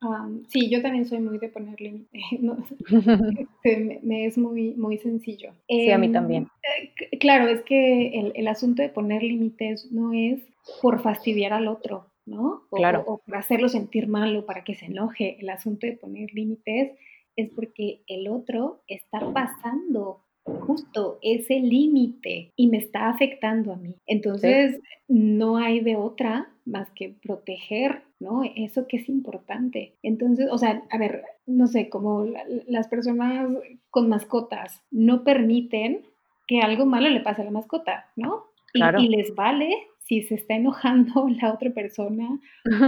sí, 0.48 0.70
yo 0.70 0.80
también 0.80 1.04
soy 1.04 1.20
muy 1.20 1.38
de 1.38 1.48
poner 1.48 1.80
límites, 1.80 2.22
este, 3.64 4.00
me, 4.02 4.26
es 4.26 4.38
muy, 4.38 4.74
muy 4.74 4.98
sencillo. 4.98 5.52
Sí, 5.68 5.90
a 5.90 5.98
mí 5.98 6.06
em, 6.06 6.12
también. 6.12 6.48
Eh, 6.62 7.18
claro, 7.18 7.48
es 7.48 7.62
que 7.62 8.18
el, 8.18 8.32
el 8.34 8.48
asunto 8.48 8.82
de 8.82 8.88
poner 8.88 9.22
límites 9.22 9.90
no 9.92 10.12
es 10.12 10.40
por 10.80 11.02
fastidiar 11.02 11.52
al 11.52 11.68
otro, 11.68 12.06
¿no? 12.26 12.62
O, 12.70 12.76
claro. 12.76 13.04
o, 13.06 13.18
para 13.18 13.40
hacerlo 13.40 13.68
sentir 13.68 14.08
mal 14.08 14.36
o 14.36 14.46
para 14.46 14.64
que 14.64 14.74
se 14.74 14.86
enoje. 14.86 15.36
El 15.40 15.50
asunto 15.50 15.86
de 15.86 15.92
poner 15.92 16.32
límites 16.32 16.92
es 17.36 17.50
porque 17.50 18.02
el 18.06 18.28
otro 18.28 18.82
está 18.86 19.20
pasando 19.32 20.24
justo 20.44 21.18
ese 21.22 21.60
límite 21.60 22.52
y 22.56 22.68
me 22.68 22.78
está 22.78 23.08
afectando 23.08 23.72
a 23.72 23.76
mí. 23.76 23.96
Entonces, 24.06 24.80
no 25.08 25.56
hay 25.56 25.80
de 25.80 25.96
otra 25.96 26.52
más 26.64 26.90
que 26.92 27.14
proteger, 27.22 28.02
¿no? 28.18 28.42
Eso 28.56 28.86
que 28.86 28.98
es 28.98 29.08
importante. 29.08 29.96
Entonces, 30.02 30.48
o 30.50 30.58
sea, 30.58 30.82
a 30.90 30.98
ver, 30.98 31.24
no 31.46 31.66
sé, 31.66 31.88
como 31.88 32.26
las 32.66 32.88
personas 32.88 33.48
con 33.90 34.08
mascotas 34.08 34.82
no 34.90 35.24
permiten 35.24 36.06
que 36.46 36.60
algo 36.60 36.86
malo 36.86 37.08
le 37.08 37.20
pase 37.20 37.42
a 37.42 37.44
la 37.44 37.50
mascota, 37.50 38.06
¿no? 38.16 38.46
Y, 38.72 39.08
les 39.08 39.34
vale 39.34 39.74
si 39.98 40.22
se 40.22 40.36
está 40.36 40.54
enojando 40.54 41.28
la 41.42 41.52
otra 41.52 41.70
persona 41.70 42.40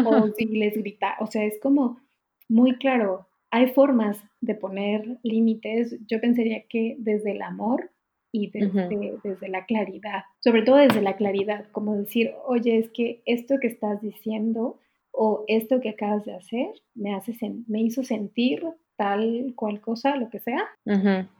o 0.04 0.28
si 0.28 0.46
les 0.46 0.74
grita. 0.74 1.16
O 1.20 1.26
sea, 1.26 1.44
es 1.44 1.58
como 1.60 2.00
muy 2.48 2.76
claro, 2.76 3.26
hay 3.52 3.68
formas 3.68 4.18
de 4.40 4.54
poner 4.54 5.18
límites. 5.22 5.98
Yo 6.08 6.20
pensaría 6.20 6.64
que 6.68 6.96
desde 6.98 7.32
el 7.32 7.42
amor 7.42 7.90
y 8.32 8.50
desde, 8.50 9.18
desde, 9.22 9.48
la 9.48 9.66
claridad, 9.66 10.22
sobre 10.40 10.62
todo 10.62 10.76
desde 10.76 11.02
la 11.02 11.16
claridad, 11.16 11.66
como 11.70 11.94
decir, 11.94 12.32
oye, 12.46 12.78
es 12.78 12.88
que 12.90 13.22
esto 13.26 13.60
que 13.60 13.66
estás 13.66 14.00
diciendo 14.00 14.80
o 15.12 15.44
esto 15.48 15.80
que 15.80 15.90
acabas 15.90 16.24
de 16.24 16.34
hacer 16.34 16.68
me, 16.94 17.14
hace 17.14 17.34
me 17.68 17.82
hizo 17.82 18.02
sentir 18.02 18.64
tal 18.96 19.52
cual 19.54 19.82
cosa, 19.82 20.16
lo 20.16 20.30
que 20.30 20.38
sea, 20.38 20.64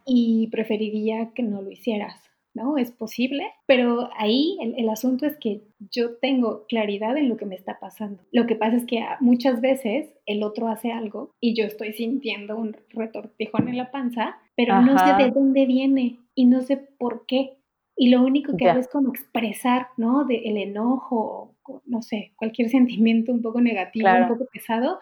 y 0.05 0.49
preferiría 0.51 1.31
que 1.33 1.41
no 1.41 1.63
lo 1.63 1.71
hicieras. 1.71 2.15
¿No? 2.53 2.77
Es 2.77 2.91
posible, 2.91 3.45
pero 3.65 4.09
ahí 4.17 4.57
el, 4.61 4.89
asunto 4.89 5.25
es 5.25 5.37
que 5.37 5.61
yo 5.91 6.17
tengo 6.17 6.65
claridad 6.67 7.17
en 7.17 7.29
lo 7.29 7.37
que 7.37 7.45
me 7.45 7.55
está 7.55 7.79
pasando. 7.79 8.23
Lo 8.31 8.45
que 8.45 8.55
pasa 8.55 8.77
es 8.77 8.85
que 8.85 9.03
muchas 9.19 9.61
veces 9.61 10.13
el 10.25 10.43
otro 10.43 10.67
hace 10.67 10.91
algo 10.91 11.31
y 11.39 11.55
yo 11.55 11.65
estoy 11.65 11.93
sintiendo 11.93 12.55
un 12.55 12.75
retortijón 12.89 13.67
en 13.67 13.77
la 13.77 13.91
panza, 13.91 14.37
pero 14.55 14.81
no 14.81 14.97
sé 14.97 15.23
de 15.23 15.31
dónde 15.31 15.65
viene 15.65 16.19
y 16.35 16.45
no 16.45 16.61
sé 16.61 16.77
por 16.77 17.25
qué. 17.25 17.57
Y 17.95 18.09
lo 18.09 18.23
único 18.23 18.57
que 18.57 18.69
hago 18.69 18.79
es 18.79 18.87
como 18.87 19.09
expresar, 19.09 19.87
¿no? 19.97 20.25
De 20.25 20.37
el 20.45 20.57
enojo, 20.57 21.55
no 21.85 22.01
sé, 22.01 22.33
cualquier 22.35 22.69
sentimiento 22.69 23.31
un 23.31 23.41
poco 23.41 23.61
negativo, 23.61 24.09
un 24.09 24.27
poco 24.27 24.47
pesado, 24.51 24.99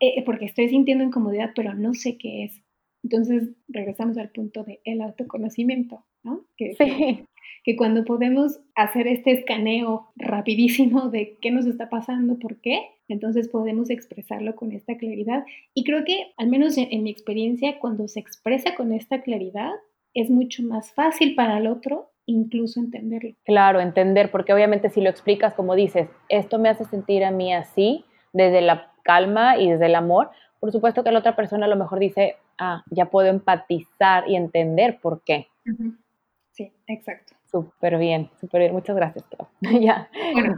eh, 0.00 0.24
porque 0.24 0.46
estoy 0.46 0.68
sintiendo 0.68 1.04
incomodidad, 1.04 1.52
pero 1.54 1.74
no 1.74 1.94
sé 1.94 2.18
qué 2.18 2.44
es. 2.44 2.62
Entonces 3.02 3.50
regresamos 3.68 4.18
al 4.18 4.30
punto 4.30 4.64
del 4.64 4.80
el 4.84 5.00
autoconocimiento. 5.00 6.04
Que, 6.56 7.26
que, 7.64 7.76
cuando 7.76 8.04
podemos 8.04 8.60
hacer 8.74 9.06
este 9.06 9.32
escaneo 9.32 10.08
rapidísimo 10.16 11.08
de 11.10 11.36
qué 11.40 11.50
nos 11.50 11.66
está 11.66 11.88
pasando, 11.88 12.38
por 12.38 12.60
qué, 12.60 12.82
entonces 13.08 13.48
podemos 13.48 13.90
expresarlo 13.90 14.56
con 14.56 14.72
esta 14.72 14.96
claridad. 14.96 15.44
Y 15.74 15.84
creo 15.84 16.04
que, 16.04 16.32
al 16.36 16.48
menos 16.48 16.76
en, 16.76 17.02
mi 17.02 17.10
experiencia, 17.10 17.78
cuando 17.78 18.08
se 18.08 18.20
expresa 18.20 18.74
con 18.74 18.92
esta 18.92 19.22
claridad, 19.22 19.72
es 20.14 20.30
mucho 20.30 20.62
más 20.62 20.92
fácil 20.92 21.34
para 21.34 21.58
el 21.58 21.66
otro 21.66 22.10
incluso 22.28 22.80
entenderlo. 22.80 23.34
Claro, 23.44 23.80
entender, 23.80 24.32
porque 24.32 24.52
obviamente 24.52 24.90
si 24.90 25.00
lo 25.00 25.08
explicas 25.08 25.54
como 25.54 25.76
dices, 25.76 26.08
esto 26.28 26.58
me 26.58 26.68
hace 26.68 26.84
sentir 26.84 27.24
a 27.24 27.30
mí 27.30 27.54
así, 27.54 28.04
desde 28.32 28.62
la 28.62 28.92
calma 29.04 29.58
y 29.58 29.70
desde 29.70 29.86
el 29.86 29.94
amor, 29.94 30.30
por 30.60 30.72
supuesto 30.72 31.04
que 31.04 31.12
la 31.12 31.20
otra 31.20 31.36
persona 31.36 31.66
a 31.66 31.68
lo 31.68 31.76
mejor 31.76 31.98
dice, 31.98 32.36
ah, 32.58 32.82
ya 32.90 33.06
puedo 33.06 33.28
empatizar 33.28 34.28
y 34.28 34.36
entender 34.36 34.98
por 35.00 35.22
qué. 35.22 35.48
Sí, 36.56 36.72
exacto. 36.86 37.34
Súper 37.50 37.98
bien, 37.98 38.30
súper 38.40 38.62
bien. 38.62 38.72
Muchas 38.72 38.96
gracias, 38.96 39.24
ya, 39.80 40.08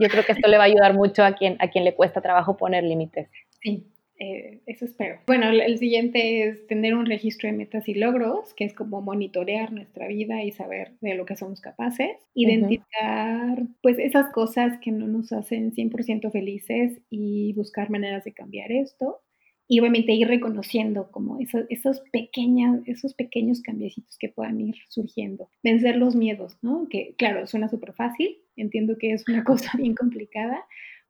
yo 0.01 0.09
creo 0.09 0.25
que 0.25 0.33
esto 0.33 0.49
le 0.49 0.57
va 0.57 0.63
a 0.65 0.67
ayudar 0.67 0.95
mucho 0.95 1.25
a 1.25 1.35
quien, 1.35 1.57
a 1.59 1.69
quien 1.69 1.85
le 1.85 1.95
cuesta 1.95 2.21
trabajo 2.21 2.57
poner 2.57 2.85
límites. 2.85 3.29
Sí, 3.61 3.85
eh, 4.21 4.61
eso 4.67 4.85
espero. 4.85 5.19
Bueno, 5.27 5.49
el, 5.51 5.79
siguiente 5.79 6.45
es 6.45 6.67
tener 6.69 6.95
un 6.95 7.07
registro 7.07 7.49
de 7.49 7.57
metas 7.57 7.89
y 7.89 7.95
logros, 7.95 8.55
que 8.55 8.65
es 8.65 8.75
como 8.75 9.01
monitorear 9.01 9.73
nuestra 9.73 10.07
vida 10.07 10.45
y 10.45 10.53
saber 10.53 10.93
de 11.01 11.15
lo 11.15 11.27
que 11.27 11.37
somos 11.37 11.61
capaces. 11.61 12.17
Identificar, 12.35 13.65
pues, 13.83 13.99
esas 13.99 14.33
cosas 14.33 14.79
que 14.81 14.93
no 14.93 15.09
nos 15.09 15.33
hacen 15.33 15.73
100% 15.73 16.31
felices 16.31 17.01
y 17.11 17.55
buscar 17.55 17.91
maneras 17.91 18.23
de 18.23 18.33
cambiar 18.33 18.71
esto 18.71 19.21
y 19.69 19.81
obviamente 19.81 20.15
ir 20.15 20.27
reconociendo 20.27 21.11
como 21.11 21.39
esos, 21.69 22.01
pequeñas, 22.11 22.81
esos 22.87 23.13
pequeños 23.13 23.61
cambiecitos 23.61 24.17
que 24.19 24.31
puedan 24.31 24.61
ir 24.61 24.77
surgiendo. 24.89 25.51
Vencer 25.63 25.97
los 25.97 26.17
miedos, 26.17 26.57
¿no? 26.63 26.89
Que 26.89 27.15
claro, 27.19 27.47
suena 27.47 27.69
súper 27.69 27.93
fácil, 27.93 28.39
entiendo 28.57 28.97
que 28.99 29.13
es 29.13 29.29
una 29.29 29.45
cosa 29.45 29.73
bien 29.77 29.95
complicada, 29.95 30.65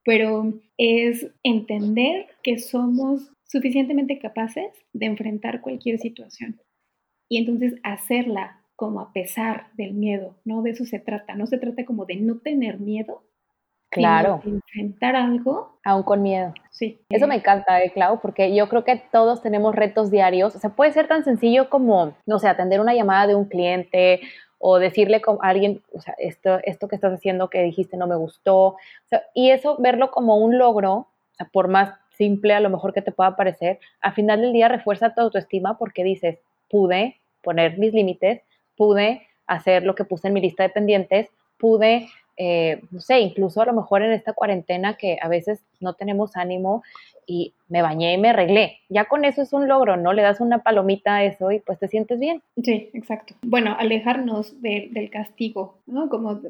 pero 0.04 0.61
es 0.76 1.30
entender 1.44 2.26
que 2.42 2.59
somos 2.59 3.30
suficientemente 3.44 4.18
capaces 4.18 4.72
de 4.92 5.06
enfrentar 5.06 5.61
cualquier 5.61 5.98
situación 5.98 6.61
y 7.28 7.38
entonces 7.38 7.74
hacerla 7.84 8.62
como 8.74 9.00
a 9.00 9.12
pesar 9.12 9.68
del 9.76 9.94
miedo, 9.94 10.36
¿no? 10.44 10.62
De 10.62 10.70
eso 10.70 10.84
se 10.84 10.98
trata, 10.98 11.34
no 11.34 11.46
se 11.46 11.59
trata 11.59 11.84
como 11.84 12.06
de 12.06 12.16
no 12.16 12.38
tener 12.38 12.80
miedo, 12.80 13.24
Claro. 13.91 14.43
Enfrentar 14.45 15.16
algo. 15.16 15.78
Aún 15.84 16.03
con 16.03 16.22
miedo. 16.22 16.53
Sí. 16.70 17.01
Eso 17.09 17.26
me 17.26 17.36
encanta, 17.36 17.82
eh, 17.82 17.91
Clau, 17.93 18.20
porque 18.20 18.55
yo 18.55 18.68
creo 18.68 18.84
que 18.84 19.03
todos 19.11 19.43
tenemos 19.43 19.74
retos 19.74 20.11
diarios. 20.11 20.55
O 20.55 20.59
sea, 20.59 20.70
puede 20.70 20.93
ser 20.93 21.09
tan 21.09 21.24
sencillo 21.24 21.70
como, 21.70 22.14
no 22.26 22.39
sé, 22.39 22.49
atender 22.49 22.80
una 22.80 22.95
llamada 22.95 23.26
de 23.26 23.34
un 23.34 23.47
cliente 23.47 24.20
o 24.59 24.78
decirle 24.78 25.22
a 25.24 25.49
alguien, 25.49 25.82
o 25.93 26.01
sea, 26.01 26.14
esto, 26.18 26.59
esto 26.64 26.89
que 26.89 26.97
estás 26.97 27.12
haciendo 27.12 27.49
que 27.49 27.62
dijiste 27.62 27.97
no 27.97 28.07
me 28.07 28.16
gustó. 28.16 28.66
O 28.66 28.76
sea, 29.07 29.22
y 29.34 29.51
eso, 29.51 29.76
verlo 29.78 30.11
como 30.11 30.36
un 30.36 30.59
logro, 30.59 30.93
o 30.93 31.09
sea, 31.36 31.49
por 31.53 31.68
más 31.68 31.95
simple 32.11 32.53
a 32.53 32.61
lo 32.61 32.68
mejor 32.68 32.93
que 32.93 33.03
te 33.03 33.12
pueda 33.12 33.36
parecer, 33.36 33.78
al 34.01 34.12
final 34.12 34.41
del 34.41 34.53
día 34.53 34.68
refuerza 34.68 35.14
tu 35.14 35.20
autoestima 35.20 35.78
porque 35.78 36.03
dices, 36.03 36.41
pude 36.68 37.20
poner 37.43 37.78
mis 37.78 37.95
límites, 37.95 38.43
pude 38.76 39.26
hacer 39.47 39.84
lo 39.84 39.95
que 39.95 40.05
puse 40.05 40.28
en 40.28 40.34
mi 40.34 40.41
lista 40.41 40.64
de 40.64 40.68
pendientes, 40.70 41.28
pude 41.59 42.09
eh, 42.41 42.80
no 42.93 43.01
sé, 43.01 43.18
incluso 43.18 43.61
a 43.61 43.66
lo 43.66 43.72
mejor 43.72 44.03
en 44.03 44.12
esta 44.12 44.32
cuarentena 44.32 44.97
que 44.97 45.18
a 45.20 45.28
veces 45.28 45.64
no 45.80 45.95
tenemos 45.95 46.36
ánimo 46.36 46.84
y 47.26 47.53
me 47.68 47.82
bañé 47.82 48.14
y 48.14 48.18
me 48.18 48.30
arreglé. 48.30 48.78
Ya 48.89 49.07
con 49.07 49.24
eso 49.24 49.43
es 49.43 49.53
un 49.53 49.66
logro, 49.66 49.97
¿no? 49.97 50.12
Le 50.12 50.22
das 50.22 50.41
una 50.41 50.62
palomita 50.62 51.16
a 51.16 51.24
eso 51.24 51.51
y 51.51 51.59
pues 51.59 51.80
te 51.80 51.89
sientes 51.89 52.20
bien. 52.20 52.41
Sí, 52.62 52.91
exacto. 52.95 53.34
Bueno, 53.43 53.76
alejarnos 53.78 54.62
del 54.62 55.11
castigo, 55.11 55.78
¿no? 55.86 56.09
Como 56.09 56.41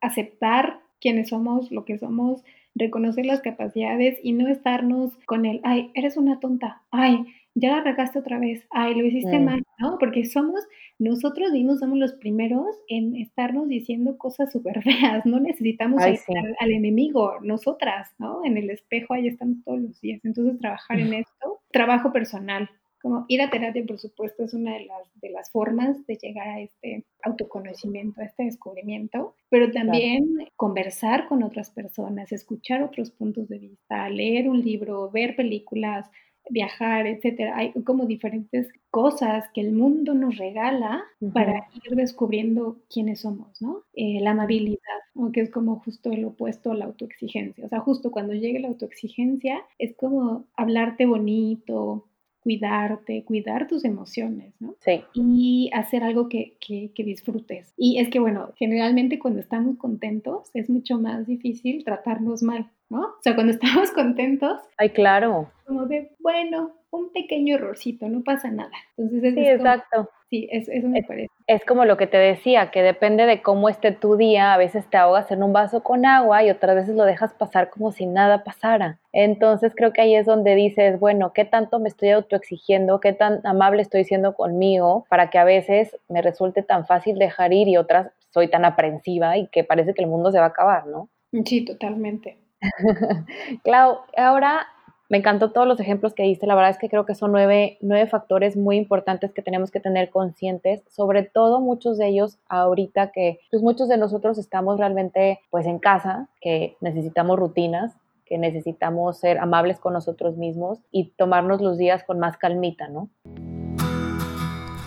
aceptar 0.00 0.78
quiénes 1.00 1.30
somos, 1.30 1.72
lo 1.72 1.84
que 1.84 1.98
somos, 1.98 2.42
reconocer 2.74 3.26
las 3.26 3.40
capacidades 3.40 4.18
y 4.22 4.32
no 4.32 4.48
estarnos 4.48 5.12
con 5.26 5.44
el, 5.44 5.60
ay, 5.64 5.90
eres 5.94 6.16
una 6.16 6.40
tonta, 6.40 6.82
ay, 6.90 7.26
ya 7.54 7.76
la 7.76 7.82
regaste 7.82 8.18
otra 8.18 8.38
vez, 8.38 8.66
ay, 8.70 8.94
lo 8.94 9.04
hiciste 9.04 9.38
mm. 9.38 9.44
mal, 9.44 9.62
¿no? 9.78 9.98
Porque 9.98 10.24
somos, 10.24 10.60
nosotros 10.98 11.52
mismos 11.52 11.80
somos 11.80 11.98
los 11.98 12.14
primeros 12.14 12.66
en 12.88 13.16
estarnos 13.16 13.68
diciendo 13.68 14.16
cosas 14.16 14.50
súper 14.50 14.82
feas, 14.82 15.26
no 15.26 15.40
necesitamos 15.40 16.02
al, 16.02 16.70
enemigo, 16.70 17.40
nosotras, 17.42 18.10
¿no? 18.18 18.44
En 18.44 18.56
el 18.56 18.70
espejo 18.70 19.14
ahí 19.14 19.28
estamos 19.28 19.62
todos 19.64 19.80
los 19.80 20.00
días, 20.00 20.20
entonces 20.24 20.58
trabajar 20.58 20.98
en 20.98 21.14
esto, 21.14 21.60
trabajo 21.70 22.12
personal, 22.12 22.70
como 23.02 23.24
ir 23.26 23.42
a 23.42 23.50
terapia, 23.50 23.84
por 23.84 23.98
supuesto, 23.98 24.44
es 24.44 24.54
una 24.54 24.74
de 24.74 24.86
las, 24.86 25.20
de 25.20 25.30
las 25.30 25.50
formas 25.50 26.06
de 26.06 26.14
llegar 26.14 26.46
a 26.46 26.60
este 26.60 27.04
autoconocimiento, 27.24 28.20
a 28.20 28.24
este 28.24 28.44
descubrimiento, 28.44 29.34
pero 29.48 29.72
también 29.72 30.46
conversar 30.54 31.26
con 31.26 31.42
otras 31.42 31.72
personas, 31.72 32.30
escuchar 32.30 32.80
otros 32.84 33.10
puntos 33.10 33.48
de 33.48 33.58
vista, 33.58 34.08
leer 34.08 34.48
un 34.48 34.60
libro, 34.60 35.10
ver 35.10 35.34
películas, 35.34 36.08
viajar, 36.50 37.06
etcétera. 37.06 37.56
Hay 37.56 37.72
como 37.84 38.06
diferentes 38.06 38.68
cosas 38.90 39.44
que 39.54 39.60
el 39.60 39.72
mundo 39.72 40.14
nos 40.14 40.36
regala 40.36 41.02
para 41.32 41.66
ir 41.74 41.96
descubriendo 41.96 42.78
quiénes 42.92 43.20
somos, 43.20 43.60
¿no? 43.62 43.82
Eh, 43.94 44.20
la 44.20 44.32
amabilidad, 44.32 44.78
aunque 45.14 45.40
es 45.40 45.50
como 45.50 45.76
justo 45.80 46.10
el 46.10 46.24
opuesto 46.24 46.72
a 46.72 46.74
la 46.74 46.86
autoexigencia. 46.86 47.64
O 47.64 47.68
sea, 47.68 47.80
justo 47.80 48.10
cuando 48.10 48.34
llegue 48.34 48.60
la 48.60 48.68
autoexigencia, 48.68 49.62
es 49.78 49.94
como 49.96 50.46
hablarte 50.56 51.06
bonito, 51.06 52.06
cuidarte, 52.42 53.24
cuidar 53.24 53.68
tus 53.68 53.84
emociones, 53.84 54.52
¿no? 54.58 54.74
Sí. 54.80 55.02
Y 55.14 55.70
hacer 55.72 56.02
algo 56.02 56.28
que, 56.28 56.56
que, 56.60 56.90
que, 56.92 57.04
disfrutes. 57.04 57.72
Y 57.76 57.98
es 57.98 58.08
que, 58.10 58.18
bueno, 58.18 58.50
generalmente 58.56 59.18
cuando 59.18 59.40
estamos 59.40 59.76
contentos 59.78 60.50
es 60.52 60.68
mucho 60.68 60.98
más 60.98 61.26
difícil 61.26 61.84
tratarnos 61.84 62.42
mal, 62.42 62.68
¿no? 62.92 63.00
O 63.00 63.22
sea, 63.22 63.34
cuando 63.34 63.52
estamos 63.60 63.90
contentos. 63.90 64.60
Ay, 64.76 64.90
claro. 64.90 65.50
Como 65.66 65.86
de, 65.86 66.12
bueno, 66.20 66.72
un 66.90 67.10
pequeño 67.10 67.56
errorcito, 67.56 68.08
no 68.08 68.22
pasa 68.22 68.50
nada. 68.50 68.70
Entonces, 68.96 69.34
sí, 69.34 69.40
exacto. 69.40 70.10
Sí, 70.28 70.48
eso 70.50 70.88
me 70.88 71.02
parece. 71.02 71.28
Es 71.46 71.62
como 71.66 71.84
lo 71.84 71.98
que 71.98 72.06
te 72.06 72.16
decía, 72.16 72.70
que 72.70 72.82
depende 72.82 73.26
de 73.26 73.42
cómo 73.42 73.68
esté 73.68 73.92
tu 73.92 74.16
día, 74.16 74.54
a 74.54 74.56
veces 74.56 74.88
te 74.88 74.96
ahogas 74.96 75.30
en 75.30 75.42
un 75.42 75.52
vaso 75.52 75.82
con 75.82 76.06
agua 76.06 76.42
y 76.42 76.50
otras 76.50 76.74
veces 76.74 76.94
lo 76.96 77.04
dejas 77.04 77.34
pasar 77.34 77.68
como 77.68 77.92
si 77.92 78.06
nada 78.06 78.42
pasara. 78.42 78.98
Entonces 79.12 79.74
creo 79.76 79.92
que 79.92 80.00
ahí 80.00 80.14
es 80.14 80.24
donde 80.24 80.54
dices, 80.54 80.98
bueno, 80.98 81.34
¿qué 81.34 81.44
tanto 81.44 81.78
me 81.80 81.88
estoy 81.90 82.10
autoexigiendo? 82.10 82.98
¿Qué 83.00 83.12
tan 83.12 83.40
amable 83.44 83.82
estoy 83.82 84.04
siendo 84.04 84.34
conmigo 84.34 85.04
para 85.10 85.28
que 85.28 85.38
a 85.38 85.44
veces 85.44 85.94
me 86.08 86.22
resulte 86.22 86.62
tan 86.62 86.86
fácil 86.86 87.18
dejar 87.18 87.52
ir 87.52 87.68
y 87.68 87.76
otras 87.76 88.10
soy 88.30 88.48
tan 88.48 88.64
aprensiva 88.64 89.36
y 89.36 89.48
que 89.48 89.64
parece 89.64 89.92
que 89.92 90.02
el 90.02 90.08
mundo 90.08 90.32
se 90.32 90.38
va 90.38 90.46
a 90.46 90.48
acabar, 90.48 90.86
¿no? 90.86 91.10
Sí, 91.44 91.64
totalmente. 91.64 92.38
Clau, 93.64 93.98
ahora 94.16 94.66
me 95.12 95.18
encantó 95.18 95.52
todos 95.52 95.68
los 95.68 95.78
ejemplos 95.78 96.14
que 96.14 96.22
diste. 96.22 96.46
La 96.46 96.54
verdad 96.54 96.70
es 96.70 96.78
que 96.78 96.88
creo 96.88 97.04
que 97.04 97.14
son 97.14 97.32
nueve, 97.32 97.76
nueve, 97.82 98.08
factores 98.08 98.56
muy 98.56 98.78
importantes 98.78 99.32
que 99.34 99.42
tenemos 99.42 99.70
que 99.70 99.78
tener 99.78 100.08
conscientes, 100.08 100.82
sobre 100.88 101.22
todo 101.22 101.60
muchos 101.60 101.98
de 101.98 102.08
ellos 102.08 102.38
ahorita 102.48 103.12
que 103.12 103.38
pues 103.50 103.62
muchos 103.62 103.88
de 103.88 103.98
nosotros 103.98 104.38
estamos 104.38 104.78
realmente 104.78 105.40
pues 105.50 105.66
en 105.66 105.78
casa, 105.78 106.28
que 106.40 106.78
necesitamos 106.80 107.38
rutinas, 107.38 107.92
que 108.24 108.38
necesitamos 108.38 109.18
ser 109.18 109.38
amables 109.38 109.78
con 109.78 109.92
nosotros 109.92 110.38
mismos 110.38 110.78
y 110.90 111.10
tomarnos 111.10 111.60
los 111.60 111.76
días 111.76 112.04
con 112.04 112.18
más 112.18 112.38
calmita, 112.38 112.88
¿no? 112.88 113.10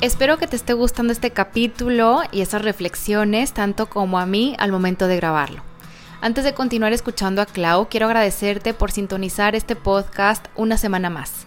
Espero 0.01 0.37
que 0.37 0.47
te 0.47 0.55
esté 0.55 0.73
gustando 0.73 1.13
este 1.13 1.29
capítulo 1.29 2.21
y 2.31 2.41
esas 2.41 2.63
reflexiones, 2.63 3.53
tanto 3.53 3.87
como 3.87 4.17
a 4.17 4.25
mí 4.25 4.55
al 4.57 4.71
momento 4.71 5.07
de 5.07 5.17
grabarlo. 5.17 5.74
Antes 6.25 6.43
de 6.43 6.55
continuar 6.55 6.91
escuchando 6.91 7.39
a 7.39 7.45
Clau, 7.45 7.87
quiero 7.87 8.07
agradecerte 8.07 8.73
por 8.73 8.89
sintonizar 8.89 9.53
este 9.53 9.75
podcast 9.75 10.47
una 10.55 10.75
semana 10.75 11.11
más. 11.11 11.45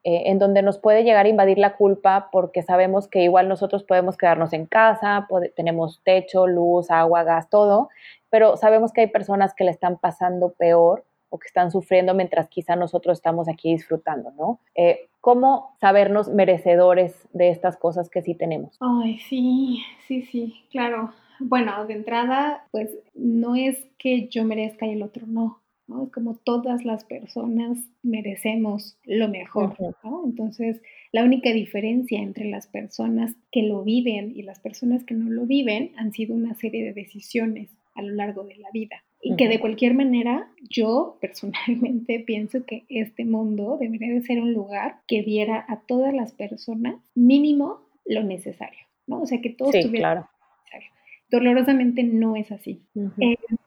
eh, 0.07 0.25
en 0.27 0.39
donde 0.39 0.61
nos 0.61 0.79
puede 0.79 1.03
llegar 1.03 1.25
a 1.25 1.31
invadir 1.31 1.57
la 1.57 1.77
culpa 1.77 2.29
porque 2.31 2.63
sabemos 2.63 3.09
que 3.09 3.23
igual 3.23 3.49
nosotros 3.49 3.85
podemos 3.85 4.19
quedarnos 4.19 4.53
en 4.53 4.67
casa, 4.67 5.27
tenemos 5.57 6.03
techo, 6.05 6.47
luz, 6.47 6.91
agua, 6.91 7.23
gas, 7.25 7.49
todo, 7.49 7.89
pero 8.29 8.59
sabemos 8.59 8.93
que 8.93 9.01
hay 9.01 9.07
personas 9.07 9.55
que 9.55 9.65
le 9.65 9.71
están 9.71 9.97
pasando 9.97 10.53
peor 10.53 11.07
o 11.31 11.39
que 11.39 11.47
están 11.47 11.71
sufriendo 11.71 12.13
mientras 12.13 12.49
quizá 12.51 12.77
nosotros 12.77 13.17
estamos 13.17 13.49
aquí 13.49 13.73
disfrutando, 13.73 14.31
¿no? 14.33 14.61
Eh, 14.75 15.09
¿Cómo 15.23 15.75
sabernos 15.81 16.29
merecedores 16.29 17.27
de 17.33 17.49
estas 17.49 17.79
cosas 17.79 18.11
que 18.11 18.21
sí 18.21 18.35
tenemos? 18.35 18.77
Ay, 18.81 19.19
sí, 19.21 19.83
sí, 20.07 20.23
sí, 20.23 20.65
claro. 20.71 21.15
Bueno, 21.41 21.87
de 21.87 21.95
entrada, 21.95 22.67
pues 22.71 22.91
no 23.15 23.57
es 23.57 23.85
que 23.99 24.29
yo 24.29 24.45
merezca 24.45 24.85
y 24.85 24.93
el 24.93 25.03
otro 25.03 25.27
no. 25.27 25.64
¿No? 25.87 26.05
Es 26.05 26.11
como 26.11 26.37
todas 26.37 26.85
las 26.85 27.05
personas 27.05 27.79
merecemos 28.03 28.97
lo 29.05 29.29
mejor, 29.29 29.77
¿no? 30.03 30.23
Entonces, 30.25 30.81
la 31.13 31.25
única 31.25 31.53
diferencia 31.53 32.21
entre 32.21 32.49
las 32.49 32.67
personas 32.67 33.35
que 33.53 33.63
lo 33.63 33.83
viven 33.85 34.33
y 34.35 34.43
las 34.43 34.61
personas 34.61 35.05
que 35.05 35.15
no 35.15 35.31
lo 35.31 35.47
viven 35.47 35.93
han 35.97 36.13
sido 36.13 36.35
una 36.35 36.55
serie 36.55 36.85
de 36.85 36.93
decisiones 36.93 37.71
a 37.95 38.03
lo 38.03 38.15
largo 38.15 38.45
de 38.45 38.57
la 38.57 38.71
vida. 38.73 39.05
Y 39.27 39.37
que 39.37 39.49
de 39.49 39.59
cualquier 39.59 39.95
manera, 39.95 40.51
yo 40.69 41.17
personalmente 41.21 42.21
pienso 42.27 42.65
que 42.67 42.85
este 42.91 43.25
mundo 43.25 43.79
debería 43.81 44.13
de 44.13 44.21
ser 44.21 44.41
un 44.41 44.53
lugar 44.53 44.97
que 45.09 45.23
diera 45.23 45.65
a 45.67 45.81
todas 45.81 46.13
las 46.13 46.33
personas 46.33 46.97
mínimo 47.15 47.81
lo 48.05 48.23
necesario, 48.23 48.81
¿no? 49.07 49.23
O 49.23 49.27
sea, 49.27 49.41
que 49.41 49.49
todos 49.49 49.73
tuvieran 49.73 49.93
claro. 49.93 50.29
necesario. 50.59 50.91
Dolorosamente 51.31 52.03
no 52.03 52.37
es 52.37 52.53
así 52.53 52.83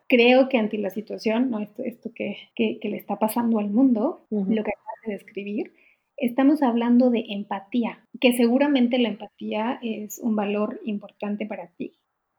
creo 0.08 0.50
que 0.50 0.58
ante 0.58 0.78
la 0.78 0.90
situación, 0.90 1.50
¿no? 1.50 1.60
esto, 1.60 1.84
esto 1.84 2.12
que, 2.14 2.38
que, 2.56 2.80
le 2.84 2.98
está 2.98 3.18
pasando 3.18 3.60
al 3.60 3.70
mundo, 3.70 4.26
lo 4.30 4.64
que 4.64 4.72
acabas 4.72 5.02
de 5.06 5.14
describir, 5.14 5.74
estamos 6.16 6.64
hablando 6.64 7.10
de 7.10 7.26
empatía, 7.30 8.06
que 8.20 8.34
seguramente 8.34 8.98
la 8.98 9.10
empatía 9.10 9.80
es 9.82 10.20
un 10.20 10.36
valor 10.36 10.80
importante 10.86 11.46
para 11.46 11.68
ti, 11.68 11.94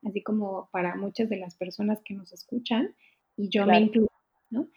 así 0.04 0.22
como 0.22 0.68
para 0.72 0.96
muchas 0.96 1.28
de 1.28 1.36
las 1.36 1.56
personas 1.56 2.00
que 2.04 2.14
nos 2.14 2.32
escuchan, 2.32 2.94
y 3.36 3.48
yo 3.50 3.66
me 3.66 3.78
incluyo, 3.78 4.08
¿no? 4.50 4.68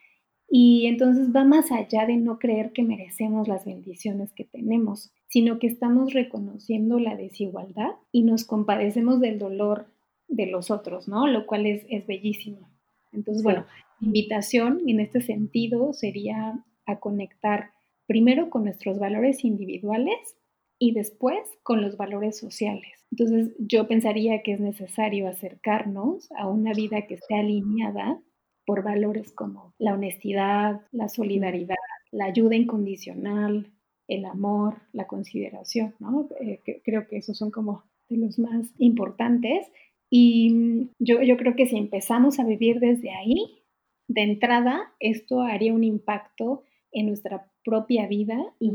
Y 0.53 0.87
entonces 0.87 1.33
va 1.33 1.45
más 1.45 1.71
allá 1.71 2.05
de 2.05 2.17
no 2.17 2.37
creer 2.37 2.73
que 2.73 2.83
merecemos 2.83 3.47
las 3.47 3.63
bendiciones 3.63 4.33
que 4.33 4.43
tenemos, 4.43 5.13
sino 5.27 5.59
que 5.59 5.67
estamos 5.67 6.13
reconociendo 6.13 6.99
la 6.99 7.15
desigualdad 7.15 7.91
y 8.11 8.23
nos 8.23 8.43
compadecemos 8.43 9.21
del 9.21 9.39
dolor 9.39 9.87
de 10.27 10.47
los 10.47 10.69
otros, 10.69 11.07
¿no? 11.07 11.25
Lo 11.27 11.45
cual 11.45 11.65
es, 11.65 11.85
es 11.89 12.05
bellísimo. 12.05 12.70
Entonces, 13.11 13.43
bueno, 13.43 13.65
invitación 13.99 14.81
en 14.87 14.99
este 14.99 15.21
sentido 15.21 15.93
sería 15.93 16.63
a 16.85 16.99
conectar 16.99 17.71
primero 18.07 18.49
con 18.49 18.63
nuestros 18.63 18.99
valores 18.99 19.43
individuales 19.43 20.35
y 20.79 20.93
después 20.93 21.39
con 21.63 21.81
los 21.81 21.95
valores 21.95 22.37
sociales. 22.37 23.05
Entonces, 23.11 23.53
yo 23.59 23.87
pensaría 23.87 24.41
que 24.41 24.53
es 24.53 24.59
necesario 24.59 25.27
acercarnos 25.27 26.31
a 26.37 26.47
una 26.47 26.73
vida 26.73 27.05
que 27.07 27.15
esté 27.15 27.35
alineada 27.35 28.19
por 28.65 28.83
valores 28.83 29.31
como 29.31 29.73
la 29.77 29.93
honestidad, 29.93 30.81
la 30.91 31.09
solidaridad, 31.09 31.75
la 32.11 32.25
ayuda 32.25 32.55
incondicional, 32.55 33.71
el 34.07 34.25
amor, 34.25 34.81
la 34.91 35.07
consideración, 35.07 35.95
¿no? 35.99 36.27
Eh, 36.39 36.59
creo 36.83 37.07
que 37.07 37.17
esos 37.17 37.37
son 37.37 37.51
como 37.51 37.83
de 38.09 38.17
los 38.17 38.39
más 38.39 38.67
importantes 38.77 39.67
y 40.11 40.53
mm, 40.53 40.89
yo, 40.99 41.23
yo 41.23 41.37
creo 41.37 41.55
que 41.55 41.65
si 41.65 41.77
empezamos 41.77 42.37
a 42.39 42.43
vivir 42.43 42.79
desde 42.79 43.11
ahí, 43.11 43.63
de 44.07 44.21
entrada, 44.23 44.91
esto 44.99 45.41
haría 45.41 45.73
un 45.73 45.85
impacto 45.85 46.63
en 46.91 47.07
nuestra 47.07 47.47
propia 47.63 48.07
vida 48.07 48.37
y, 48.59 48.69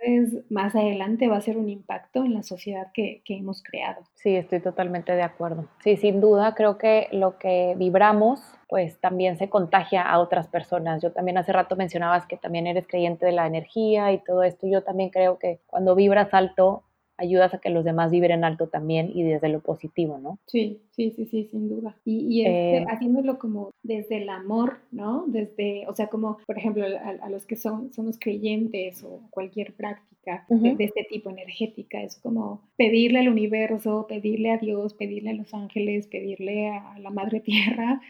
entonces 0.00 0.44
más 0.50 0.76
adelante 0.76 1.26
va 1.26 1.38
a 1.38 1.40
ser 1.40 1.56
un 1.56 1.68
impacto 1.70 2.22
en 2.22 2.34
la 2.34 2.42
sociedad 2.42 2.92
que, 2.92 3.22
que, 3.24 3.36
hemos 3.36 3.62
creado. 3.62 4.02
Sí, 4.14 4.36
estoy 4.36 4.60
totalmente 4.60 5.12
de 5.12 5.22
acuerdo. 5.22 5.66
Sí, 5.82 5.96
sin 5.96 6.20
duda 6.20 6.54
creo 6.54 6.76
que 6.76 7.08
lo 7.12 7.38
que 7.38 7.74
vibramos 7.78 8.40
pues 8.68 9.00
también 9.00 9.38
se 9.38 9.48
contagia 9.48 10.02
a 10.02 10.18
otras 10.18 10.46
personas. 10.46 11.02
Yo 11.02 11.12
también 11.12 11.38
hace 11.38 11.52
rato 11.52 11.74
mencionabas 11.74 12.26
que 12.26 12.36
también 12.36 12.66
eres 12.66 12.86
creyente 12.86 13.24
de 13.24 13.32
la 13.32 13.46
energía 13.46 14.12
y 14.12 14.18
todo 14.18 14.42
esto. 14.42 14.66
Yo 14.66 14.82
también 14.82 15.08
creo 15.08 15.38
que 15.38 15.60
cuando 15.66 15.94
vibras 15.94 16.34
alto 16.34 16.82
ayudas 17.18 17.52
a 17.52 17.58
que 17.58 17.68
los 17.68 17.84
demás 17.84 18.10
vibren 18.10 18.44
alto 18.44 18.68
también 18.68 19.10
y 19.12 19.24
desde 19.24 19.48
lo 19.48 19.60
positivo, 19.60 20.18
¿no? 20.18 20.38
Sí, 20.46 20.80
sí, 20.92 21.10
sí, 21.10 21.26
sí, 21.26 21.48
sin 21.50 21.68
duda. 21.68 21.96
Y, 22.04 22.42
este, 22.42 22.78
eh, 22.78 22.86
haciéndolo 22.88 23.38
como 23.38 23.70
desde 23.82 24.22
el 24.22 24.28
amor, 24.28 24.78
¿no? 24.92 25.24
Desde, 25.26 25.86
o 25.88 25.94
sea, 25.94 26.06
como, 26.06 26.38
por 26.46 26.56
ejemplo, 26.56 26.84
a, 26.86 27.28
los 27.28 27.44
que 27.44 27.56
son, 27.56 27.92
somos 27.92 28.18
creyentes 28.18 29.02
o 29.02 29.22
cualquier 29.30 29.74
práctica 29.74 30.46
de, 30.48 30.76
este 30.78 31.06
tipo 31.10 31.30
energética, 31.30 32.02
es 32.02 32.18
como 32.18 32.62
pedirle 32.76 33.18
al 33.20 33.28
universo, 33.28 34.06
pedirle 34.08 34.52
a 34.52 34.58
Dios, 34.58 34.94
pedirle 34.94 35.30
a 35.30 35.34
los 35.34 35.52
ángeles, 35.54 36.06
pedirle 36.06 36.68
a 36.68 36.98
la 37.00 37.10
Madre 37.10 37.40
Tierra, 37.40 38.00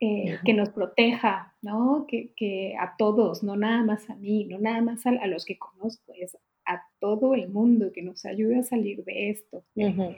eh, 0.00 0.38
que 0.44 0.52
nos 0.52 0.70
proteja, 0.70 1.54
¿no? 1.62 2.06
Que, 2.08 2.32
que, 2.36 2.74
a 2.78 2.96
todos, 2.98 3.42
no 3.42 3.56
nada 3.56 3.82
más 3.82 4.10
a 4.10 4.16
mí, 4.16 4.44
no 4.44 4.58
nada 4.58 4.82
más 4.82 5.06
a, 5.06 5.10
a 5.10 5.26
los 5.26 5.44
que 5.44 5.56
conozco, 5.56 6.12
es 6.18 6.36
a 6.66 6.82
todo 7.00 7.34
el 7.34 7.48
mundo 7.48 7.92
que 7.92 8.02
nos 8.02 8.24
ayude 8.24 8.58
a 8.58 8.62
salir 8.62 9.04
de 9.04 9.30
esto. 9.30 9.64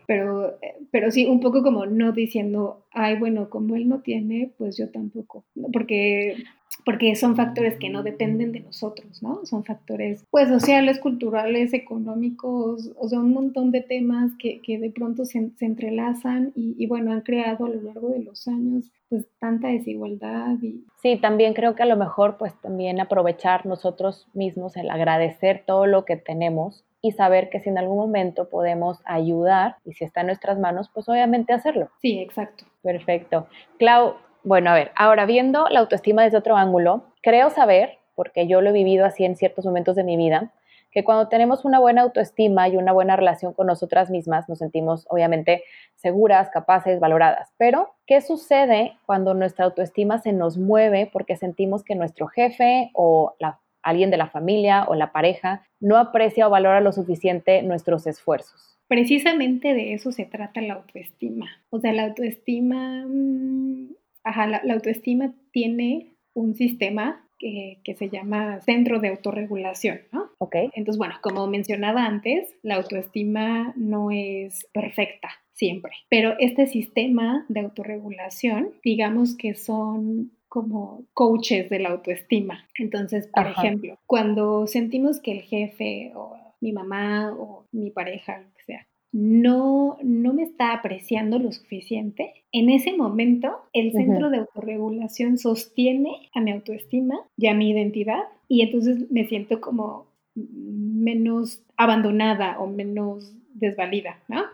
pero, 0.06 0.58
eh, 0.62 0.76
pero 0.90 1.10
sí, 1.10 1.26
un 1.26 1.40
poco 1.40 1.62
como 1.62 1.86
no 1.86 2.12
diciendo, 2.12 2.86
ay, 2.92 3.18
bueno, 3.18 3.50
como 3.50 3.76
él 3.76 3.88
no 3.88 4.00
tiene, 4.00 4.52
pues 4.58 4.76
yo 4.76 4.90
tampoco. 4.90 5.44
Porque 5.72 6.36
porque 6.84 7.14
son 7.16 7.36
factores 7.36 7.78
que 7.78 7.90
no 7.90 8.02
dependen 8.02 8.52
de 8.52 8.60
nosotros, 8.60 9.22
¿no? 9.22 9.44
Son 9.44 9.64
factores, 9.64 10.24
pues, 10.30 10.48
sociales, 10.48 10.98
culturales, 10.98 11.74
económicos, 11.74 12.90
o 12.96 13.08
sea, 13.08 13.18
un 13.18 13.32
montón 13.32 13.70
de 13.70 13.80
temas 13.80 14.32
que, 14.38 14.60
que 14.60 14.78
de 14.78 14.90
pronto 14.90 15.24
se, 15.24 15.50
se 15.58 15.64
entrelazan 15.64 16.52
y, 16.54 16.74
y, 16.78 16.86
bueno, 16.86 17.12
han 17.12 17.22
creado 17.22 17.66
a 17.66 17.68
lo 17.68 17.80
largo 17.82 18.10
de 18.10 18.20
los 18.20 18.48
años, 18.48 18.90
pues, 19.08 19.26
tanta 19.38 19.68
desigualdad. 19.68 20.56
Y... 20.62 20.84
Sí, 21.02 21.16
también 21.16 21.54
creo 21.54 21.74
que 21.74 21.82
a 21.82 21.86
lo 21.86 21.96
mejor, 21.96 22.36
pues, 22.38 22.54
también 22.60 23.00
aprovechar 23.00 23.66
nosotros 23.66 24.28
mismos 24.34 24.76
el 24.76 24.90
agradecer 24.90 25.64
todo 25.66 25.86
lo 25.86 26.04
que 26.04 26.16
tenemos 26.16 26.84
y 27.00 27.12
saber 27.12 27.48
que 27.48 27.60
si 27.60 27.68
en 27.68 27.78
algún 27.78 27.96
momento 27.96 28.48
podemos 28.48 28.98
ayudar 29.04 29.76
y 29.84 29.92
si 29.92 30.04
está 30.04 30.22
en 30.22 30.28
nuestras 30.28 30.58
manos, 30.58 30.90
pues 30.92 31.08
obviamente 31.08 31.52
hacerlo. 31.52 31.90
Sí, 32.00 32.18
exacto. 32.18 32.64
Perfecto. 32.82 33.46
Clau, 33.78 34.14
bueno, 34.48 34.70
a 34.70 34.74
ver, 34.74 34.92
ahora 34.96 35.26
viendo 35.26 35.68
la 35.68 35.80
autoestima 35.80 36.24
desde 36.24 36.38
otro 36.38 36.56
ángulo, 36.56 37.04
creo 37.22 37.50
saber, 37.50 37.98
porque 38.14 38.46
yo 38.46 38.62
lo 38.62 38.70
he 38.70 38.72
vivido 38.72 39.04
así 39.04 39.26
en 39.26 39.36
ciertos 39.36 39.66
momentos 39.66 39.94
de 39.94 40.04
mi 40.04 40.16
vida, 40.16 40.54
que 40.90 41.04
cuando 41.04 41.28
tenemos 41.28 41.66
una 41.66 41.78
buena 41.78 42.00
autoestima 42.00 42.66
y 42.66 42.78
una 42.78 42.92
buena 42.92 43.14
relación 43.14 43.52
con 43.52 43.66
nosotras 43.66 44.08
mismas, 44.08 44.48
nos 44.48 44.60
sentimos 44.60 45.06
obviamente 45.10 45.64
seguras, 45.96 46.48
capaces, 46.48 46.98
valoradas. 46.98 47.52
Pero, 47.58 47.90
¿qué 48.06 48.22
sucede 48.22 48.96
cuando 49.04 49.34
nuestra 49.34 49.66
autoestima 49.66 50.16
se 50.16 50.32
nos 50.32 50.56
mueve 50.56 51.10
porque 51.12 51.36
sentimos 51.36 51.84
que 51.84 51.94
nuestro 51.94 52.26
jefe 52.26 52.90
o 52.94 53.34
alguien 53.82 54.10
de 54.10 54.16
la 54.16 54.28
familia 54.28 54.86
o 54.88 54.94
la 54.94 55.12
pareja 55.12 55.66
no 55.78 55.98
aprecia 55.98 56.46
o 56.46 56.50
valora 56.50 56.80
lo 56.80 56.92
suficiente 56.92 57.62
nuestros 57.62 58.06
esfuerzos? 58.06 58.78
Precisamente 58.86 59.74
de 59.74 59.92
eso 59.92 60.10
se 60.10 60.24
trata 60.24 60.62
la 60.62 60.72
autoestima. 60.72 61.50
O 61.68 61.80
sea, 61.80 61.92
la 61.92 62.04
autoestima 62.04 63.04
mm, 63.06 63.90
Ajá, 64.28 64.46
la, 64.46 64.74
autoestima 64.74 65.32
tiene 65.52 66.14
un 66.34 66.54
sistema 66.54 67.26
que, 67.38 67.80
se 67.96 68.10
llama 68.10 68.60
centro 68.60 69.00
de 69.00 69.08
autorregulación, 69.08 70.00
¿no? 70.12 70.30
Ok. 70.38 70.54
Entonces, 70.74 70.98
bueno, 70.98 71.14
como 71.22 71.46
mencionaba 71.46 72.04
antes, 72.04 72.54
la 72.62 72.74
autoestima 72.74 73.72
no 73.74 74.10
es 74.10 74.68
perfecta 74.74 75.30
siempre, 75.54 75.92
pero 76.10 76.34
este 76.38 76.66
sistema 76.66 77.46
de 77.48 77.60
autorregulación, 77.60 78.74
digamos 78.84 79.34
que 79.34 79.54
son 79.54 80.32
como 80.48 81.04
coaches 81.14 81.70
de 81.70 81.78
la 81.78 81.88
autoestima. 81.88 82.68
Entonces, 82.78 83.28
por 83.28 83.46
ejemplo, 83.46 83.98
cuando 84.06 84.66
sentimos 84.66 85.20
que 85.20 85.32
el 85.32 85.40
jefe 85.40 86.12
o 86.14 86.36
mi 86.60 86.72
mamá 86.72 87.32
o 87.32 87.64
mi 87.72 87.90
pareja, 87.90 88.40
lo 88.40 88.52
que 88.54 88.64
sea, 88.64 88.86
no, 89.12 89.96
no 90.02 90.34
me 90.34 90.42
está 90.42 90.74
apreciando 90.74 91.38
lo 91.38 91.50
suficiente, 91.52 92.44
en 92.52 92.70
ese 92.70 92.96
momento 92.96 93.60
el 93.72 93.92
centro 93.92 94.30
de 94.30 94.38
autorregulación 94.38 95.38
sostiene 95.38 96.28
a 96.34 96.40
mi 96.40 96.52
autoestima 96.52 97.18
y 97.36 97.46
a 97.46 97.54
mi 97.54 97.70
identidad 97.70 98.22
y 98.48 98.62
entonces 98.62 99.10
me 99.10 99.26
siento 99.26 99.60
como 99.60 100.06
menos 100.34 101.62
abandonada 101.76 102.58
o 102.60 102.66
menos 102.66 103.34
desvalida, 103.54 104.22
¿no? 104.28 104.44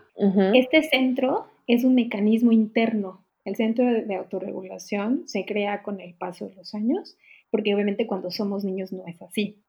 Este 0.53 0.83
centro 0.83 1.47
es 1.67 1.83
un 1.83 1.95
mecanismo 1.95 2.51
interno. 2.51 3.25
El 3.43 3.55
centro 3.55 3.85
de 3.85 4.15
autorregulación 4.15 5.27
se 5.27 5.45
crea 5.45 5.83
con 5.83 6.01
el 6.01 6.15
paso 6.15 6.47
de 6.47 6.55
los 6.55 6.73
años, 6.73 7.17
porque 7.51 7.75
obviamente 7.75 8.07
cuando 8.07 8.31
somos 8.31 8.63
niños 8.63 8.91
no 8.91 9.05
es 9.05 9.21
así. 9.21 9.61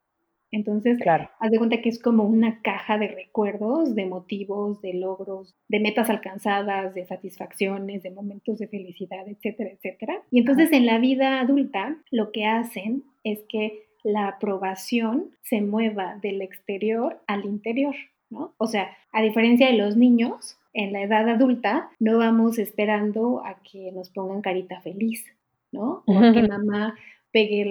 Entonces, 0.51 0.99
claro. 0.99 1.28
haz 1.38 1.51
de 1.51 1.59
cuenta 1.59 1.82
que 1.82 1.88
es 1.88 2.01
como 2.01 2.24
una 2.24 2.62
caja 2.62 2.99
de 2.99 3.09
recuerdos, 3.09 3.94
de 3.94 4.07
motivos, 4.07 4.80
de 4.80 4.94
logros, 4.94 5.55
de 5.68 5.80
metas 5.80 6.09
alcanzadas, 6.09 6.94
de 6.94 7.05
satisfacciones, 7.05 8.03
de 8.03 8.11
momentos 8.11 8.59
de 8.59 8.68
felicidad, 8.68 9.26
etcétera, 9.28 9.70
etcétera. 9.70 10.22
Y 10.30 10.38
entonces 10.38 10.72
en 10.72 10.86
la 10.86 10.99
vida 10.99 11.40
adulta 11.40 11.97
lo 12.11 12.30
que 12.32 12.47
hacen 12.47 13.05
es 13.24 13.40
que 13.49 13.86
la 14.05 14.28
aprobación 14.28 15.30
se 15.42 15.61
mueva 15.61 16.16
del 16.22 16.40
exterior 16.40 17.20
al 17.26 17.44
interior, 17.44 17.97
¿no? 18.30 18.55
O 18.57 18.68
sea, 18.68 18.97
a 19.12 19.20
diferencia 19.20 19.66
de 19.66 19.76
los 19.76 19.97
niños, 19.97 20.59
en 20.72 20.92
la 20.92 21.03
edad 21.03 21.28
adulta 21.28 21.90
no 21.99 22.18
vamos 22.18 22.59
esperando 22.59 23.44
a 23.44 23.61
que 23.62 23.90
nos 23.92 24.11
pongan 24.11 24.42
carita 24.42 24.80
feliz, 24.80 25.24
¿no? 25.72 26.05
O 26.07 26.18
a 26.18 26.32
que 26.32 26.42
mamá 26.49 26.94
pegue 27.32 27.70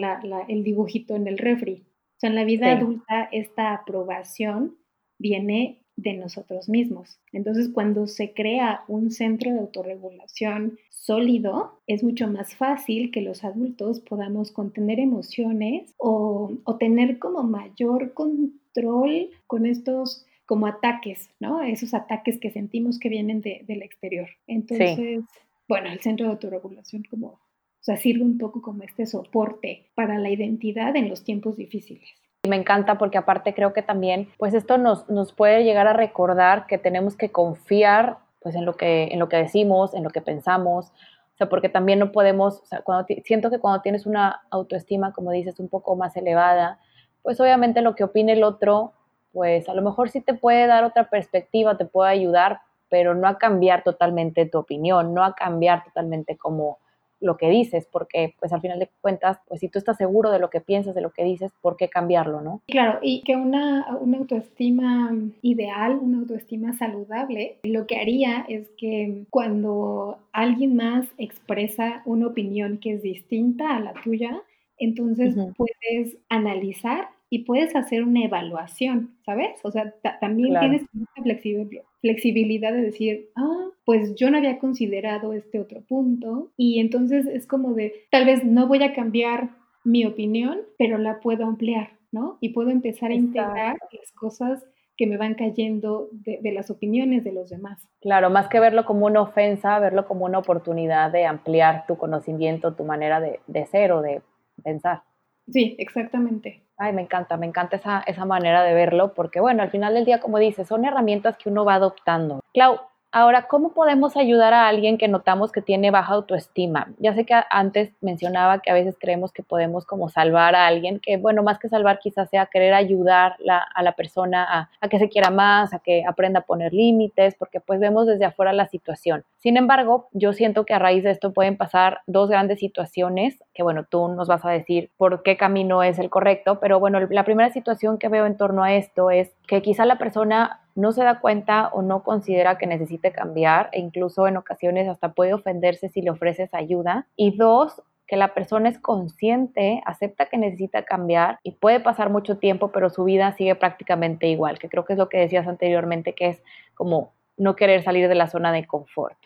el 0.49 0.63
dibujito 0.63 1.15
en 1.15 1.27
el 1.27 1.37
refri. 1.37 1.83
Sea, 2.25 2.29
en 2.29 2.35
la 2.35 2.43
vida 2.43 2.71
adulta 2.71 3.29
esta 3.31 3.73
aprobación 3.73 4.77
viene 5.19 5.81
de 5.95 6.13
nosotros 6.13 6.67
mismos. 6.67 7.19
Entonces, 7.31 7.69
cuando 7.69 8.07
se 8.07 8.33
crea 8.33 8.83
un 8.87 9.11
centro 9.11 9.51
de 9.51 9.59
autorregulación 9.59 10.77
sólido, 10.89 11.79
es 11.87 12.03
mucho 12.03 12.27
más 12.27 12.55
fácil 12.55 13.11
que 13.11 13.21
los 13.21 13.43
adultos 13.43 14.01
podamos 14.01 14.51
contener 14.51 14.99
emociones 14.99 15.93
o, 15.97 16.51
tener 16.79 17.19
como 17.19 17.43
mayor 17.43 18.13
control 18.13 19.29
con 19.47 19.65
estos 19.65 20.25
como 20.45 20.67
ataques, 20.67 21.29
¿no? 21.39 21.61
Esos 21.61 21.93
ataques 21.93 22.39
que 22.39 22.51
sentimos 22.51 22.99
que 22.99 23.09
vienen 23.09 23.41
del 23.41 23.81
exterior. 23.81 24.27
Entonces, 24.47 25.23
bueno, 25.67 25.89
el 25.89 25.99
centro 26.01 26.27
de 26.27 26.33
autorregulación 26.33 27.03
como 27.09 27.39
o 27.85 27.91
sea, 27.93 27.97
sirve 27.97 28.23
un 28.23 28.39
poco 28.39 28.63
como 28.63 28.81
este 28.81 29.05
soporte 29.05 29.85
para 29.93 30.17
la 30.17 30.31
identidad 30.31 30.95
en 30.95 31.07
los 31.07 31.23
tiempos 31.23 31.55
difíciles. 31.55 32.09
Me 32.49 32.55
encanta 32.55 32.97
porque 32.97 33.19
aparte 33.19 33.53
creo 33.53 33.73
que 33.73 33.83
también, 33.83 34.27
pues 34.39 34.55
esto 34.55 34.79
nos, 34.79 35.07
nos 35.07 35.33
puede 35.33 35.63
llegar 35.63 35.85
a 35.85 35.93
recordar 35.93 36.65
que 36.65 36.79
tenemos 36.79 37.15
que 37.15 37.31
confiar 37.31 38.17
pues 38.41 38.55
en 38.55 38.65
lo 38.65 38.73
que, 38.73 39.09
en 39.11 39.19
lo 39.19 39.29
que 39.29 39.37
decimos, 39.37 39.93
en 39.93 40.03
lo 40.03 40.09
que 40.09 40.21
pensamos, 40.21 40.87
o 40.87 41.37
sea, 41.37 41.47
porque 41.47 41.69
también 41.69 41.99
no 41.99 42.11
podemos, 42.11 42.59
o 42.59 42.65
sea, 42.65 42.81
cuando 42.81 43.05
siento 43.23 43.51
que 43.51 43.59
cuando 43.59 43.83
tienes 43.83 44.07
una 44.07 44.41
autoestima, 44.49 45.13
como 45.13 45.29
dices, 45.29 45.59
un 45.59 45.69
poco 45.69 45.95
más 45.95 46.17
elevada, 46.17 46.79
pues 47.21 47.39
obviamente 47.39 47.83
lo 47.83 47.93
que 47.93 48.03
opine 48.03 48.33
el 48.33 48.43
otro, 48.43 48.93
pues 49.31 49.69
a 49.69 49.75
lo 49.75 49.83
mejor 49.83 50.09
sí 50.09 50.21
te 50.21 50.33
puede 50.33 50.65
dar 50.65 50.85
otra 50.85 51.11
perspectiva, 51.11 51.77
te 51.77 51.85
puede 51.85 52.09
ayudar, 52.09 52.61
pero 52.89 53.13
no 53.13 53.27
a 53.27 53.37
cambiar 53.37 53.83
totalmente 53.83 54.47
tu 54.47 54.57
opinión, 54.57 55.13
no 55.13 55.23
a 55.23 55.35
cambiar 55.35 55.83
totalmente 55.83 56.35
como 56.35 56.79
lo 57.25 57.37
que 57.37 57.49
dices, 57.49 57.87
porque 57.91 58.33
pues 58.39 58.53
al 58.53 58.61
final 58.61 58.79
de 58.79 58.89
cuentas, 59.01 59.39
pues 59.47 59.59
si 59.59 59.67
tú 59.67 59.79
estás 59.79 59.97
seguro 59.97 60.31
de 60.31 60.39
lo 60.39 60.49
que 60.49 60.61
piensas, 60.61 60.95
de 60.95 61.01
lo 61.01 61.11
que 61.11 61.23
dices, 61.23 61.51
¿por 61.61 61.75
qué 61.75 61.89
cambiarlo, 61.89 62.41
no? 62.41 62.61
Claro, 62.67 62.99
y 63.01 63.21
que 63.23 63.35
una, 63.35 63.97
una 63.99 64.17
autoestima 64.19 65.13
ideal, 65.41 65.99
una 66.01 66.19
autoestima 66.19 66.73
saludable, 66.73 67.57
lo 67.63 67.87
que 67.87 67.97
haría 67.97 68.45
es 68.47 68.69
que 68.77 69.25
cuando 69.29 70.19
alguien 70.31 70.75
más 70.75 71.07
expresa 71.17 72.01
una 72.05 72.27
opinión 72.27 72.77
que 72.77 72.93
es 72.93 73.01
distinta 73.01 73.75
a 73.75 73.79
la 73.79 73.93
tuya, 73.93 74.41
entonces 74.77 75.35
puedes 75.57 76.17
analizar 76.29 77.09
y 77.29 77.39
puedes 77.39 77.75
hacer 77.75 78.03
una 78.03 78.23
evaluación, 78.23 79.15
¿sabes? 79.25 79.59
O 79.63 79.71
sea, 79.71 79.93
también 80.21 80.59
tienes 80.59 80.83
flexibilidad, 81.21 81.83
flexibilidad 82.05 82.71
de 82.71 82.83
decir, 82.83 83.31
ah, 83.35 83.69
pues 83.83 84.13
yo 84.13 84.29
no 84.29 84.37
había 84.37 84.59
considerado 84.59 85.33
este 85.33 85.59
otro 85.59 85.81
punto 85.81 86.51
y 86.55 86.79
entonces 86.79 87.25
es 87.25 87.47
como 87.47 87.73
de, 87.73 88.05
tal 88.11 88.25
vez 88.25 88.43
no 88.43 88.67
voy 88.67 88.83
a 88.83 88.93
cambiar 88.93 89.55
mi 89.83 90.05
opinión, 90.05 90.59
pero 90.77 90.99
la 90.99 91.19
puedo 91.19 91.45
ampliar, 91.45 91.97
¿no? 92.11 92.37
Y 92.41 92.49
puedo 92.49 92.69
empezar 92.69 93.09
a 93.09 93.15
integrar 93.15 93.77
las 93.91 94.11
cosas 94.11 94.63
que 94.95 95.07
me 95.07 95.17
van 95.17 95.33
cayendo 95.33 96.09
de, 96.11 96.51
las 96.51 96.69
opiniones 96.69 97.23
de 97.23 97.33
los 97.33 97.49
demás. 97.49 97.81
Claro, 98.01 98.29
más 98.29 98.49
que 98.49 98.59
verlo 98.59 98.85
como 98.85 99.07
una 99.07 99.21
ofensa, 99.21 99.79
verlo 99.79 100.07
como 100.07 100.25
una 100.25 100.37
oportunidad 100.37 101.11
de 101.11 101.25
ampliar 101.25 101.85
tu 101.87 101.97
conocimiento, 101.97 102.75
tu 102.75 102.83
manera 102.83 103.19
de, 103.19 103.39
de 103.47 103.65
ser 103.65 103.91
o 103.91 104.03
de 104.03 104.21
pensar. 104.63 105.01
Sí, 105.47 105.75
exactamente. 105.79 106.64
Ay, 106.77 106.91
me 106.91 107.01
encanta, 107.01 107.37
me 107.37 107.45
encanta 107.45 107.77
esa, 107.77 108.01
esa 108.05 108.25
manera 108.25 108.63
de 108.63 108.73
verlo, 108.73 109.13
porque 109.13 109.39
bueno, 109.39 109.63
al 109.63 109.71
final 109.71 109.93
del 109.93 110.03
día, 110.03 110.19
como 110.19 110.39
dices, 110.39 110.67
son 110.67 110.83
herramientas 110.83 111.37
que 111.37 111.49
uno 111.49 111.63
va 111.63 111.75
adoptando. 111.75 112.41
Clau, 112.53 112.79
Ahora, 113.17 113.47
¿cómo 113.47 113.71
podemos 113.71 114.17
ayudar 114.17 114.53
a 114.53 114.67
alguien 114.67 114.97
que 114.97 115.07
notamos 115.07 115.53
que 115.53 115.61
tiene 115.61 115.89
baja 115.89 116.15
autoestima? 116.15 116.89
Ya 116.97 117.13
sé 117.13 117.25
que 117.25 117.33
antes 117.49 117.93
mencionaba 118.01 118.59
que 118.59 118.71
a 118.71 118.73
veces 118.73 118.97
creemos 118.99 119.31
que 119.31 119.41
podemos 119.41 119.85
como 119.85 120.09
salvar 120.09 120.53
a 120.53 120.67
alguien, 120.67 120.99
que 120.99 121.15
bueno, 121.15 121.41
más 121.41 121.57
que 121.57 121.69
salvar 121.69 121.99
quizás 121.99 122.29
sea 122.29 122.47
querer 122.47 122.73
ayudar 122.73 123.37
a 123.73 123.83
la 123.83 123.91
persona 123.93 124.69
a, 124.81 124.89
que 124.89 124.99
se 124.99 125.07
quiera 125.07 125.29
más, 125.29 125.73
a 125.73 125.79
que 125.79 126.03
aprenda 126.05 126.41
a 126.41 126.45
poner 126.45 126.73
límites, 126.73 127.35
porque 127.35 127.61
pues 127.61 127.79
vemos 127.79 128.05
desde 128.05 128.25
afuera 128.25 128.51
la 128.51 128.67
situación. 128.67 129.23
Sin 129.37 129.55
embargo, 129.55 130.09
yo 130.11 130.33
siento 130.33 130.65
que 130.65 130.73
a 130.73 130.79
raíz 130.79 131.05
de 131.05 131.11
esto 131.11 131.31
pueden 131.31 131.55
pasar 131.55 132.01
dos 132.07 132.29
grandes 132.29 132.59
situaciones, 132.59 133.41
que 133.53 133.63
bueno, 133.63 133.85
tú 133.89 134.09
nos 134.09 134.27
vas 134.27 134.43
a 134.43 134.49
decir 134.49 134.91
por 134.97 135.23
qué 135.23 135.37
camino 135.37 135.83
es 135.83 135.99
el 135.99 136.09
correcto, 136.09 136.59
pero 136.59 136.81
bueno, 136.81 136.99
la 136.99 137.23
primera 137.23 137.49
situación 137.49 137.97
que 137.97 138.09
veo 138.09 138.25
en 138.25 138.35
torno 138.35 138.61
a 138.61 138.73
esto 138.73 139.09
es 139.09 139.33
que 139.47 139.61
quizá 139.61 139.85
la 139.85 139.97
persona 139.97 140.59
no 140.75 140.91
se 140.91 141.03
da 141.03 141.19
cuenta 141.19 141.69
o 141.69 141.81
no 141.81 142.03
considera 142.03 142.57
que 142.57 142.67
necesite 142.67 143.11
cambiar 143.11 143.69
e 143.71 143.79
incluso 143.79 144.27
en 144.27 144.37
ocasiones 144.37 144.87
hasta 144.87 145.13
puede 145.13 145.33
ofenderse 145.33 145.89
si 145.89 146.01
le 146.01 146.11
ofreces 146.11 146.53
ayuda. 146.53 147.07
Y 147.15 147.35
dos, 147.37 147.81
que 148.07 148.17
la 148.17 148.33
persona 148.33 148.69
es 148.69 148.77
consciente, 148.77 149.81
acepta 149.85 150.27
que 150.27 150.37
necesita 150.37 150.83
cambiar 150.83 151.39
y 151.43 151.51
puede 151.51 151.79
pasar 151.79 152.09
mucho 152.09 152.37
tiempo, 152.37 152.71
pero 152.71 152.89
su 152.89 153.05
vida 153.05 153.31
sigue 153.31 153.55
prácticamente 153.55 154.27
igual, 154.27 154.59
que 154.59 154.69
creo 154.69 154.85
que 154.85 154.93
es 154.93 154.99
lo 154.99 155.09
que 155.09 155.17
decías 155.17 155.47
anteriormente, 155.47 156.13
que 156.13 156.27
es 156.27 156.43
como 156.75 157.13
no 157.37 157.55
querer 157.55 157.83
salir 157.83 158.07
de 158.07 158.15
la 158.15 158.27
zona 158.27 158.51
de 158.51 158.67
confort. 158.67 159.17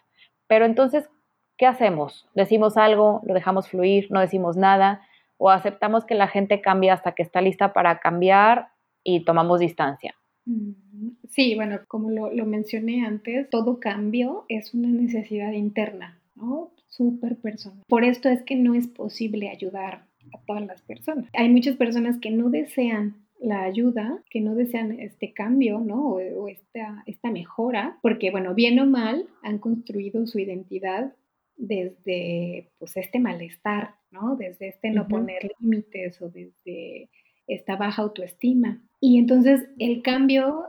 Pero 0.47 0.66
entonces, 0.66 1.10
¿qué 1.58 1.66
hacemos? 1.66 2.28
¿Decimos 2.36 2.78
algo? 2.78 3.22
¿Lo 3.24 3.34
dejamos 3.34 3.68
fluir? 3.68 4.08
¿No 4.12 4.20
decimos 4.20 4.56
nada? 4.56 5.02
¿O 5.38 5.50
aceptamos 5.50 6.06
que 6.06 6.16
la 6.16 6.28
gente 6.28 6.62
cambie 6.62 6.91
hasta 6.91 7.14
que 7.14 7.24
está 7.24 7.41
lista 7.41 7.74
para 7.74 8.00
cambiar 8.00 8.70
y 9.04 9.26
tomamos 9.26 9.60
distancia? 9.60 10.16
Mm, 10.45 10.72
sí, 11.30 11.56
bueno, 11.56 11.80
como 11.88 12.10
lo, 12.10 12.34
lo 12.34 12.45
mencioné 12.45 13.06
antes, 13.06 13.50
todo 13.50 13.80
cambio 13.80 14.45
es 14.50 14.74
una 14.74 14.89
necesidad 14.89 15.52
interna, 15.54 16.20
¿no? 16.36 16.72
súper 17.00 17.38
personal. 17.38 17.84
Por 17.88 18.04
esto 18.04 18.28
es 18.28 18.43
que 18.43 18.58
no 18.58 18.76
es 18.76 18.88
posible 18.88 19.50
ayudar 19.50 20.06
a 20.34 20.41
todas 20.45 20.66
las 20.66 20.82
personas. 20.82 21.30
Hay 21.34 21.47
muchas 21.50 21.78
personas 21.78 22.20
que 22.20 22.30
no 22.30 22.50
desean 22.50 23.16
la 23.39 23.64
ayuda, 23.64 24.22
que 24.30 24.41
no 24.41 24.54
desean 24.54 25.00
este 25.00 25.32
cambio, 25.32 25.80
¿no? 25.80 26.10
O, 26.10 26.50
esta, 26.50 27.04
esta 27.06 27.32
mejora, 27.32 27.97
porque, 28.02 28.32
bueno, 28.32 28.54
bien 28.54 28.78
o 28.80 28.86
mal, 28.86 29.28
han 29.41 29.60
construido 29.60 30.28
su 30.28 30.39
identidad 30.39 31.14
desde, 31.56 32.70
pues, 32.80 32.97
este 32.97 33.20
malestar, 33.20 33.95
¿no? 34.12 34.36
Desde 34.36 34.68
este 34.68 34.91
no 34.91 35.08
poner 35.08 35.52
límites 35.62 36.22
o 36.22 36.30
desde 36.30 37.10
esta 37.47 37.78
baja 37.78 38.02
autoestima. 38.02 38.82
Y 39.00 39.18
entonces 39.18 39.70
el 39.80 40.02
cambio, 40.02 40.66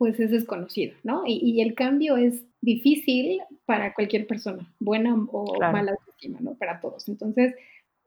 pues, 0.00 0.18
es 0.18 0.30
desconocido, 0.30 0.94
¿no? 1.04 1.24
Y, 1.26 1.34
y 1.42 1.60
el 1.60 1.74
cambio 1.74 2.16
es 2.16 2.42
difícil 2.62 3.42
para 3.66 3.92
cualquier 3.92 4.26
persona, 4.26 4.74
buena 4.78 5.14
o 5.14 5.58
mala 5.60 5.92
autoestima, 5.92 6.38
¿no? 6.40 6.54
Para 6.54 6.80
todos. 6.80 7.06
Entonces, 7.06 7.54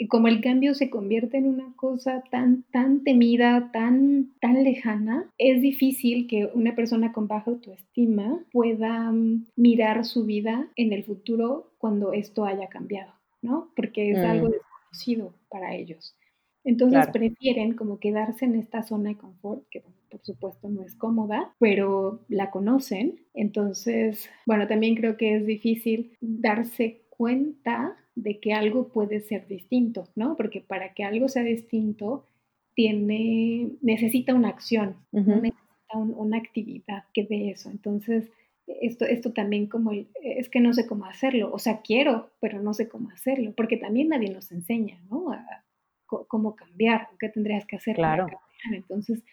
como 0.10 0.28
el 0.28 0.42
cambio 0.42 0.74
se 0.74 0.90
convierte 0.90 1.38
en 1.38 1.46
una 1.46 1.72
cosa 1.76 2.24
tan, 2.32 2.64
tan 2.72 3.04
temida, 3.04 3.70
tan, 3.72 4.34
tan 4.42 4.64
lejana, 4.64 5.32
es 5.38 5.62
difícil 5.62 6.26
que 6.28 6.50
una 6.56 6.74
persona 6.76 7.14
con 7.14 7.28
baja 7.28 7.52
autoestima 7.52 8.44
pueda 8.52 9.12
mm, 9.12 9.46
mirar 9.56 10.04
su 10.04 10.26
vida 10.26 10.68
en 10.76 10.94
el 10.94 11.04
futuro 11.04 11.74
cuando 11.78 12.12
esto 12.12 12.44
haya 12.46 12.70
cambiado, 12.70 13.14
¿no? 13.44 13.70
Porque 13.76 14.10
es 14.10 14.18
algo 14.18 14.48
mm. 14.48 14.52
desconocido 14.52 15.36
para 15.48 15.76
ellos. 15.76 16.16
Entonces 16.64 17.06
prefieren 17.14 17.76
como 17.76 18.00
quedarse 18.00 18.46
en 18.46 18.56
esta 18.56 18.82
zona 18.82 19.10
de 19.10 19.18
confort, 19.18 19.68
que 19.70 19.84
por 20.14 20.22
supuesto 20.24 20.70
no 20.70 20.84
es 20.84 20.94
cómoda, 20.94 21.56
pero 21.60 22.24
la 22.30 22.52
conocen. 22.52 23.20
Entonces, 23.34 24.30
bueno, 24.46 24.68
también 24.68 24.94
creo 24.94 25.18
que 25.18 25.36
es 25.36 25.46
difícil 25.48 26.16
darse 26.22 27.02
cuenta 27.10 27.98
de 28.14 28.40
que 28.40 28.54
algo 28.54 28.90
puede 28.90 29.22
ser 29.22 29.48
distinto, 29.48 30.08
¿no? 30.16 30.36
Porque 30.36 30.62
para 30.62 30.94
que 30.94 31.04
algo 31.04 31.30
sea 31.30 31.42
distinto, 31.42 32.28
tiene, 32.76 33.72
necesita 33.82 34.36
una 34.36 34.50
acción, 34.50 34.98
necesita 35.12 35.98
una 35.98 36.38
actividad 36.38 37.06
que 37.12 37.24
de 37.24 37.50
eso. 37.50 37.72
Entonces, 37.72 38.30
esto, 38.68 39.06
esto 39.06 39.34
también 39.34 39.66
como 39.66 39.94
es 39.94 40.50
que 40.50 40.60
no 40.60 40.74
sé 40.74 40.86
cómo 40.86 41.06
hacerlo, 41.06 41.52
o 41.52 41.58
sea, 41.58 41.82
quiero, 41.82 42.30
pero 42.40 42.62
no 42.62 42.76
sé 42.76 42.88
cómo 42.88 43.10
hacerlo, 43.10 43.54
porque 43.58 43.78
también 43.78 44.10
nadie 44.10 44.30
nos 44.30 44.52
enseña, 44.52 45.02
¿no? 45.10 45.26
cómo 46.06 46.56
cambiar, 46.56 47.10
qué 47.20 47.30
tendrías 47.30 47.66
que 47.66 47.78
hacer 47.78 47.96
claro. 47.96 48.26
para 48.26 48.38
cambiar. 48.62 48.82
Entonces, 48.82 49.24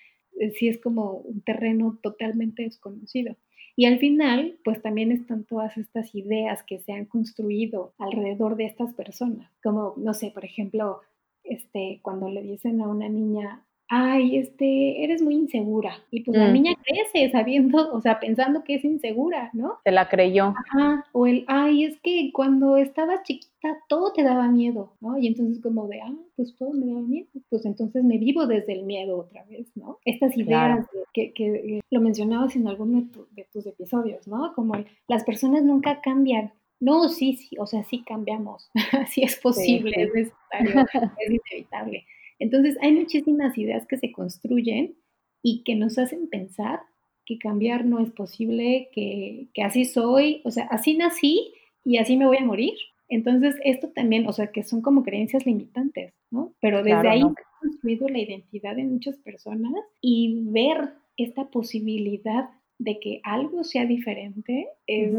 sí 0.59 0.69
es 0.69 0.79
como 0.79 1.15
un 1.15 1.43
terreno 1.43 1.99
totalmente 2.03 2.63
desconocido. 2.63 3.37
Y 3.77 3.87
al 3.87 3.99
final, 3.99 4.59
pues 4.65 4.83
también 4.83 5.13
están 5.13 5.45
todas 5.45 5.77
estas 5.79 6.15
ideas 6.15 6.63
que 6.65 6.81
se 6.81 6.93
han 6.93 7.07
construido 7.07 7.95
alrededor 7.99 8.57
de 8.57 8.67
estas 8.67 8.93
personas, 8.95 9.51
como, 9.63 9.95
no 9.97 10.13
sé, 10.13 10.31
por 10.31 10.45
ejemplo, 10.45 11.01
este, 11.45 12.01
cuando 12.03 12.29
le 12.29 12.43
dicen 12.43 12.81
a 12.81 12.89
una 12.89 13.09
niña, 13.09 13.65
ay, 13.91 14.37
este, 14.37 15.03
eres 15.03 15.21
muy 15.21 15.35
insegura. 15.35 15.99
Y 16.13 16.23
pues 16.23 16.39
la 16.39 16.49
mm. 16.49 16.53
niña 16.53 16.73
crece 16.83 17.31
sabiendo, 17.33 17.93
o 17.93 18.01
sea, 18.01 18.21
pensando 18.21 18.63
que 18.63 18.77
es 18.77 18.85
insegura, 18.85 19.51
¿no? 19.53 19.79
Se 19.85 19.91
la 19.91 20.09
creyó. 20.09 20.55
Ajá, 20.57 21.05
o 21.13 21.27
el, 21.27 21.45
ay, 21.49 21.85
es 21.85 21.99
que 22.01 22.31
cuando 22.33 22.77
estabas 22.77 23.25
chiquita 23.25 23.51
todo 23.89 24.13
te 24.13 24.23
daba 24.23 24.47
miedo, 24.47 24.93
¿no? 25.01 25.19
Y 25.19 25.27
entonces 25.27 25.61
como 25.61 25.89
de, 25.89 26.01
ah, 26.03 26.15
pues 26.37 26.55
todo 26.55 26.71
me 26.73 26.87
daba 26.87 27.01
miedo, 27.01 27.27
pues 27.51 27.67
entonces 27.67 28.05
me 28.05 28.17
vivo 28.17 28.47
desde 28.47 28.75
el 28.75 28.85
miedo 28.85 29.19
otra 29.19 29.45
vez, 29.45 29.67
¿no? 29.75 29.99
Estas 30.05 30.37
ideas 30.37 30.87
que, 31.13 31.33
que, 31.33 31.81
lo 31.91 32.01
mencionabas 32.01 32.55
en 32.55 32.69
alguno 32.69 33.09
de, 33.33 33.45
tus 33.53 33.67
episodios, 33.67 34.29
¿no? 34.29 34.55
Como 34.55 34.75
las 35.09 35.25
personas 35.25 35.65
nunca 35.65 36.01
cambian, 36.01 36.53
no, 36.79 37.09
sí, 37.09 37.35
sí, 37.35 37.57
o 37.59 37.67
sea, 37.67 37.83
sí 37.83 38.05
cambiamos, 38.07 38.71
sí 39.11 39.23
es 39.25 39.37
posible, 39.37 39.95
es 39.97 40.15
necesario, 40.15 40.87
es 41.19 41.31
inevitable. 41.51 42.07
Entonces 42.41 42.77
hay 42.81 42.93
muchísimas 42.93 43.57
ideas 43.57 43.87
que 43.87 43.99
se 43.99 44.11
construyen 44.11 44.97
y 45.43 45.63
que 45.63 45.77
nos 45.77 45.99
hacen 45.99 46.29
pensar 46.29 46.81
que 47.25 47.39
cambiar 47.39 47.85
no 47.85 48.01
es 48.01 48.11
posible, 48.11 48.89
que, 48.93 49.49
así 49.63 49.85
soy, 49.85 50.41
o 50.45 50.51
sea, 50.51 50.65
así 50.65 50.97
nací 50.97 51.53
y 51.85 51.99
así 51.99 52.17
me 52.17 52.27
voy 52.27 52.39
a 52.39 52.45
morir. 52.45 52.75
Entonces, 53.09 53.57
esto 53.65 53.91
también, 53.91 54.27
o 54.27 54.33
sea, 54.33 54.49
que 54.49 54.65
son 54.65 54.83
como 54.83 55.03
creencias 55.03 55.47
limitantes, 55.47 56.13
¿no? 56.31 56.53
Pero 56.61 56.83
desde 56.83 57.09
ahí 57.09 57.21
se 57.21 57.27
ha 57.27 57.61
construido 57.61 58.09
la 58.09 58.19
identidad 58.19 58.75
de 58.75 58.85
muchas 58.85 59.17
personas 59.19 59.73
y 60.01 60.43
ver 60.47 60.95
esta 61.17 61.51
posibilidad 61.51 62.51
de 62.79 62.99
que 62.99 63.21
algo 63.23 63.63
sea 63.63 63.85
diferente 63.85 64.69
es 64.87 65.13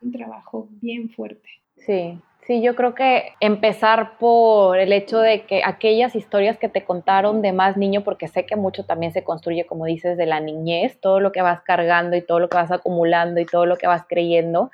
un 0.00 0.12
trabajo 0.12 0.68
bien 0.80 1.10
fuerte. 1.10 1.48
Sí, 1.76 2.18
Sí, 2.50 2.60
yo 2.62 2.74
creo 2.74 2.96
que 2.96 3.34
empezar 3.38 4.18
por 4.18 4.76
el 4.80 4.92
hecho 4.92 5.20
de 5.20 5.42
que 5.46 5.62
aquellas 5.64 6.16
historias 6.16 6.58
que 6.58 6.68
te 6.68 6.82
contaron 6.82 7.42
de 7.42 7.52
más 7.52 7.76
niño, 7.76 8.02
porque 8.02 8.26
sé 8.26 8.44
que 8.44 8.56
mucho 8.56 8.84
también 8.84 9.12
se 9.12 9.22
construye, 9.22 9.66
como 9.66 9.84
dices, 9.84 10.18
de 10.18 10.26
la 10.26 10.40
niñez, 10.40 10.98
todo 11.00 11.20
lo 11.20 11.30
que 11.30 11.42
vas 11.42 11.62
cargando 11.62 12.16
y 12.16 12.22
todo 12.22 12.40
lo 12.40 12.48
que 12.48 12.56
vas 12.56 12.72
acumulando 12.72 13.40
y 13.40 13.46
todo 13.46 13.66
lo 13.66 13.76
que 13.76 13.86
vas 13.86 14.02
creyendo, 14.08 14.72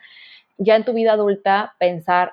ya 0.56 0.74
en 0.74 0.86
tu 0.86 0.94
vida 0.94 1.12
adulta 1.12 1.74
pensar, 1.78 2.32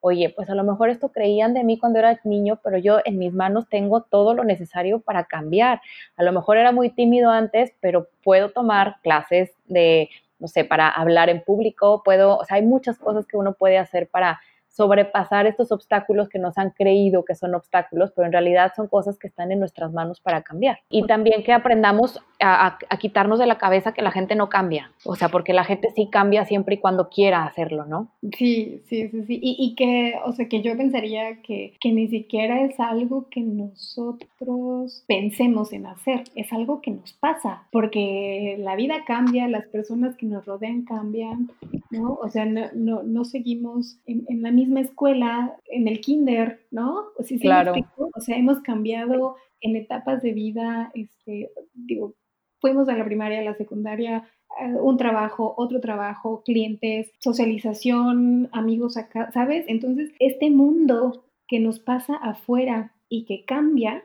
oye, 0.00 0.30
pues 0.30 0.48
a 0.48 0.54
lo 0.54 0.64
mejor 0.64 0.88
esto 0.88 1.10
creían 1.10 1.52
de 1.52 1.62
mí 1.62 1.76
cuando 1.78 1.98
era 1.98 2.18
niño, 2.24 2.58
pero 2.64 2.78
yo 2.78 3.00
en 3.04 3.18
mis 3.18 3.34
manos 3.34 3.68
tengo 3.68 4.00
todo 4.00 4.32
lo 4.32 4.44
necesario 4.44 5.00
para 5.00 5.24
cambiar. 5.24 5.82
A 6.16 6.22
lo 6.22 6.32
mejor 6.32 6.56
era 6.56 6.72
muy 6.72 6.88
tímido 6.88 7.28
antes, 7.30 7.74
pero 7.80 8.08
puedo 8.24 8.48
tomar 8.48 8.96
clases 9.02 9.52
de, 9.66 10.08
no 10.38 10.48
sé, 10.48 10.64
para 10.64 10.88
hablar 10.88 11.28
en 11.28 11.42
público, 11.42 12.00
puedo, 12.02 12.38
o 12.38 12.46
sea, 12.46 12.56
hay 12.56 12.62
muchas 12.62 12.96
cosas 12.96 13.26
que 13.26 13.36
uno 13.36 13.52
puede 13.52 13.76
hacer 13.76 14.08
para 14.08 14.40
sobrepasar 14.70 15.46
estos 15.46 15.72
obstáculos 15.72 16.28
que 16.28 16.38
nos 16.38 16.56
han 16.56 16.70
creído 16.70 17.24
que 17.24 17.34
son 17.34 17.54
obstáculos, 17.54 18.12
pero 18.14 18.26
en 18.26 18.32
realidad 18.32 18.72
son 18.74 18.88
cosas 18.88 19.18
que 19.18 19.26
están 19.26 19.52
en 19.52 19.58
nuestras 19.58 19.92
manos 19.92 20.20
para 20.20 20.42
cambiar. 20.42 20.78
Y 20.88 21.06
también 21.06 21.42
que 21.42 21.52
aprendamos 21.52 22.20
a, 22.40 22.78
quitarnos 22.98 23.38
de 23.38 23.46
la 23.46 23.58
cabeza 23.58 23.92
que 23.92 24.02
la 24.02 24.10
gente 24.10 24.34
no 24.34 24.48
cambia, 24.48 24.92
o 25.04 25.16
sea, 25.16 25.28
porque 25.28 25.52
la 25.52 25.64
gente 25.64 25.88
sí 25.94 26.08
cambia 26.10 26.44
siempre 26.44 26.74
y 26.76 26.78
cuando 26.78 27.08
quiera 27.08 27.44
hacerlo, 27.44 27.84
¿no? 27.86 28.08
Sí, 28.36 28.82
sí, 28.86 29.08
sí, 29.08 29.24
sí. 29.24 29.38
Y, 29.42 29.74
que, 29.74 30.14
o 30.24 30.32
sea, 30.32 30.48
que 30.48 30.62
yo 30.62 30.76
pensaría 30.76 31.40
que, 31.42 31.74
que 31.80 31.92
ni 31.92 32.08
siquiera 32.08 32.62
es 32.62 32.78
algo 32.78 33.28
que 33.30 33.40
nosotros 33.40 35.04
pensemos 35.06 35.72
en 35.72 35.86
hacer, 35.86 36.24
es 36.34 36.52
algo 36.52 36.80
que 36.80 36.90
nos 36.90 37.12
pasa, 37.14 37.66
porque 37.72 38.56
la 38.58 38.76
vida 38.76 39.04
cambia, 39.06 39.48
las 39.48 39.66
personas 39.66 40.16
que 40.16 40.26
nos 40.26 40.44
rodean 40.44 40.82
cambian, 40.82 41.50
¿no? 41.90 42.14
O 42.14 42.28
sea, 42.28 42.44
no, 42.44 42.66
no, 42.74 43.02
no 43.02 43.24
seguimos 43.24 43.98
en, 44.06 44.24
en 44.28 44.42
la 44.42 44.50
misma 44.50 44.80
escuela, 44.80 45.56
en 45.66 45.88
el 45.88 46.00
kinder, 46.00 46.60
¿no? 46.70 47.04
O, 47.18 47.22
sea, 47.22 47.38
claro. 47.38 47.74
o 47.96 48.20
sea, 48.20 48.36
hemos 48.36 48.60
cambiado 48.60 49.36
en 49.60 49.76
etapas 49.76 50.22
de 50.22 50.32
vida, 50.32 50.90
este, 50.94 51.50
digo, 51.74 52.14
fuimos 52.60 52.88
a 52.88 52.96
la 52.96 53.04
primaria, 53.04 53.40
a 53.40 53.44
la 53.44 53.54
secundaria, 53.54 54.28
eh, 54.60 54.74
un 54.80 54.96
trabajo, 54.96 55.54
otro 55.56 55.80
trabajo, 55.80 56.42
clientes, 56.44 57.12
socialización, 57.18 58.48
amigos 58.52 58.96
acá, 58.96 59.30
¿sabes? 59.32 59.64
Entonces, 59.68 60.12
este 60.18 60.50
mundo 60.50 61.24
que 61.46 61.60
nos 61.60 61.80
pasa 61.80 62.14
afuera 62.16 62.94
y 63.08 63.24
que 63.24 63.44
cambia, 63.44 64.04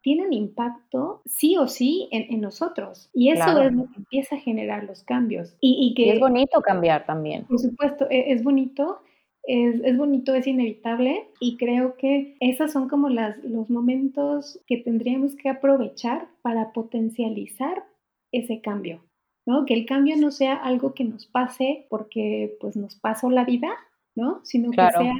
tiene 0.00 0.26
un 0.26 0.32
impacto 0.32 1.20
sí 1.26 1.56
o 1.58 1.68
sí 1.68 2.08
en, 2.12 2.40
nosotros. 2.40 3.10
Y 3.12 3.30
eso 3.30 3.60
es 3.60 3.72
lo 3.72 3.84
que 3.88 3.96
empieza 3.96 4.36
a 4.36 4.38
generar 4.38 4.84
los 4.84 5.02
cambios. 5.02 5.56
Y, 5.60 5.92
que, 5.94 6.12
es 6.12 6.20
bonito 6.20 6.62
cambiar 6.62 7.04
también. 7.04 7.44
Por 7.44 7.58
supuesto, 7.58 8.06
e, 8.08 8.32
es 8.32 8.42
bonito 8.42 9.00
es, 9.48 9.96
bonito, 9.96 10.34
es 10.34 10.46
inevitable 10.46 11.26
y 11.40 11.56
creo 11.56 11.96
que 11.96 12.36
esos 12.38 12.70
son 12.70 12.88
como 12.88 13.08
las, 13.08 13.42
los 13.42 13.70
momentos 13.70 14.60
que 14.66 14.76
tendríamos 14.76 15.34
que 15.36 15.48
aprovechar 15.48 16.28
para 16.42 16.72
potencializar 16.72 17.84
ese 18.30 18.60
cambio, 18.60 19.00
¿no? 19.46 19.64
Que 19.64 19.72
el 19.72 19.86
cambio 19.86 20.16
no 20.18 20.30
sea 20.30 20.54
algo 20.54 20.92
que 20.92 21.04
nos 21.04 21.24
pase 21.26 21.86
porque 21.88 22.58
pues 22.60 22.76
nos 22.76 22.96
pasó 22.96 23.30
la 23.30 23.44
vida, 23.44 23.70
¿no? 24.14 24.40
Sino 24.44 24.70
que 24.70 24.76
sea 24.76 25.16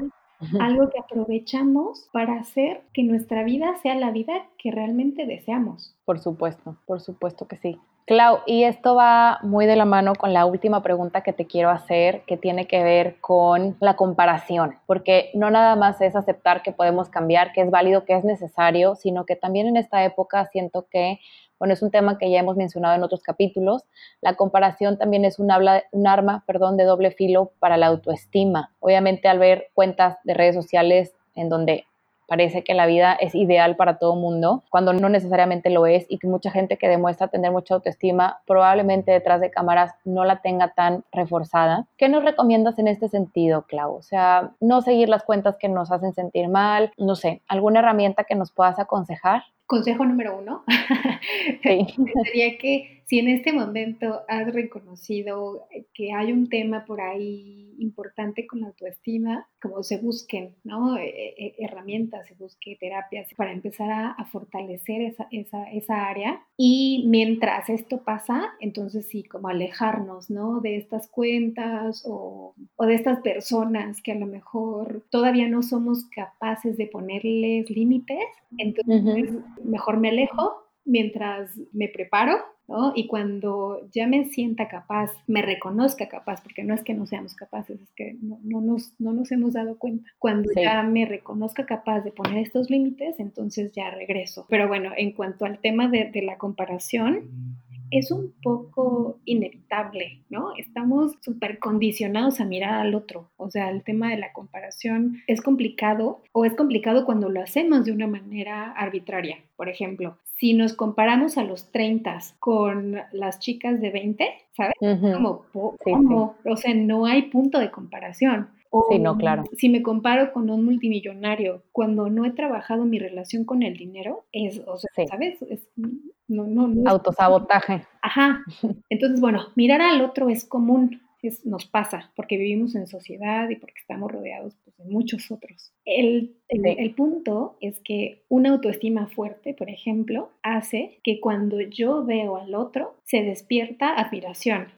algo 0.61 0.91
que 0.91 0.99
aprovechamos 0.99 2.11
para 2.13 2.39
hacer 2.39 2.83
que 2.93 3.05
nuestra 3.05 3.45
vida 3.45 3.77
sea 3.83 3.95
la 3.95 4.11
vida 4.11 4.47
que 4.59 4.71
realmente 4.71 5.25
deseamos. 5.25 5.97
Por 6.05 6.19
supuesto, 6.19 6.77
por 6.87 7.01
supuesto 7.01 7.49
que 7.49 7.57
sí. 7.57 7.81
Clau, 8.09 8.39
y 8.47 8.65
esto 8.65 8.95
va 8.95 9.39
muy 9.43 9.67
de 9.67 9.77
la 9.77 9.85
mano 9.85 10.15
con 10.15 10.33
la 10.33 10.47
última 10.47 10.83
pregunta 10.83 11.21
que 11.21 11.35
te 11.35 11.47
quiero 11.47 11.69
hacer, 11.69 12.23
que 12.23 12.39
tiene 12.39 12.67
que 12.67 12.83
ver 12.83 13.21
con 13.21 13.77
la 13.81 13.97
comparación, 13.97 14.79
porque 14.87 15.31
no 15.35 15.51
nada 15.51 15.77
más 15.77 16.01
es 16.01 16.17
aceptar 16.17 16.63
que 16.63 16.73
podemos 16.73 17.11
cambiar, 17.11 17.53
que 17.53 17.61
es 17.61 17.71
válido, 17.71 18.07
que 18.07 18.17
es 18.17 18.25
necesario, 18.25 18.95
sino 18.95 19.27
que 19.27 19.37
también 19.37 19.67
en 19.67 19.77
esta 19.77 20.03
época 20.05 20.47
siento 20.47 20.87
que, 20.91 21.21
bueno, 21.59 21.75
es 21.75 21.83
un 21.83 21.91
tema 21.91 22.17
que 22.17 22.31
ya 22.31 22.41
hemos 22.41 22.57
mencionado 22.57 22.95
en 22.95 23.03
otros 23.03 23.23
capítulos, 23.23 23.85
la 24.23 24.37
comparación 24.37 24.97
también 24.97 25.27
es 25.27 25.39
un, 25.39 25.51
un 25.93 26.07
arma, 26.07 26.45
perdón, 26.47 26.79
de 26.79 26.85
doble 26.85 27.11
filo 27.11 27.53
para 27.59 27.77
la 27.77 27.89
autoestima. 27.89 28.73
Obviamente 28.81 29.29
al 29.29 29.39
ver 29.39 29.69
cuentas 29.75 30.17
de 30.25 30.33
redes 30.33 30.55
sociales 30.55 31.13
en 31.35 31.51
donde 31.51 31.85
parece 32.29 32.63
que 32.63 32.75
la 32.75 32.87
vida 32.87 33.15
es 33.15 33.35
ideal 33.35 33.75
para 33.75 33.99
todo 33.99 34.15
mundo, 34.15 34.63
cuando 34.71 34.93
no 34.93 35.09
necesariamente 35.09 35.71
lo 35.71 35.87
es 35.87 36.07
y 36.09 36.19
que 36.19 36.29
mucha 36.29 36.51
gente 36.51 36.77
que 36.77 36.87
demuestra 36.87 37.29
tener 37.29 37.51
mucha 37.51 37.75
autoestima 37.75 38.41
probablemente 38.47 39.11
detrás 39.11 39.41
de 39.41 39.51
cámaras 39.51 39.95
no 40.05 40.25
la 40.25 40.41
tenga 40.43 40.75
tan 40.75 41.05
reforzada. 41.11 41.87
¿Qué 41.97 42.09
nos 42.09 42.23
recomiendas 42.23 42.79
en 42.79 42.87
este 42.87 43.09
sentido, 43.09 43.63
Clau? 43.63 43.95
O 43.95 44.03
sea, 44.03 44.53
no 44.61 44.83
seguir 44.83 45.09
las 45.09 45.25
cuentas 45.25 45.57
que 45.57 45.69
nos 45.69 45.91
hacen 45.91 46.13
sentir 46.13 46.49
mal, 46.49 46.93
no 46.99 47.17
sé, 47.17 47.43
alguna 47.49 47.81
herramienta 47.81 48.25
que 48.25 48.35
nos 48.35 48.53
puedas 48.53 48.79
aconsejar. 48.79 49.43
Consejo 49.67 50.05
número 50.05 50.39
uno 50.39 50.65
sería 51.63 52.59
que 52.59 52.98
si 53.09 53.19
en 53.19 53.29
este 53.29 53.55
momento 53.55 54.21
has 54.29 54.53
reconocido 54.53 55.67
que 55.95 56.13
hay 56.13 56.31
un 56.31 56.51
tema 56.51 56.85
por 56.85 57.01
ahí 57.01 57.75
importante 57.79 58.47
con 58.47 58.61
la 58.61 58.67
autoestima, 58.67 59.49
como 59.63 59.83
se 59.83 59.97
busquen 59.97 60.57
¿no? 60.63 60.99
E, 60.99 61.35
e, 61.39 61.55
herramientas, 61.59 62.27
se 62.27 62.35
busque 62.35 62.77
terapias 62.79 63.29
para 63.35 63.53
empezar 63.53 63.91
a, 63.91 64.25
fortalecer 64.31 65.01
esa, 65.01 65.27
esa, 65.31 65.65
esa, 65.73 66.07
área. 66.07 66.43
Y 66.59 67.07
mientras 67.09 67.71
esto 67.71 68.05
pasa, 68.05 68.51
entonces 68.61 69.07
sí, 69.07 69.23
como 69.23 69.49
alejarnos 69.49 70.29
¿no? 70.29 70.61
de 70.61 70.77
estas 70.77 71.09
cuentas 71.09 72.03
o, 72.05 72.55
o 72.77 72.87
de 72.87 72.95
estas 72.95 73.21
personas 73.21 74.03
que 74.03 74.13
a 74.13 74.19
lo 74.19 74.27
mejor 74.27 75.03
todavía 75.09 75.49
no 75.49 75.63
somos 75.63 76.05
capaces 76.11 76.77
de 76.77 76.89
ponerles 76.89 77.71
límites. 77.71 78.19
Entonces, 78.59 79.33
mejor 79.65 79.99
me 79.99 80.11
alejo 80.11 80.68
mientras 80.89 81.51
me 81.73 81.89
preparo, 81.89 82.39
¿no? 82.67 82.93
Y 82.95 83.07
cuando 83.07 83.89
ya 83.93 84.07
me 84.07 84.27
sienta 84.27 84.69
capaz, 84.69 85.13
me 85.27 85.43
reconozca 85.43 86.09
capaz, 86.09 86.43
porque 86.43 86.65
no 86.65 86.75
es 86.75 86.83
que 86.83 86.95
no 86.95 87.07
seamos 87.07 87.35
capaces, 87.35 87.81
es 87.81 87.93
que 87.95 88.17
no, 88.21 88.39
no, 88.43 88.61
nos, 88.61 88.93
no 88.99 89.13
nos, 89.13 89.31
hemos 89.33 89.55
dado 89.55 89.79
cuenta. 89.79 90.11
Cuando 90.19 90.51
ya 90.53 90.83
me 90.83 91.07
reconozca 91.07 91.67
capaz 91.67 92.01
de 92.01 92.13
poner 92.13 92.39
estos 92.39 92.71
límites, 92.71 93.21
entonces 93.21 93.73
ya 93.73 93.91
regreso. 93.91 94.47
Pero 94.49 94.69
bueno, 94.69 94.93
en 94.97 95.13
cuanto 95.13 95.45
al 95.45 95.59
tema 95.61 95.89
de, 95.89 96.11
de 96.11 96.23
la 96.23 96.37
comparación, 96.37 97.59
es 97.91 98.11
un 98.11 98.35
poco 98.43 99.19
inevitable, 99.25 100.23
¿no? 100.29 100.53
Estamos 100.57 101.17
súper 101.21 101.59
condicionados 101.59 102.41
a 102.41 102.45
mirar 102.45 102.75
al 102.75 102.95
otro. 102.95 103.31
O 103.37 103.51
sea, 103.51 103.71
el 103.71 103.83
tema 103.83 104.11
de 104.11 104.19
la 104.19 104.33
comparación 104.33 105.23
es 105.27 105.41
complicado 105.41 106.23
o 106.33 106.45
es 106.45 106.55
complicado 106.55 107.05
cuando 107.05 107.29
lo 107.29 107.43
hacemos 107.43 107.85
de 107.85 107.93
una 107.93 108.07
manera 108.07 108.73
arbitraria. 108.73 109.39
Por 109.57 109.69
ejemplo, 109.69 110.19
si 110.39 110.55
nos 110.55 110.73
comparamos 110.75 111.37
a 111.37 111.45
los 111.45 111.73
30 111.73 112.19
con 112.39 112.97
las 113.13 113.41
chicas 113.41 113.81
de 113.81 113.91
20, 113.91 114.29
¿sabes? 114.57 114.75
Como, 114.81 115.47
¿cómo? 115.53 116.37
O 116.45 116.57
sea, 116.57 116.75
no 116.75 117.07
hay 117.07 117.23
punto 117.23 117.59
de 117.59 117.71
comparación. 117.71 118.49
O, 118.71 118.87
sí, 118.91 118.99
no, 118.99 119.17
claro. 119.17 119.45
Si 119.57 119.69
me 119.69 119.83
comparo 119.83 120.33
con 120.33 120.51
un 120.51 120.65
multimillonario, 120.65 121.63
cuando 121.73 122.11
no 122.11 122.25
he 122.27 122.33
trabajado 122.33 122.85
mi 122.85 122.99
relación 122.99 123.45
con 123.45 123.63
el 123.63 123.75
dinero, 123.75 124.27
es, 124.33 124.63
o 124.67 124.77
sea, 124.77 125.07
¿sabes? 125.09 125.41
Es, 125.43 125.69
no, 125.77 126.47
no, 126.47 126.69
no 126.69 126.91
Autosabotaje. 126.91 127.87
Ajá. 128.03 128.45
Entonces, 128.91 129.21
bueno, 129.21 129.47
mirar 129.57 129.81
al 129.81 130.03
otro 130.03 130.29
es 130.29 130.45
común, 130.45 131.01
nos 131.45 131.67
pasa, 131.67 132.13
porque 132.17 132.37
vivimos 132.37 132.75
en 132.75 132.87
sociedad 132.87 133.49
y 133.49 133.57
porque 133.57 133.79
estamos 133.81 134.11
rodeados 134.11 134.57
pues, 134.65 134.77
de 134.77 134.85
muchos 134.85 135.31
otros. 135.31 135.73
El, 135.85 136.37
el, 136.49 136.95
punto 136.95 137.57
es 137.61 137.81
que 137.81 138.25
una 138.29 138.51
autoestima 138.51 139.07
fuerte, 139.07 139.55
por 139.55 139.71
ejemplo, 139.71 140.31
hace 140.43 140.99
que 141.03 141.21
cuando 141.21 141.61
yo 141.61 142.05
veo 142.05 142.37
al 142.37 142.55
otro, 142.55 142.97
se 143.05 143.23
despierta 143.23 143.95
admiración, 143.95 144.69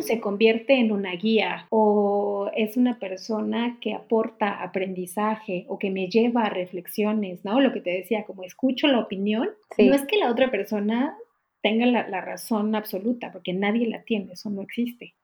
se 0.00 0.20
convierte 0.20 0.74
en 0.74 0.92
una 0.92 1.12
guía 1.12 1.66
o 1.70 2.50
es 2.54 2.76
una 2.76 2.98
persona 2.98 3.78
que 3.80 3.94
aporta 3.94 4.62
aprendizaje 4.62 5.66
o 5.68 5.78
que 5.78 5.90
me 5.90 6.08
lleva 6.08 6.44
a 6.44 6.50
reflexiones, 6.50 7.44
¿no? 7.44 7.60
Lo 7.60 7.72
que 7.72 7.80
te 7.80 7.90
decía, 7.90 8.24
como 8.24 8.44
escucho 8.44 8.86
la 8.86 9.00
opinión, 9.00 9.50
no 9.78 9.94
es 9.94 10.02
que 10.06 10.16
la 10.16 10.30
otra 10.30 10.50
persona 10.50 11.16
tenga 11.62 11.86
la, 11.86 12.08
la 12.08 12.20
razón 12.20 12.74
absoluta, 12.74 13.32
porque 13.32 13.54
nadie 13.54 13.86
la 13.86 14.02
tiene, 14.02 14.32
eso 14.32 14.50
no 14.50 14.62
existe 14.62 15.14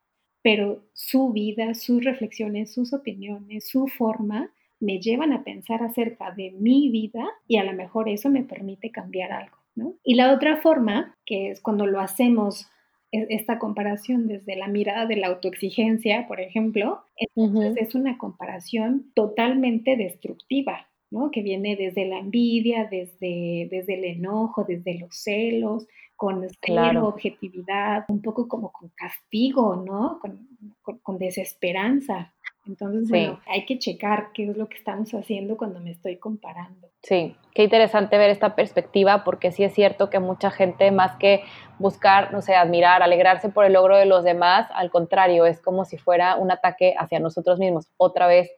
pero 0.43 0.83
su 0.93 1.33
vida, 1.33 1.75
sus 1.75 2.05
reflexiones, 2.05 2.73
sus 2.73 2.93
opiniones, 2.93 3.69
su 3.69 3.87
forma 3.87 4.51
me 4.81 4.99
llevan 4.99 5.33
a 5.33 5.45
pensar 5.45 5.83
acerca 5.83 6.31
de 6.31 6.53
mi 6.53 6.89
vida 6.89 7.29
y 7.47 7.59
a 7.59 7.65
lo 7.65 7.73
mejor 7.75 8.09
eso 8.09 8.31
me 8.31 8.43
permite 8.43 8.91
cambiar 8.91 9.33
algo. 9.33 9.57
¿no? 9.75 9.95
Y 10.03 10.15
la 10.15 10.33
otra 10.33 10.57
forma, 10.57 11.17
que 11.27 11.51
es 11.51 11.61
cuando 11.61 11.87
lo 11.87 12.01
hacemos 12.01 12.69
e, 13.13 13.27
esta 13.31 13.59
comparación 13.59 14.27
desde 14.27 14.57
la 14.57 14.69
mirada 14.69 15.07
de 15.07 15.17
la 15.17 15.29
autoexigencia, 15.29 16.27
por 16.27 16.41
ejemplo, 16.41 17.03
entonces 17.17 17.89
es 17.89 17.95
una 17.95 18.19
comparación 18.19 19.11
totalmente 19.15 19.97
destructiva, 19.97 20.89
¿no? 21.11 21.31
Que 21.31 21.43
viene 21.43 21.77
desde 21.77 22.07
la 22.07 22.19
envidia, 22.19 22.89
desde, 22.91 23.69
desde 23.71 23.95
el 23.95 24.05
enojo, 24.05 24.65
desde 24.65 24.99
los 24.99 25.15
celos, 25.15 25.87
con 26.21 26.47
cero 26.61 27.07
objetividad, 27.07 28.05
un 28.09 28.21
poco 28.21 28.47
como 28.47 28.71
con 28.71 28.91
castigo, 28.91 29.75
¿no? 29.75 30.21
Con, 30.21 31.17
desesperanza. 31.19 32.35
Entonces, 32.67 33.09
bueno, 33.09 33.41
hay 33.47 33.65
que 33.65 33.79
checar 33.79 34.29
qué 34.35 34.51
es 34.51 34.57
lo 34.59 34.69
que 34.69 34.77
estamos 34.77 35.15
haciendo 35.15 35.57
cuando 35.57 35.81
me 35.81 35.93
estoy 35.93 36.19
comparando. 36.19 36.89
Sí, 37.03 37.37
qué 37.55 37.65
interesante 37.65 38.19
ver 38.19 38.29
esta 38.29 38.55
perspectiva 38.55 39.25
porque 39.25 39.51
sí 39.51 39.65
es 39.65 39.73
cierto 39.73 40.11
que 40.11 40.19
mucha 40.19 40.51
gente 40.51 40.91
más 40.91 41.17
que 41.17 41.43
buscar, 41.79 42.35
no 42.35 42.43
sé, 42.43 42.55
admirar, 42.55 43.03
alegrarse 43.03 43.49
por 43.49 43.65
el 43.65 43.73
logro 43.73 43.97
de 43.97 44.05
los 44.05 44.23
demás, 44.23 44.69
al 44.75 44.91
contrario, 44.91 45.47
es 45.47 45.59
como 45.63 45.87
si 45.87 45.97
fuera 45.97 46.37
un 46.37 46.51
ataque 46.51 46.95
hacia 46.99 47.19
nosotros 47.19 47.59
mismos. 47.59 47.89
Otra 47.97 48.27
vez 48.27 48.51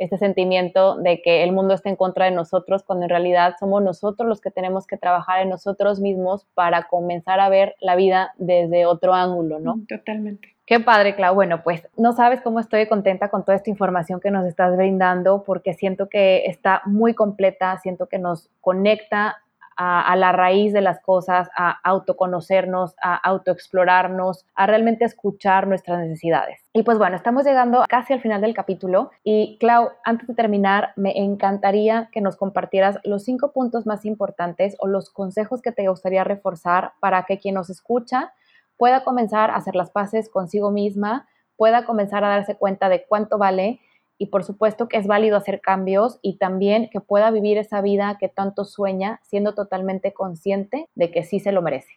este 0.00 0.16
sentimiento 0.16 0.96
de 0.96 1.20
que 1.20 1.44
el 1.44 1.52
mundo 1.52 1.74
está 1.74 1.90
en 1.90 1.96
contra 1.96 2.24
de 2.24 2.30
nosotros, 2.30 2.82
cuando 2.82 3.04
en 3.04 3.10
realidad 3.10 3.54
somos 3.60 3.82
nosotros 3.82 4.26
los 4.26 4.40
que 4.40 4.50
tenemos 4.50 4.86
que 4.86 4.96
trabajar 4.96 5.42
en 5.42 5.50
nosotros 5.50 6.00
mismos 6.00 6.46
para 6.54 6.88
comenzar 6.88 7.38
a 7.38 7.50
ver 7.50 7.76
la 7.80 7.96
vida 7.96 8.32
desde 8.38 8.86
otro 8.86 9.12
ángulo, 9.12 9.60
¿no? 9.60 9.76
Mm, 9.76 9.86
totalmente. 9.86 10.56
Qué 10.64 10.80
padre, 10.80 11.14
Clau. 11.16 11.34
Bueno, 11.34 11.62
pues 11.62 11.86
no 11.98 12.12
sabes 12.12 12.40
cómo 12.40 12.60
estoy 12.60 12.86
contenta 12.88 13.28
con 13.28 13.44
toda 13.44 13.56
esta 13.56 13.68
información 13.68 14.20
que 14.20 14.30
nos 14.30 14.46
estás 14.46 14.74
brindando, 14.74 15.42
porque 15.42 15.74
siento 15.74 16.08
que 16.08 16.46
está 16.46 16.80
muy 16.86 17.12
completa, 17.12 17.76
siento 17.78 18.06
que 18.06 18.18
nos 18.18 18.48
conecta 18.62 19.42
a, 19.82 20.14
la 20.14 20.32
raíz 20.32 20.74
de 20.74 20.82
las 20.82 21.00
cosas, 21.00 21.48
a 21.56 21.70
autoconocernos, 21.84 22.94
a 23.00 23.14
autoexplorarnos, 23.16 24.44
a 24.54 24.66
realmente 24.66 25.06
escuchar 25.06 25.66
nuestras 25.66 26.00
necesidades. 26.00 26.60
Y 26.74 26.82
pues 26.82 26.98
bueno, 26.98 27.16
estamos 27.16 27.44
llegando 27.44 27.84
casi 27.88 28.12
al 28.12 28.20
final 28.20 28.42
del 28.42 28.52
capítulo 28.52 29.10
y 29.24 29.56
Clau, 29.58 29.88
antes 30.04 30.28
de 30.28 30.34
terminar, 30.34 30.92
me 30.96 31.16
encantaría 31.16 32.10
que 32.12 32.20
nos 32.20 32.36
compartieras 32.36 32.98
los 33.04 33.24
cinco 33.24 33.52
puntos 33.52 33.86
más 33.86 34.04
importantes 34.04 34.76
o 34.80 34.86
los 34.86 35.08
consejos 35.08 35.62
que 35.62 35.72
te 35.72 35.88
gustaría 35.88 36.24
reforzar 36.24 36.92
para 37.00 37.22
que 37.24 37.38
quien 37.38 37.54
nos 37.54 37.70
escucha 37.70 38.34
pueda 38.76 39.02
comenzar 39.02 39.50
a 39.50 39.56
hacer 39.56 39.76
las 39.76 39.90
paces 39.90 40.28
consigo 40.28 40.70
misma, 40.70 41.26
pueda 41.56 41.86
comenzar 41.86 42.22
a 42.22 42.28
darse 42.28 42.54
cuenta 42.54 42.90
de 42.90 43.06
cuánto 43.06 43.38
vale 43.38 43.80
y 44.20 44.26
por 44.26 44.44
supuesto 44.44 44.86
que 44.86 44.98
es 44.98 45.06
válido 45.06 45.38
hacer 45.38 45.62
cambios 45.62 46.18
y 46.20 46.36
también 46.36 46.90
que 46.92 47.00
pueda 47.00 47.30
vivir 47.30 47.56
esa 47.56 47.80
vida 47.80 48.18
que 48.20 48.28
tanto 48.28 48.66
sueña 48.66 49.18
siendo 49.22 49.54
totalmente 49.54 50.12
consciente 50.12 50.88
de 50.94 51.10
que 51.10 51.22
sí 51.22 51.40
se 51.40 51.52
lo 51.52 51.62
merece. 51.62 51.94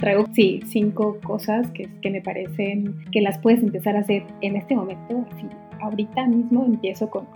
Traigo, 0.00 0.24
sí, 0.32 0.60
cinco 0.66 1.18
cosas 1.22 1.70
que, 1.72 1.90
que 2.00 2.10
me 2.10 2.22
parecen 2.22 3.04
que 3.12 3.20
las 3.20 3.38
puedes 3.38 3.62
empezar 3.62 3.96
a 3.96 4.00
hacer 4.00 4.22
en 4.40 4.56
este 4.56 4.74
momento. 4.74 5.26
Así, 5.32 5.46
ahorita 5.82 6.26
mismo 6.26 6.64
empiezo 6.64 7.10
con, 7.10 7.26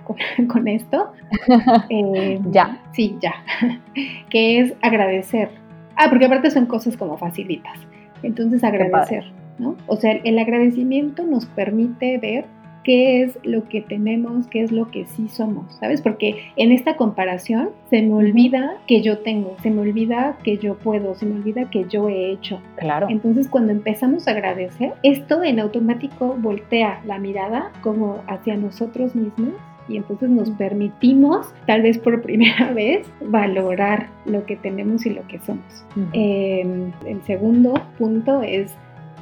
con, 0.48 0.66
esto. 0.68 1.12
Eh, 1.90 2.40
ya. 2.50 2.80
Sí, 2.92 3.18
ya. 3.20 3.34
que 4.30 4.60
es 4.60 4.74
agradecer. 4.80 5.50
Ah, 5.96 6.06
porque 6.08 6.24
aparte 6.24 6.50
son 6.50 6.64
cosas 6.64 6.96
como 6.96 7.18
facilitas. 7.18 7.78
Entonces 8.22 8.64
agradecer. 8.64 9.39
O 9.86 9.96
sea, 9.96 10.12
el 10.12 10.38
agradecimiento 10.38 11.24
nos 11.24 11.46
permite 11.46 12.18
ver 12.18 12.46
qué 12.82 13.22
es 13.22 13.38
lo 13.42 13.68
que 13.68 13.82
tenemos, 13.82 14.46
qué 14.46 14.62
es 14.62 14.72
lo 14.72 14.90
que 14.90 15.06
sí 15.06 15.28
somos, 15.28 15.74
¿sabes? 15.80 16.00
Porque 16.00 16.52
en 16.56 16.72
esta 16.72 16.96
comparación 16.96 17.70
se 17.90 18.02
me 18.02 18.14
olvida 18.14 18.78
que 18.86 19.02
yo 19.02 19.18
tengo, 19.18 19.56
se 19.62 19.70
me 19.70 19.82
olvida 19.82 20.38
que 20.42 20.58
yo 20.58 20.76
puedo, 20.76 21.14
se 21.14 21.26
me 21.26 21.36
olvida 21.36 21.68
que 21.70 21.84
yo 21.88 22.08
he 22.08 22.30
hecho. 22.30 22.60
Claro. 22.76 23.08
Entonces, 23.10 23.48
cuando 23.48 23.72
empezamos 23.72 24.26
a 24.26 24.32
agradecer, 24.32 24.94
esto 25.02 25.42
en 25.42 25.60
automático 25.60 26.36
voltea 26.38 27.02
la 27.06 27.18
mirada 27.18 27.70
como 27.82 28.22
hacia 28.26 28.56
nosotros 28.56 29.14
mismos 29.14 29.54
y 29.88 29.96
entonces 29.96 30.30
nos 30.30 30.50
permitimos, 30.50 31.52
tal 31.66 31.82
vez 31.82 31.98
por 31.98 32.22
primera 32.22 32.72
vez, 32.72 33.06
valorar 33.20 34.08
lo 34.24 34.46
que 34.46 34.56
tenemos 34.56 35.04
y 35.04 35.10
lo 35.10 35.26
que 35.26 35.38
somos. 35.40 35.84
Em, 36.12 36.92
el 37.06 37.20
segundo 37.22 37.74
punto 37.98 38.42
es 38.42 38.72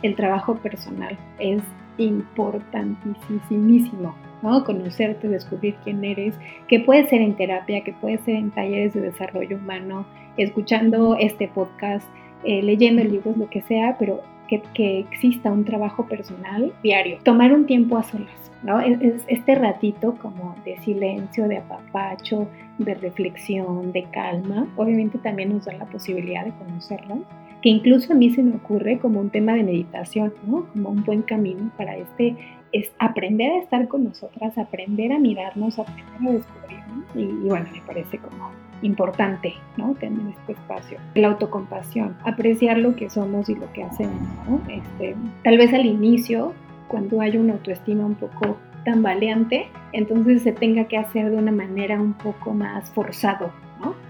el 0.02 0.14
trabajo 0.14 0.56
personal. 0.56 1.16
Es 1.38 1.62
importantísimo. 1.98 4.14
¿no? 4.42 4.64
Conocerte, 4.64 5.28
descubrir 5.28 5.76
quién 5.84 6.04
eres, 6.04 6.34
que 6.68 6.80
puede 6.80 7.08
ser 7.08 7.20
en 7.20 7.34
terapia, 7.34 7.82
que 7.82 7.92
puede 7.92 8.18
ser 8.18 8.36
en 8.36 8.50
talleres 8.50 8.94
de 8.94 9.00
desarrollo 9.00 9.56
humano, 9.56 10.06
escuchando 10.36 11.16
este 11.18 11.48
podcast, 11.48 12.06
eh, 12.44 12.62
leyendo 12.62 13.02
libros, 13.02 13.36
lo 13.36 13.50
que 13.50 13.62
sea, 13.62 13.96
pero 13.98 14.20
que, 14.48 14.62
que, 14.74 15.00
exista 15.00 15.50
un 15.50 15.64
trabajo 15.64 16.06
personal 16.06 16.72
diario. 16.82 17.18
Tomar 17.22 17.52
un 17.52 17.66
tiempo 17.66 17.98
a 17.98 18.02
solas, 18.02 18.50
¿no? 18.62 18.80
Es, 18.80 19.24
este 19.26 19.54
ratito 19.54 20.14
como 20.22 20.54
de 20.64 20.78
silencio, 20.78 21.48
de 21.48 21.58
apapacho, 21.58 22.48
de 22.78 22.94
reflexión, 22.94 23.92
de 23.92 24.04
calma, 24.04 24.66
obviamente 24.76 25.18
también 25.18 25.50
nos 25.50 25.64
da 25.64 25.74
la 25.74 25.84
posibilidad 25.86 26.44
de 26.44 26.52
conocernos, 26.52 27.20
que 27.62 27.68
incluso 27.68 28.12
a 28.12 28.16
mí 28.16 28.30
se 28.30 28.42
me 28.42 28.56
ocurre 28.56 28.98
como 28.98 29.20
un 29.20 29.30
tema 29.30 29.54
de 29.54 29.62
meditación, 29.62 30.32
¿no? 30.46 30.66
Como 30.72 30.90
un 30.90 31.04
buen 31.04 31.22
camino 31.22 31.70
para 31.76 31.96
este, 31.96 32.36
es 32.72 32.90
aprender 32.98 33.50
a 33.52 33.58
estar 33.58 33.88
con 33.88 34.04
nosotras, 34.04 34.56
aprender 34.58 35.12
a 35.12 35.18
mirarnos, 35.18 35.78
aprender 35.78 36.28
a 36.28 36.32
descubrirnos. 36.32 37.04
Y, 37.14 37.20
y 37.20 37.48
bueno, 37.48 37.66
me 37.72 37.80
parece 37.82 38.18
como 38.18 38.50
importante, 38.82 39.54
¿no? 39.76 39.94
Tener 39.94 40.34
este 40.38 40.52
espacio. 40.52 40.98
La 41.14 41.28
autocompasión, 41.28 42.16
apreciar 42.24 42.78
lo 42.78 42.94
que 42.94 43.10
somos 43.10 43.48
y 43.48 43.54
lo 43.54 43.72
que 43.72 43.82
hacemos, 43.82 44.20
¿no? 44.48 44.60
Este, 44.68 45.16
tal 45.42 45.58
vez 45.58 45.72
al 45.72 45.86
inicio, 45.86 46.54
cuando 46.86 47.20
hay 47.20 47.36
una 47.36 47.54
autoestima 47.54 48.06
un 48.06 48.14
poco 48.14 48.56
tambaleante, 48.84 49.66
entonces 49.92 50.42
se 50.42 50.52
tenga 50.52 50.84
que 50.84 50.96
hacer 50.96 51.30
de 51.30 51.36
una 51.36 51.52
manera 51.52 52.00
un 52.00 52.14
poco 52.14 52.54
más 52.54 52.90
forzado, 52.90 53.52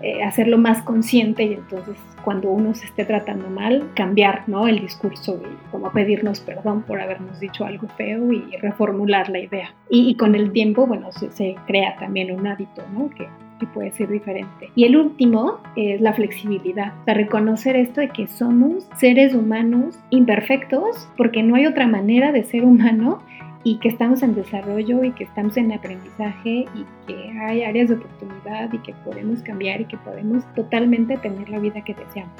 Eh, 0.00 0.22
hacerlo 0.22 0.58
más 0.58 0.82
consciente 0.82 1.42
y 1.44 1.54
entonces 1.54 1.96
cuando 2.24 2.50
uno 2.50 2.74
se 2.74 2.86
esté 2.86 3.04
tratando 3.04 3.48
mal, 3.50 3.90
cambiar 3.94 4.44
¿no? 4.46 4.68
el 4.68 4.80
discurso 4.80 5.40
y 5.42 5.70
como 5.70 5.90
pedirnos 5.90 6.40
perdón 6.40 6.82
por 6.82 7.00
habernos 7.00 7.40
dicho 7.40 7.64
algo 7.64 7.88
feo 7.96 8.32
y 8.32 8.56
reformular 8.58 9.28
la 9.28 9.40
idea. 9.40 9.74
Y, 9.90 10.14
con 10.16 10.34
el 10.34 10.52
tiempo, 10.52 10.86
bueno, 10.86 11.10
se, 11.12 11.56
crea 11.66 11.96
también 11.98 12.30
un 12.30 12.46
hábito, 12.46 12.82
¿no? 12.92 13.10
Que 13.10 13.26
puede 13.74 13.90
ser 13.92 14.08
diferente. 14.08 14.70
Y 14.74 14.84
el 14.84 14.96
último 14.96 15.58
es 15.76 16.00
la 16.00 16.12
flexibilidad, 16.12 16.92
para 17.04 17.18
reconocer 17.18 17.76
esto 17.76 18.00
de 18.00 18.08
que 18.10 18.26
somos 18.26 18.88
seres 18.96 19.34
humanos 19.34 19.98
imperfectos, 20.10 21.08
porque 21.16 21.42
no 21.42 21.56
hay 21.56 21.66
otra 21.66 21.86
manera 21.86 22.32
de 22.32 22.44
ser 22.44 22.64
humano 22.64 23.20
y 23.64 23.78
que 23.78 23.88
estamos 23.88 24.22
en 24.22 24.34
desarrollo 24.34 25.04
y 25.04 25.12
que 25.12 25.24
estamos 25.24 25.56
en 25.56 25.72
aprendizaje 25.72 26.66
y 26.74 26.86
que 27.06 27.30
hay 27.40 27.64
áreas 27.64 27.88
de 27.88 27.96
oportunidad 27.96 28.72
y 28.72 28.78
que 28.78 28.94
podemos 29.04 29.42
cambiar 29.42 29.80
y 29.80 29.86
que 29.86 29.96
podemos 29.98 30.44
totalmente 30.54 31.16
tener 31.18 31.48
la 31.48 31.58
vida 31.58 31.82
que 31.82 31.94
deseamos. 31.94 32.32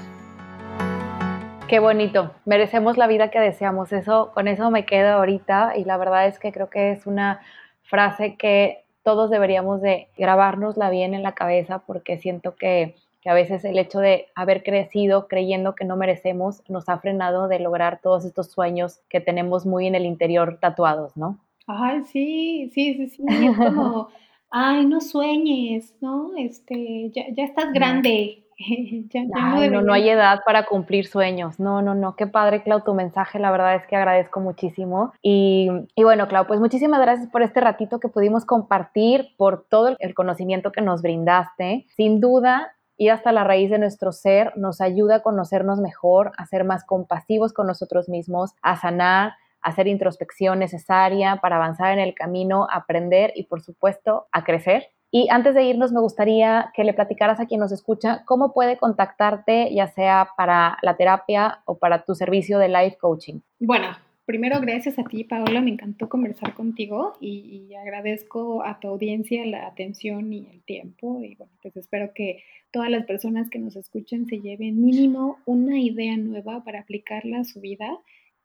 Qué 1.68 1.80
bonito, 1.80 2.32
merecemos 2.46 2.96
la 2.96 3.06
vida 3.06 3.30
que 3.30 3.40
deseamos. 3.40 3.92
Eso, 3.92 4.30
con 4.32 4.48
eso 4.48 4.70
me 4.70 4.86
quedo 4.86 5.12
ahorita 5.12 5.74
y 5.76 5.84
la 5.84 5.98
verdad 5.98 6.26
es 6.26 6.38
que 6.38 6.50
creo 6.50 6.70
que 6.70 6.92
es 6.92 7.06
una 7.06 7.40
frase 7.82 8.36
que 8.36 8.84
todos 9.02 9.30
deberíamos 9.30 9.82
de 9.82 10.08
grabárnosla 10.16 10.88
bien 10.88 11.14
en 11.14 11.22
la 11.22 11.32
cabeza 11.32 11.80
porque 11.80 12.18
siento 12.18 12.56
que, 12.56 12.94
a 13.28 13.34
veces 13.34 13.64
el 13.64 13.78
hecho 13.78 14.00
de 14.00 14.26
haber 14.34 14.62
crecido 14.62 15.28
creyendo 15.28 15.74
que 15.74 15.84
no 15.84 15.96
merecemos 15.96 16.62
nos 16.68 16.88
ha 16.88 16.98
frenado 16.98 17.48
de 17.48 17.58
lograr 17.58 18.00
todos 18.02 18.24
estos 18.24 18.50
sueños 18.50 19.00
que 19.08 19.20
tenemos 19.20 19.66
muy 19.66 19.86
en 19.86 19.94
el 19.94 20.06
interior 20.06 20.58
tatuados, 20.60 21.16
¿no? 21.16 21.38
Ay, 21.66 22.02
sí, 22.04 22.70
sí, 22.72 22.94
sí, 22.94 23.08
sí, 23.08 23.24
es 23.28 23.56
como, 23.56 24.08
ay, 24.50 24.86
no 24.86 25.00
sueñes, 25.00 25.94
¿no? 26.00 26.30
Este, 26.36 27.10
ya, 27.10 27.24
ya 27.34 27.44
estás 27.44 27.72
grande, 27.72 28.44
no, 29.70 29.82
no, 29.82 29.92
hay 29.92 30.08
edad 30.08 30.40
para 30.44 30.66
cumplir 30.66 31.06
sueños. 31.06 31.60
No, 31.60 31.80
no, 31.82 31.94
no. 31.94 32.16
Qué 32.16 32.26
padre, 32.26 32.62
Clau, 32.62 32.82
tu 32.82 32.94
mensaje. 32.94 33.38
La 33.38 33.50
verdad 33.50 33.76
es 33.76 33.86
que 33.86 33.96
agradezco 33.96 34.40
muchísimo. 34.40 35.12
Y, 35.22 35.68
y, 35.94 36.02
bueno, 36.02 36.28
Clau, 36.28 36.46
pues 36.46 36.60
muchísimas 36.60 37.00
gracias 37.00 37.28
por 37.28 37.42
este 37.42 37.60
ratito 37.60 38.00
que 38.00 38.08
pudimos 38.08 38.44
compartir, 38.44 39.28
por 39.36 39.66
todo 39.68 39.96
el 39.98 40.14
conocimiento 40.14 40.72
que 40.72 40.80
nos 40.80 41.02
brindaste. 41.02 41.86
Sin 41.96 42.20
duda, 42.20 42.74
ir 42.98 43.10
hasta 43.10 43.32
la 43.32 43.44
raíz 43.44 43.70
de 43.70 43.78
nuestro 43.78 44.12
ser 44.12 44.52
nos 44.56 44.80
ayuda 44.82 45.16
a 45.16 45.22
conocernos 45.22 45.80
mejor, 45.80 46.32
a 46.36 46.44
ser 46.44 46.64
más 46.64 46.84
compasivos 46.84 47.54
con 47.54 47.66
nosotros 47.66 48.08
mismos, 48.08 48.54
a 48.60 48.76
sanar 48.76 49.32
a 49.60 49.70
hacer 49.70 49.88
introspección 49.88 50.58
necesaria 50.58 51.40
para 51.42 51.56
avanzar 51.56 51.92
en 51.92 51.98
el 51.98 52.14
camino, 52.14 52.68
aprender 52.70 53.32
y 53.34 53.44
por 53.44 53.60
supuesto 53.60 54.26
a 54.30 54.44
crecer. 54.44 54.90
Y 55.10 55.28
antes 55.30 55.54
de 55.54 55.64
irnos, 55.64 55.90
me 55.90 56.00
gustaría 56.00 56.70
que 56.74 56.84
le 56.84 56.92
platicaras 56.92 57.40
a 57.40 57.46
quien 57.46 57.60
nos 57.60 57.72
escucha 57.72 58.24
cómo 58.26 58.52
puede 58.52 58.76
contactarte, 58.76 59.74
ya 59.74 59.86
sea 59.86 60.30
para 60.36 60.76
la 60.82 60.96
terapia 60.96 61.62
o 61.64 61.78
para 61.78 62.04
tu 62.04 62.14
servicio 62.14 62.58
de 62.58 62.68
life 62.68 62.98
coaching. 63.00 63.40
Bueno, 63.58 63.88
primero 64.28 64.60
gracias 64.60 64.98
a 64.98 65.04
ti, 65.04 65.24
Paola, 65.24 65.62
me 65.62 65.70
encantó 65.70 66.10
conversar 66.10 66.52
contigo 66.52 67.14
y, 67.18 67.72
agradezco 67.80 68.62
a 68.62 68.78
tu 68.78 68.88
audiencia 68.88 69.46
la 69.46 69.66
atención 69.66 70.30
y 70.34 70.46
el 70.52 70.62
tiempo. 70.64 71.22
Y 71.22 71.34
bueno, 71.36 71.50
pues 71.62 71.78
espero 71.78 72.12
que 72.12 72.42
todas 72.70 72.90
las 72.90 73.06
personas 73.06 73.48
que 73.48 73.58
nos 73.58 73.74
escuchen 73.74 74.26
se 74.26 74.40
lleven 74.40 74.84
mínimo 74.84 75.38
una 75.46 75.80
idea 75.80 76.14
nueva 76.18 76.62
para 76.62 76.80
aplicarla 76.80 77.40
a 77.40 77.44
su 77.44 77.62
vida. 77.62 77.98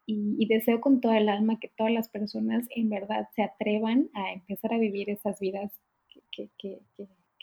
Y, 0.05 0.37
y, 0.39 0.45
deseo 0.45 0.79
con 0.79 1.01
toda 1.01 1.17
el 1.17 1.27
alma 1.27 1.59
que 1.59 1.67
todas 1.67 1.91
las 1.91 2.07
personas 2.07 2.65
en 2.73 2.89
verdad 2.89 3.27
se 3.35 3.43
atrevan 3.43 4.09
a 4.13 4.31
empezar 4.31 4.73
a 4.73 4.77
vivir 4.77 5.09
esas 5.09 5.37
vidas 5.41 5.73
que, 6.31 6.79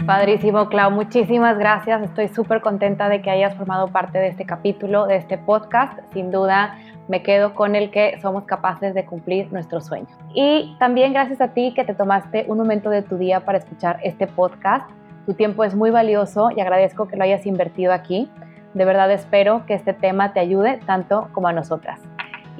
Padrísimo, 0.06 0.68
Clau. 0.68 0.90
Muchísimas 0.90 1.58
gracias. 1.58 2.02
Estoy 2.02 2.28
súper 2.28 2.62
contenta 2.62 3.08
de 3.08 3.22
que 3.22 3.30
hayas 3.30 3.54
formado 3.54 3.88
parte 3.88 4.18
de 4.18 4.28
este 4.28 4.44
capítulo, 4.44 5.06
de 5.06 5.16
este 5.16 5.38
podcast. 5.38 5.98
Sin 6.12 6.30
duda, 6.30 6.78
me 7.06 7.22
quedo 7.22 7.54
con 7.54 7.76
el 7.76 7.90
que 7.90 8.18
somos 8.20 8.44
capaces 8.44 8.94
de 8.94 9.04
cumplir 9.04 9.52
nuestros 9.52 9.86
sueños. 9.86 10.10
Y 10.34 10.74
también 10.78 11.12
gracias 11.12 11.40
a 11.40 11.54
ti 11.54 11.72
que 11.74 11.84
te 11.84 11.94
tomaste 11.94 12.44
un 12.48 12.58
momento 12.58 12.90
de 12.90 13.02
tu 13.02 13.18
día 13.18 13.44
para 13.44 13.58
escuchar 13.58 14.00
este 14.02 14.26
podcast. 14.26 14.90
Tu 15.26 15.34
tiempo 15.34 15.64
es 15.64 15.74
muy 15.74 15.90
valioso 15.90 16.50
y 16.54 16.60
agradezco 16.60 17.08
que 17.08 17.16
lo 17.16 17.24
hayas 17.24 17.46
invertido 17.46 17.92
aquí. 17.92 18.30
De 18.74 18.84
verdad 18.84 19.10
espero 19.10 19.64
que 19.66 19.74
este 19.74 19.92
tema 19.92 20.32
te 20.32 20.40
ayude 20.40 20.80
tanto 20.86 21.28
como 21.32 21.48
a 21.48 21.52
nosotras. 21.52 22.00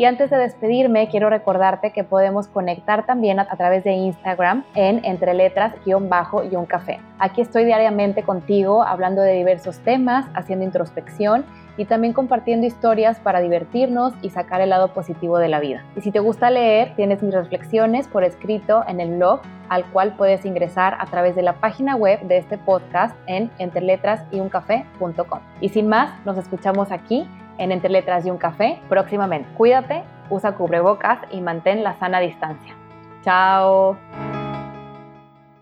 Y 0.01 0.07
antes 0.07 0.30
de 0.30 0.38
despedirme, 0.38 1.09
quiero 1.11 1.28
recordarte 1.28 1.92
que 1.92 2.05
podemos 2.05 2.48
conectar 2.48 3.05
también 3.05 3.38
a, 3.38 3.44
través 3.44 3.84
de 3.84 3.92
Instagram 3.92 4.64
en 4.74 5.05
entre 5.05 5.34
letras 5.34 5.74
bajo 6.09 6.42
y 6.42 6.57
un 6.57 6.64
café. 6.64 7.01
Aquí 7.18 7.42
estoy 7.42 7.66
diariamente 7.66 8.22
contigo 8.22 8.82
hablando 8.82 9.20
de 9.20 9.34
diversos 9.34 9.80
temas, 9.80 10.24
haciendo 10.32 10.64
introspección 10.64 11.44
y 11.76 11.84
también 11.84 12.14
compartiendo 12.14 12.66
historias 12.66 13.20
para 13.20 13.42
divertirnos 13.42 14.14
y 14.22 14.30
sacar 14.30 14.62
el 14.62 14.70
lado 14.70 14.94
positivo 14.94 15.36
de 15.36 15.48
la 15.48 15.61
vida. 15.61 15.84
Y 15.94 16.01
si 16.01 16.11
te 16.11 16.20
gusta 16.20 16.48
leer, 16.48 16.94
tienes 16.96 17.22
mis 17.22 17.34
reflexiones 17.34 18.09
por 18.09 18.24
escrito 18.24 18.82
en 18.88 19.01
el 19.01 19.16
blog 19.16 19.42
al 19.68 19.84
cual 19.92 20.14
puedes 20.16 20.46
ingresar 20.46 20.96
a 20.98 21.05
través 21.07 21.36
de 21.36 21.42
la 21.42 21.61
página 21.61 21.94
web 21.94 22.22
de 22.22 22.38
este 22.38 22.57
podcast 22.57 23.14
en 23.26 23.51
entreletrasyuncafé.com. 23.59 25.40
Y 25.61 25.68
sin 25.68 25.88
más, 25.88 26.24
nos 26.24 26.38
escuchamos 26.38 26.90
aquí 26.90 27.28
en 27.61 27.73
Entre 27.73 27.91
Letras 27.91 28.27
y 28.27 28.31
un 28.31 28.39
Café 28.39 28.81
próximamente. 28.89 29.49
Cuídate, 29.57 30.03
usa 30.31 30.53
cubrebocas 30.53 31.19
y 31.31 31.41
mantén 31.41 31.85
la 31.85 31.95
sana 31.99 32.19
distancia. 32.19 32.75
Chao. 33.23 33.97